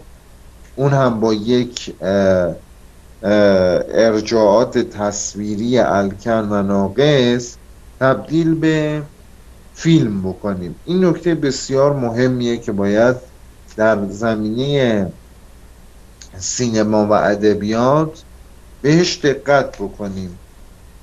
اون 0.76 0.93
هم 0.93 1.19
با 1.19 1.34
یک 1.34 1.95
ارجاعات 3.93 4.78
تصویری 4.78 5.80
الکن 5.80 6.49
و 6.49 6.63
ناقص 6.63 7.55
تبدیل 7.99 8.55
به 8.55 9.01
فیلم 9.74 10.22
بکنیم. 10.22 10.76
این 10.86 11.05
نکته 11.05 11.36
بسیار 11.36 11.93
مهمیه 11.93 12.57
که 12.57 12.72
باید 12.72 13.15
در 13.78 14.05
زمینه 14.09 15.11
سینما 16.38 17.05
و 17.05 17.11
ادبیات 17.13 18.24
بهش 18.82 19.19
دقت 19.24 19.78
بکنیم 19.78 20.39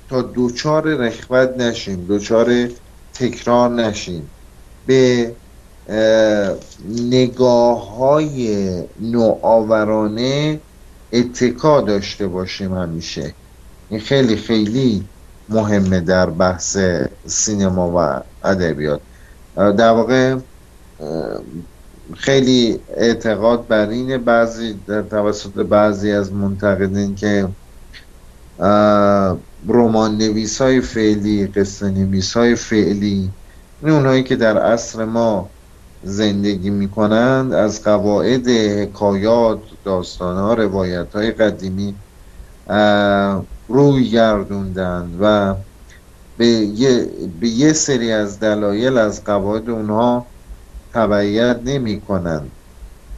تا 0.09 0.21
دوچار 0.21 0.83
رخوت 0.83 1.49
نشیم 1.57 2.05
دوچار 2.05 2.69
تکرار 3.13 3.69
نشیم. 3.69 4.29
به 4.85 5.31
نگاه 7.09 7.97
های 7.97 8.83
نوآورانه 9.01 10.59
اتکا 11.13 11.81
داشته 11.81 12.27
باشیم 12.27 12.73
همیشه. 12.73 13.33
این 13.89 13.99
خیلی 13.99 14.35
خیلی 14.35 15.03
مهمه 15.49 15.99
در 15.99 16.29
بحث 16.29 16.77
سینما 17.25 17.91
و 17.95 18.21
ادبیات. 18.47 19.01
در 19.55 19.91
واقع 19.91 20.35
خیلی 22.15 22.79
اعتقاد 22.97 23.67
بر 23.67 23.89
این 23.89 24.17
بعضی 24.17 24.79
در 24.87 25.01
توسط 25.01 25.53
بعضی 25.53 26.11
از 26.11 26.33
منتقدین 26.33 27.15
که 27.15 27.47
رمان 29.67 30.17
نویس 30.17 30.61
های 30.61 30.81
فعلی 30.81 31.47
قصه 31.47 31.89
نویس 31.89 32.37
های 32.37 32.55
فعلی 32.55 33.29
این 33.81 33.91
اونهایی 33.91 34.23
که 34.23 34.35
در 34.35 34.57
عصر 34.57 35.05
ما 35.05 35.49
زندگی 36.03 36.69
می‌کنند 36.69 37.53
از 37.53 37.83
قواعد 37.83 38.47
حکایات 38.47 39.59
داستانها 39.85 40.53
روایت 40.53 41.15
های 41.15 41.31
قدیمی 41.31 41.95
روی 43.67 44.09
گردوندن 44.09 45.17
و 45.21 45.55
به 46.37 46.45
یه, 46.45 47.09
به 47.41 47.47
یه 47.47 47.73
سری 47.73 48.11
از 48.11 48.39
دلایل 48.39 48.97
از 48.97 49.23
قواعد 49.23 49.69
اونها 49.69 50.25
تبعیت 50.93 51.59
نمی 51.65 52.01
کنند 52.01 52.51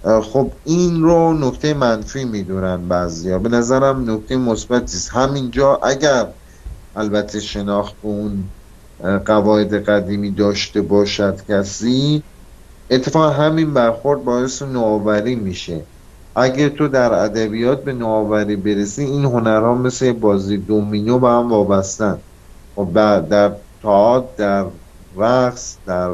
خب 0.04 0.52
این 0.64 1.02
رو 1.02 1.34
نکته 1.34 1.74
منفی 1.74 2.26
می‌دونن 2.26 2.88
بعضیا. 2.88 3.40
به 3.40 3.50
نظرم 3.50 4.12
نکته 4.12 4.38
مثبتی 4.38 4.98
است. 4.98 5.10
همینجا 5.10 5.76
اگر 5.76 6.28
البته 6.96 7.40
شناخت 7.40 7.96
اون 8.02 8.44
قواعد 9.26 9.74
قدیمی 9.90 10.32
داشته 10.32 10.82
باشد 10.82 11.42
کسی 11.50 12.24
اتفاق 12.92 13.34
همین 13.34 13.74
برخورد 13.74 14.24
باعث 14.24 14.62
نوآوری 14.62 15.36
میشه. 15.36 15.82
اگر 16.36 16.70
تو 16.70 16.88
در 16.88 17.14
ادبیات 17.14 17.84
به 17.84 17.94
نوآوری 17.94 18.56
برسی 18.56 19.04
این 19.04 19.26
هنرها 19.26 19.76
مثل 19.76 20.12
بازی 20.12 20.58
دومینو 20.58 21.20
به 21.20 21.28
هم 21.28 21.50
وابستن. 21.50 22.18
و 22.78 22.86
خب 22.86 22.94
در 23.30 23.52
تئاتر 23.82 24.28
در 24.38 24.66
رقص 25.18 25.78
در 25.86 26.10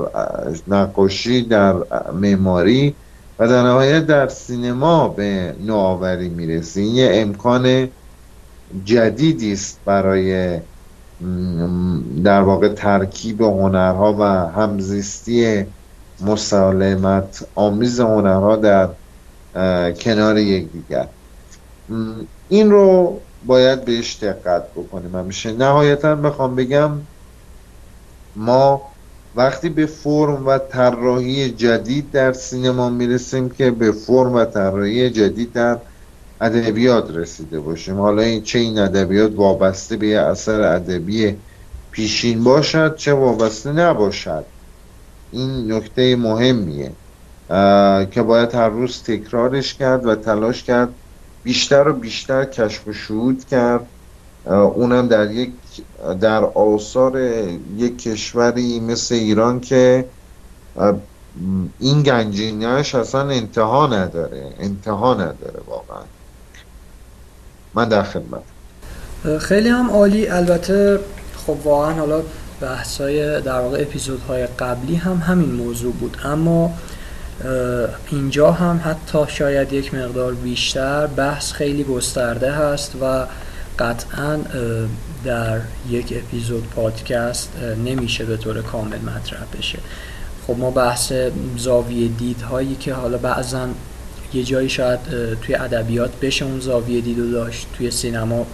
نقاشی 0.67 1.41
در 1.41 1.75
معماری 2.13 2.95
و 3.39 3.47
در 3.47 3.63
نهایت 3.63 4.05
در 4.05 4.27
سینما 4.27 5.07
به 5.07 5.55
نوآوری 5.65 6.29
می‌رسی. 6.29 6.81
این 6.81 6.95
یه 6.95 7.09
امکان 7.13 7.89
جدیدی 8.85 9.53
است 9.53 9.79
برای 9.85 10.59
در 12.23 12.41
واقع 12.41 12.73
ترکیب 12.73 13.41
هنرها 13.41 14.15
و 14.19 14.23
همزیستی 14.61 15.65
مسالمت. 16.21 17.45
آمیز 17.55 17.99
هنرها 17.99 18.55
در 18.55 18.89
کنار 19.91 20.37
یکدیگر 20.37 21.07
این 22.49 22.71
رو 22.71 23.19
باید 23.45 23.85
بهش 23.85 24.17
دقت 24.21 24.63
بکنیم. 24.75 25.15
همیشه 25.15 25.53
نهایتا 25.53 26.15
بخوام 26.15 26.55
بگم 26.55 26.91
ما 28.35 28.81
وقتی 29.35 29.69
به 29.69 29.85
فرم 29.85 30.47
و 30.47 30.57
طراحی 30.57 31.49
جدید 31.49 32.11
در 32.11 32.33
سینما 32.33 32.89
می‌رسیم 32.89 33.49
که 33.49 33.71
به 33.71 33.91
فرم 33.91 34.33
و 34.33 34.45
طراحی 34.45 35.09
جدید 35.09 35.53
در 35.53 35.77
ادبیات 36.41 37.11
رسیده 37.11 37.59
باشیم. 37.59 37.97
حالا 37.99 38.21
این 38.21 38.43
چه 38.43 38.59
این 38.59 38.79
ادبیات 38.79 39.31
وابسته 39.35 39.97
به 39.97 40.19
اثر 40.19 40.61
ادبی 40.61 41.35
پیشین 41.91 42.43
باشد 42.43 42.95
چه 42.95 43.13
وابسته 43.13 43.71
نباشد. 43.71 44.45
این 45.31 45.71
نکته 45.71 46.15
مهمیه 46.15 46.91
که 48.11 48.21
باید 48.27 48.55
هر 48.55 48.69
روز 48.69 49.03
تکرارش 49.03 49.73
کرد 49.73 50.05
و 50.05 50.15
تلاش 50.15 50.63
کرد 50.63 50.89
بیشتر 51.43 51.87
و 51.87 51.93
بیشتر 51.93 52.45
کشف 52.45 52.87
و 52.87 52.93
شهود 52.93 53.45
کرد. 53.45 53.85
اونم 54.45 55.07
در 55.07 55.31
یک 55.31 55.51
در 56.21 56.43
آثار 56.43 57.19
یک 57.77 58.03
کشوری 58.03 58.79
مثل 58.79 59.15
ایران 59.15 59.59
که 59.59 60.05
این 61.79 62.03
گنجینهش 62.03 62.95
اصلا 62.95 63.29
انتها 63.29 63.87
نداره 63.87 64.53
انتها 64.59 65.13
نداره 65.13 65.59
واقعا. 65.67 66.03
من 67.73 67.89
در 67.89 68.03
خدمت 68.03 68.43
خیلی 69.39 69.69
هم 69.69 69.89
عالی. 69.89 70.27
البته 70.27 70.99
خب 71.47 71.57
واقعا 71.63 71.93
حالا 71.93 72.21
بحثای 72.61 73.41
در 73.41 73.59
واقع 73.59 73.81
اپیزودهای 73.81 74.47
قبلی 74.47 74.95
هم 74.95 75.17
همین 75.17 75.51
موضوع 75.51 75.93
بود. 75.93 76.17
اما 76.23 76.73
اینجا 78.11 78.51
هم 78.51 78.81
حتی 78.83 79.19
شاید 79.27 79.73
یک 79.73 79.93
مقدار 79.93 80.33
بیشتر 80.33 81.07
بحث 81.07 81.51
خیلی 81.51 81.83
گسترده 81.83 82.51
هست 82.51 82.95
و 83.01 83.25
قطعا 83.79 84.39
در 85.25 85.59
یک 85.89 86.13
اپیزود 86.17 86.67
پادکست 86.75 87.49
نمیشه 87.85 88.25
به 88.25 88.37
طور 88.37 88.61
کامل 88.61 88.99
مطرح 88.99 89.43
بشه. 89.57 89.79
خب 90.47 90.55
ما 90.57 90.71
بحث 90.71 91.13
زاویه 91.57 92.07
دیدهایی 92.07 92.75
که 92.75 92.93
حالا 92.93 93.17
بعضا 93.17 93.67
یه 94.33 94.43
جایی 94.43 94.69
شاید 94.69 94.99
توی 95.41 95.55
ادبیات 95.55 96.19
بشه 96.19 96.45
اون 96.45 96.59
زاویه 96.59 97.01
دید 97.01 97.19
رو 97.19 97.31
داشت 97.31 97.67
توی 97.77 97.91
سینما 97.91 98.47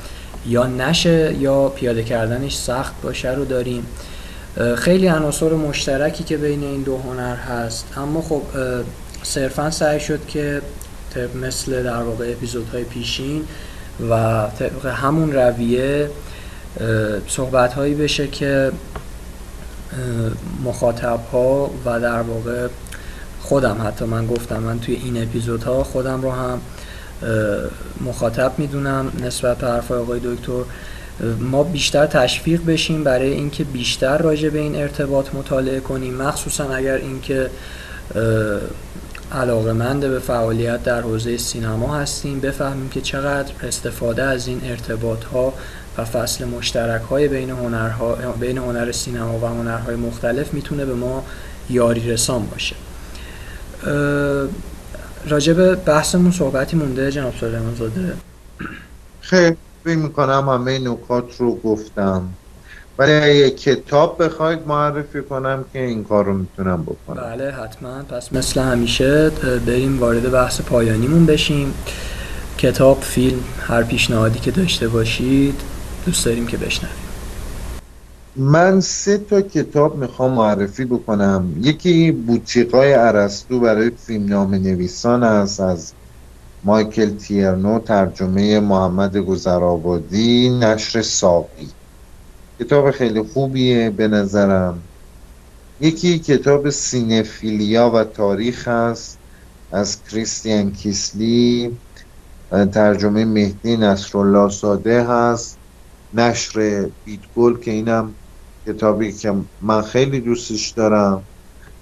یا 0.45 0.67
نشه 0.67 1.35
یا 1.39 1.69
پیاده 1.69 2.03
کردنش 2.03 2.55
سخت 2.55 3.01
باشه 3.01 3.31
رو 3.31 3.45
داریم. 3.45 3.85
خیلی 4.77 5.07
عناصر 5.07 5.49
مشترکی 5.49 6.23
که 6.23 6.37
بین 6.37 6.63
این 6.63 6.81
دو 6.81 6.97
هنر 6.97 7.35
هست. 7.35 7.85
اما 7.97 8.21
خب 8.21 8.41
صرفا 9.23 9.71
سعی 9.71 9.99
شد 9.99 10.25
که 10.27 10.61
مثل 11.41 11.83
در 11.83 12.03
واقع 12.03 12.31
اپیزودهای 12.31 12.83
پیشین 12.83 13.43
و 14.09 14.47
طبق 14.59 14.85
همون 14.85 15.33
رویه 15.33 16.09
صحبت 17.27 17.73
هایی 17.73 17.95
بشه 17.95 18.27
که 18.27 18.71
مخاطب 20.63 21.19
ها 21.31 21.71
و 21.85 21.99
در 21.99 22.21
واقع 22.21 22.67
خودم 23.41 23.77
حتی 23.87 24.05
من 24.05 24.27
گفتم 24.27 24.59
من 24.59 24.79
توی 24.79 24.95
این 24.95 25.23
اپیزودها 25.23 25.83
خودم 25.83 26.21
رو 26.21 26.31
هم 26.31 26.61
مخاطب 28.01 28.51
می‌دونم 28.57 29.11
نسبت 29.23 29.57
به 29.57 29.67
حرف 29.67 29.91
آقای 29.91 30.19
دکتر. 30.23 30.63
ما 31.39 31.63
بیشتر 31.63 32.05
تشویق 32.05 32.65
بشیم 32.65 33.03
برای 33.03 33.29
اینکه 33.29 33.63
بیشتر 33.63 34.17
راجع 34.17 34.49
به 34.49 34.59
این 34.59 34.75
ارتباط 34.75 35.35
مطالعه 35.35 35.79
کنیم 35.79 36.15
مخصوصا 36.15 36.73
اگر 36.73 36.95
اینکه 36.95 37.49
علاقمند 39.31 40.01
به 40.01 40.19
فعالیت 40.19 40.83
در 40.83 41.01
حوزه 41.01 41.37
سینما 41.37 41.95
هستیم 41.97 42.39
بفهمیم 42.39 42.89
که 42.89 43.01
چقدر 43.01 43.51
استفاده 43.63 44.23
از 44.23 44.47
این 44.47 44.61
ارتباط 44.63 45.23
ها 45.23 45.53
و 45.97 46.05
فصل 46.05 46.45
مشترک 46.45 47.01
های 47.01 47.27
بین 47.27 47.49
هنرها 47.49 48.15
بین 48.39 48.57
هنر 48.57 48.91
سینما 48.91 49.39
و 49.39 49.45
هنرهای 49.45 49.95
مختلف 49.95 50.53
می‌تونه 50.53 50.85
به 50.85 50.93
ما 50.93 51.23
یاری 51.69 52.11
رسان 52.11 52.45
باشه. 52.45 52.75
راجع 55.27 55.53
به 55.53 55.75
بحثمون 55.75 56.31
صحبتی 56.31 56.77
مونده 56.77 57.11
جناب 57.11 57.33
سلیمان 57.39 57.75
زاده 57.75 58.13
خیلی 59.21 59.55
فکر 59.83 59.95
می‌کنم 59.95 60.49
همه 60.49 60.79
نکات 60.79 61.37
رو 61.37 61.55
گفتم. 61.55 62.21
ولی 62.97 63.11
اگه 63.11 63.49
کتاب 63.49 64.23
بخواید 64.23 64.59
معرفی 64.67 65.21
کنم 65.21 65.65
که 65.73 65.79
این 65.79 66.03
کار 66.03 66.25
رو 66.25 66.33
می‌تونم 66.33 66.83
بکنم. 66.83 67.23
بله 67.23 67.51
حتما. 67.51 68.03
پس 68.03 68.33
مثل 68.33 68.61
همیشه 68.61 69.29
بریم 69.65 69.99
وارد 69.99 70.31
بحث 70.31 70.61
پایانیمون 70.61 71.25
بشیم. 71.25 71.73
کتاب 72.57 73.01
فیلم 73.01 73.39
هر 73.67 73.83
پیشنهادی 73.83 74.39
که 74.39 74.51
داشته 74.51 74.87
باشید 74.87 75.61
دوست 76.05 76.25
داریم 76.25 76.47
که 76.47 76.57
بشنویم. 76.57 77.02
من 78.35 78.79
سه 78.79 79.17
تا 79.17 79.41
کتاب 79.41 79.97
می‌خوام 79.97 80.33
معرفی 80.33 80.85
بکنم. 80.85 81.53
یکی 81.57 82.11
بوتیقای 82.11 82.93
عرستو 82.93 83.59
برای 83.59 83.91
فیلم 83.91 84.25
نام 84.25 84.55
نویسان 84.55 85.23
است. 85.23 85.59
از 85.59 85.95
مایکل 86.63 87.17
تیرنو 87.17 87.79
ترجمه 87.79 88.59
محمد 88.59 89.17
گذرآبادی 89.17 90.49
نشر 90.49 91.01
ساقی. 91.01 91.73
کتاب 92.59 92.91
خیلی 92.91 93.21
خوبیه 93.21 93.89
به 93.89 94.07
نظرم. 94.07 94.89
یکی 95.79 96.19
کتاب 96.19 96.69
سینفیلیا 96.69 97.91
و 97.91 98.03
تاریخ 98.03 98.67
هست 98.67 99.21
از 99.71 100.03
کریستیان 100.03 100.71
کیسلی. 100.71 101.79
ترجمه 102.73 103.25
مهدی 103.25 103.77
نصرالله 103.77 104.49
ساده 104.49 105.03
هست 105.03 105.59
نشر 106.13 106.91
بیتگل 107.03 107.59
که 107.59 107.71
اینم 107.71 108.22
کتابی 108.67 109.13
که 109.13 109.45
من 109.61 109.81
خیلی 109.81 110.21
دوستش 110.21 110.71
دارم 110.71 111.29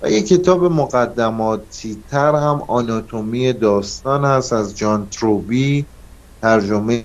و 0.02 0.12
یک 0.12 0.28
کتاب 0.28 0.64
مقدماتی 0.66 2.04
تر 2.08 2.36
هم 2.36 2.62
آناتومی 2.68 3.54
داستان 3.54 4.26
هست 4.26 4.54
از 4.54 4.78
جان 4.78 5.10
تروبی 5.10 5.88
ترجمه 6.42 7.04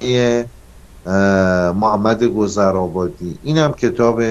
محمد 1.75 2.25
گذرآبادی. 2.25 3.39
این 3.43 3.59
هم 3.59 3.73
کتاب 3.73 4.23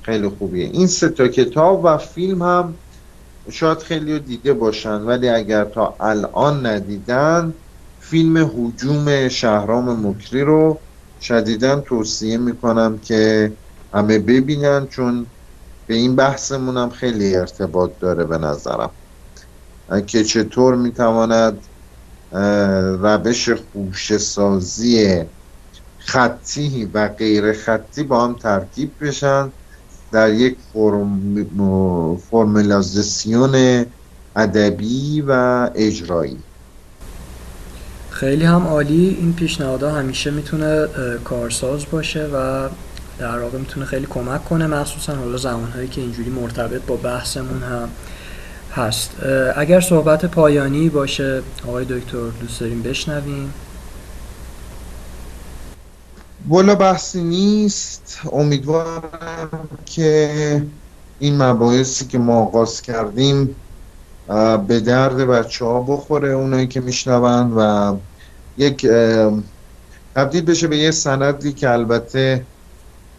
خیلی 0.00 0.28
خوبیه. 0.28 0.64
این 0.64 0.86
سه 0.86 1.08
تا 1.08 1.28
کتاب 1.28 1.80
و 1.84 1.98
فیلم 1.98 2.42
هم 2.42 2.78
شاید 3.50 3.78
خیلی 3.78 4.20
دیده 4.20 4.52
باشن 4.54 5.02
ولی 5.02 5.28
اگر 5.28 5.64
تا 5.64 5.96
الان 6.00 6.66
ندیدن 6.66 7.54
فیلم 7.98 8.38
حجوم 8.38 9.28
شهرام 9.28 10.06
مکری 10.06 10.42
رو 10.42 10.82
شدیدا 11.20 11.80
توصیه 11.80 12.38
می‌کنم 12.38 12.98
که 12.98 13.56
همه 13.94 14.18
ببینن 14.18 14.86
چون 14.86 15.26
به 15.86 15.94
این 15.94 16.16
بحثمون 16.16 16.76
هم 16.76 16.90
خیلی 16.90 17.36
ارتباط 17.36 17.90
داره 18.00 18.24
به 18.24 18.38
نظرم. 18.38 18.90
که 20.06 20.24
چطور 20.24 20.74
می‌تواند 20.74 21.58
روش 23.02 23.48
خوش 23.50 24.16
سازی 24.16 25.22
خطی 25.98 26.90
و 26.94 27.08
غیر 27.08 27.52
خطی 27.52 28.02
با 28.02 28.24
هم 28.24 28.34
ترکیب 28.34 28.90
بشن 29.00 29.50
در 30.12 30.32
یک 30.32 30.56
فرم... 30.72 32.16
فرملازسیون 32.30 33.84
ادبی 34.36 35.24
و 35.28 35.32
اجرایی. 35.74 36.38
خیلی 38.10 38.44
هم 38.44 38.66
عالی. 38.66 39.16
این 39.20 39.32
پیشنهادها 39.32 39.90
همیشه 39.90 40.30
می‌تونه 40.30 40.86
کارساز 41.24 41.84
باشه 41.90 42.26
و 42.34 42.68
در 43.18 43.38
واقع 43.38 43.58
می‌تونه 43.58 43.86
خیلی 43.86 44.06
کمک 44.10 44.44
کنه 44.44 44.66
مخصوصا 44.66 45.14
حالا 45.14 45.36
زمانهایی 45.36 45.88
که 45.88 46.00
اینجوری 46.00 46.30
مرتبط 46.30 46.82
با 46.82 46.96
بحثمون 46.96 47.62
هم 47.62 47.88
هست. 48.74 49.10
اگر 49.56 49.80
صحبت 49.80 50.24
پایانی 50.24 50.88
باشه 50.88 51.42
آقای 51.68 51.84
دکتر 51.84 52.28
دوست 52.40 52.60
داریم 52.60 52.82
بشنویم. 52.82 53.52
والا 56.48 56.74
بحثی 56.74 57.22
نیست. 57.22 58.20
امیدوارم 58.32 59.02
که 59.86 60.62
این 61.18 61.42
مباحثی 61.42 62.06
که 62.06 62.18
ما 62.18 62.40
آغاز 62.40 62.82
کردیم 62.82 63.56
به 64.68 64.80
درد 64.80 65.16
بچه 65.16 65.64
ها 65.64 65.80
بخوره 65.80 66.28
اونایی 66.28 66.66
که 66.66 66.80
میشنوند 66.80 67.52
و 67.56 67.96
یک 68.58 68.86
تبدیل 70.14 70.44
بشه 70.44 70.66
به 70.66 70.76
یه 70.78 70.90
سندی 70.90 71.52
که 71.52 71.70
البته 71.70 72.44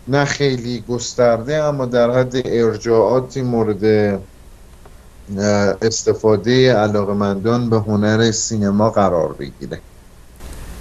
نه 0.10 0.26
خیلی 0.26 0.84
گسترده 0.90 1.56
اما 1.56 1.86
در 1.86 2.12
حد 2.12 2.36
ارجاعاتی 2.46 3.42
مورد 3.42 4.20
استفاده 5.82 6.74
علاقمندان 6.74 7.70
به 7.70 7.78
هنر 7.78 8.32
سینما 8.32 8.90
قرار 8.90 9.34
بگیره. 9.34 9.80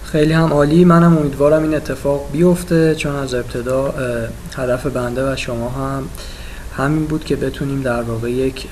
خیلی 0.04 0.32
هم 0.32 0.52
عالی. 0.52 0.84
منم 0.84 1.18
امیدوارم 1.18 1.62
این 1.62 1.74
اتفاق 1.74 2.32
بیفته 2.32 2.94
چون 2.94 3.16
از 3.16 3.34
ابتدا 3.34 3.94
هدف 4.56 4.86
بنده 4.86 5.32
و 5.32 5.36
شما 5.36 5.68
هم 5.68 6.08
همین 6.76 7.04
بود 7.04 7.24
که 7.24 7.36
بتونیم 7.36 7.82
در 7.82 8.02
واقع 8.02 8.30
یک 8.30 8.68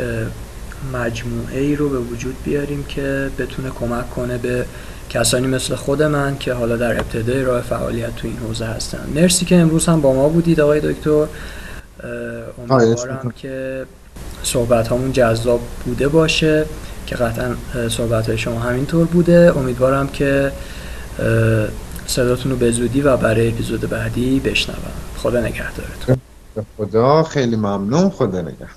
مجموعه 0.92 1.60
ای 1.60 1.76
رو 1.76 1.88
به 1.88 1.98
وجود 1.98 2.36
بیاریم 2.44 2.84
که 2.88 3.30
بتونه 3.38 3.70
کمک 3.70 4.10
کنه 4.10 4.38
به 4.38 4.66
کسانی 5.08 5.46
مثل 5.46 5.74
خود 5.74 6.02
من 6.02 6.38
که 6.38 6.52
حالا 6.52 6.76
در 6.76 7.00
ابتدای 7.00 7.42
راه 7.42 7.60
فعالیت 7.60 8.16
تو 8.16 8.28
این 8.28 8.36
حوزه 8.36 8.64
هستن. 8.64 9.08
مرسی 9.14 9.44
که 9.44 9.56
امروز 9.56 9.86
هم 9.86 10.00
با 10.00 10.12
ما 10.12 10.28
بودید 10.28 10.60
آقای 10.60 10.80
دکتر. 10.80 11.26
امیدوارم 12.70 13.32
که 13.36 13.86
صحبت 14.42 14.92
همون 14.92 15.12
جذاب 15.12 15.60
بوده 15.84 16.08
باشه 16.08 16.66
که 17.06 17.16
قطعا 17.16 17.54
صحبت 17.88 18.28
های 18.28 18.38
شما 18.38 18.60
همینطور 18.60 19.06
بوده. 19.06 19.52
امیدوارم 19.56 20.08
که 20.08 20.52
صداتون 22.06 22.52
رو 22.52 22.58
به 22.58 22.70
زودی 22.70 23.00
و 23.00 23.16
برای 23.16 23.48
اپیزود 23.48 23.80
بعدی 23.80 24.40
بشنوم. 24.40 24.92
خدا 25.16 25.40
نگهدارتون. 25.40 26.16
خدا 26.76 27.22
خیلی 27.22 27.56
ممنون. 27.56 28.10
خدا 28.10 28.40
نگهدار. 28.40 28.68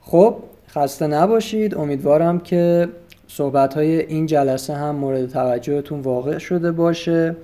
خب 0.00 0.36
خسته 0.74 1.06
نباشید. 1.06 1.74
امیدوارم 1.74 2.40
که 2.40 2.88
صحبت 3.28 3.74
های 3.74 4.00
این 4.00 4.26
جلسه 4.26 4.74
هم 4.74 4.94
مورد 4.94 5.26
توجهتون 5.26 6.00
واقع 6.00 6.38
شده 6.38 6.72
باشه 6.72 7.36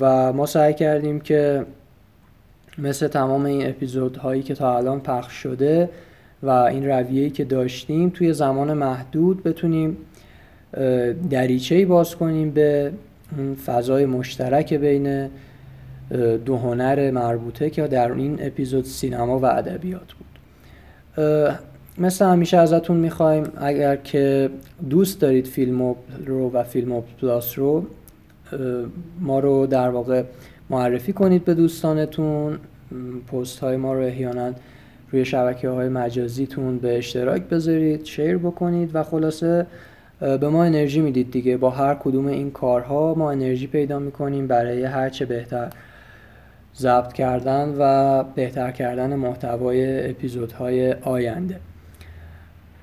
و 0.00 0.32
ما 0.32 0.46
سعی 0.46 0.74
کردیم 0.74 1.20
که 1.20 1.66
مثل 2.78 3.08
تمام 3.08 3.44
این 3.44 3.68
اپیزودهایی 3.68 4.42
که 4.42 4.54
تا 4.54 4.76
الان 4.76 5.00
پخش 5.00 5.32
شده 5.32 5.90
و 6.42 6.50
این 6.50 6.88
رویه‌ای 6.88 7.30
که 7.30 7.44
داشتیم 7.44 8.10
توی 8.10 8.32
زمان 8.32 8.72
محدود 8.72 9.42
بتونیم 9.42 9.96
دریچه‌ای 11.30 11.84
باز 11.84 12.16
کنیم 12.16 12.50
به 12.50 12.92
اون 13.38 13.54
فضای 13.54 14.06
مشترک 14.06 14.74
بین 14.74 15.30
دو 16.44 16.56
هنر 16.56 17.10
مربوطه 17.10 17.70
که 17.70 17.86
در 17.86 18.12
این 18.12 18.38
اپیزود 18.40 18.84
سینما 18.84 19.38
و 19.38 19.44
ادبیات 19.44 20.12
بود. 20.12 20.38
مثل 21.98 22.24
همیشه 22.24 22.56
ازتون 22.56 22.96
می‌خوایم. 22.96 23.44
اگر 23.56 23.96
که 23.96 24.50
دوست 24.90 25.20
دارید 25.20 25.46
فیلم 25.46 25.94
رو 26.26 26.50
و 26.50 26.62
فیلم 26.62 27.02
پلاس 27.20 27.58
رو 27.58 27.86
ما 29.20 29.38
رو 29.38 29.66
در 29.66 29.88
واقع 29.88 30.22
معرفی 30.70 31.12
کنید 31.12 31.44
به 31.44 31.54
دوستانتون. 31.54 32.58
پست 33.32 33.58
های 33.58 33.76
ما 33.76 33.94
رو 33.94 34.00
احیانا 34.00 34.52
روی 35.12 35.24
شبکه 35.24 35.68
های 35.68 35.88
مجازیتون 35.88 36.78
به 36.78 36.98
اشتراک 36.98 37.42
بذارید 37.42 38.04
شیر 38.04 38.38
بکنید 38.38 38.90
و 38.94 39.02
خلاصه 39.02 39.66
به 40.20 40.48
ما 40.48 40.64
انرژی 40.64 41.00
می‌دید 41.00 41.30
دیگه. 41.30 41.56
با 41.56 41.70
هر 41.70 41.94
کدوم 41.94 42.26
این 42.26 42.50
کارها 42.50 43.14
ما 43.14 43.30
انرژی 43.30 43.66
پیدا 43.66 43.98
می‌کنیم 43.98 44.46
برای 44.46 44.84
هرچه 44.84 45.26
بهتر 45.26 45.70
ضبط 46.76 47.12
کردن 47.12 47.74
و 47.78 48.24
بهتر 48.34 48.70
کردن 48.70 49.14
محتوای 49.14 50.10
اپیزودهای 50.10 50.92
آینده. 50.92 51.56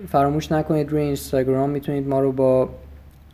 فراموش 0.08 0.52
نکنید 0.52 0.92
روی 0.92 1.02
اینستاگرام 1.02 1.70
می‌تونید 1.70 2.08
ما 2.08 2.20
رو 2.20 2.32
با 2.32 2.70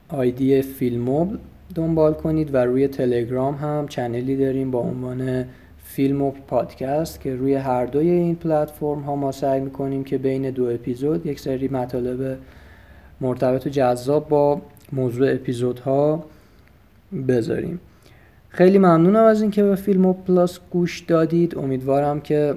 آیدی 0.10 0.62
فیلموب 0.62 1.38
دنبال 1.76 2.14
کنید 2.14 2.54
و 2.54 2.58
روی 2.58 2.88
تلگرام 2.88 3.56
هم 3.56 3.88
چنلی 3.88 4.36
داریم 4.36 4.72
با 4.72 4.80
عنوان 4.80 5.46
فیلم 5.84 6.32
پادکست 6.32 7.22
که 7.22 7.36
روی 7.36 7.54
هر 7.54 7.86
دوی 7.86 8.10
این 8.10 8.36
پلتفرم 8.36 9.00
ها 9.00 9.16
ما 9.16 9.32
سعی 9.32 9.62
می‌کنیم 9.62 10.04
که 10.04 10.18
بین 10.18 10.50
دو 10.50 10.66
اپیزود 10.66 11.26
یک 11.26 11.40
سری 11.40 11.68
مطالب 11.68 12.38
مرتبط 13.22 13.68
و 13.68 13.70
جذاب 13.70 14.30
با 14.30 14.62
موضوع 14.92 15.34
اپیزودها 15.34 16.24
بذاریم. 17.28 17.80
خیلی 18.50 18.78
ممنونم 18.78 19.24
از 19.24 19.42
اینکه 19.42 19.64
به 19.64 19.76
فیلم 19.76 20.14
پلاس 20.14 20.60
گوش 20.72 21.00
دادید. 21.00 21.58
امیدوارم 21.58 22.22
که 22.22 22.56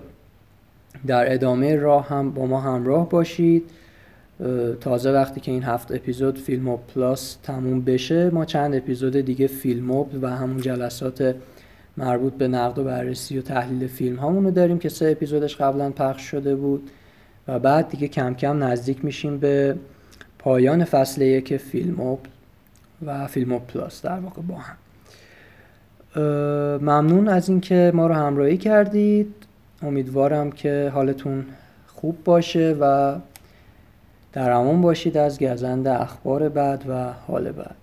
در 1.06 1.32
ادامه 1.32 1.76
راه 1.76 2.08
هم 2.08 2.30
با 2.30 2.46
ما 2.46 2.60
همراه 2.60 3.08
باشید. 3.08 3.70
تازه 4.80 5.12
وقتی 5.12 5.40
که 5.40 5.52
این 5.52 5.62
هفت 5.62 5.92
اپیزود 5.92 6.38
فیلم 6.38 6.78
پلاس 6.94 7.34
تموم 7.42 7.80
بشه 7.80 8.30
ما 8.30 8.44
چند 8.44 8.74
اپیزود 8.74 9.16
دیگه 9.16 9.46
فیلم 9.46 9.90
و 9.90 10.26
همون 10.26 10.60
جلسات 10.60 11.34
مربوط 11.96 12.32
به 12.32 12.48
نقد 12.48 12.78
و 12.78 12.84
بررسی 12.84 13.38
و 13.38 13.42
تحلیل 13.42 13.86
فیلم 13.86 14.16
هامونو 14.16 14.50
داریم 14.50 14.78
که 14.78 14.88
سه 14.88 15.10
اپیزودش 15.10 15.56
قبلا 15.56 15.90
پخش 15.90 16.22
شده 16.22 16.56
بود 16.56 16.90
و 17.48 17.58
بعد 17.58 17.88
دیگه 17.88 18.08
کم 18.08 18.34
کم 18.34 18.64
نزدیک 18.64 19.04
میشیم 19.04 19.38
به 19.38 19.76
پایان 20.38 20.84
فصل 20.84 21.22
یک 21.22 21.56
فیلم 21.56 22.00
و 23.06 23.26
فیلم 23.26 23.58
پلاس 23.58 24.02
در 24.02 24.18
واقع 24.18 24.42
با 24.42 24.54
هم. 24.54 24.76
ممنون 26.82 27.28
از 27.28 27.48
اینکه 27.48 27.92
ما 27.94 28.06
رو 28.06 28.14
همراهی 28.14 28.56
کردید. 28.56 29.34
امیدوارم 29.82 30.52
که 30.52 30.90
حالتون 30.94 31.44
خوب 31.86 32.24
باشه 32.24 32.76
و 32.80 33.14
در 34.32 34.50
امان 34.50 34.80
باشید 34.80 35.16
از 35.16 35.38
گزند 35.38 35.88
اخبار 35.88 36.48
بعد 36.48 36.84
و 36.88 37.12
حال 37.12 37.52
بعد. 37.52 37.76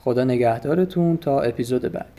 خدا 0.00 0.24
نگهدارتون 0.24 1.16
تا 1.16 1.40
اپیزود 1.40 1.82
بعدی 1.82 2.13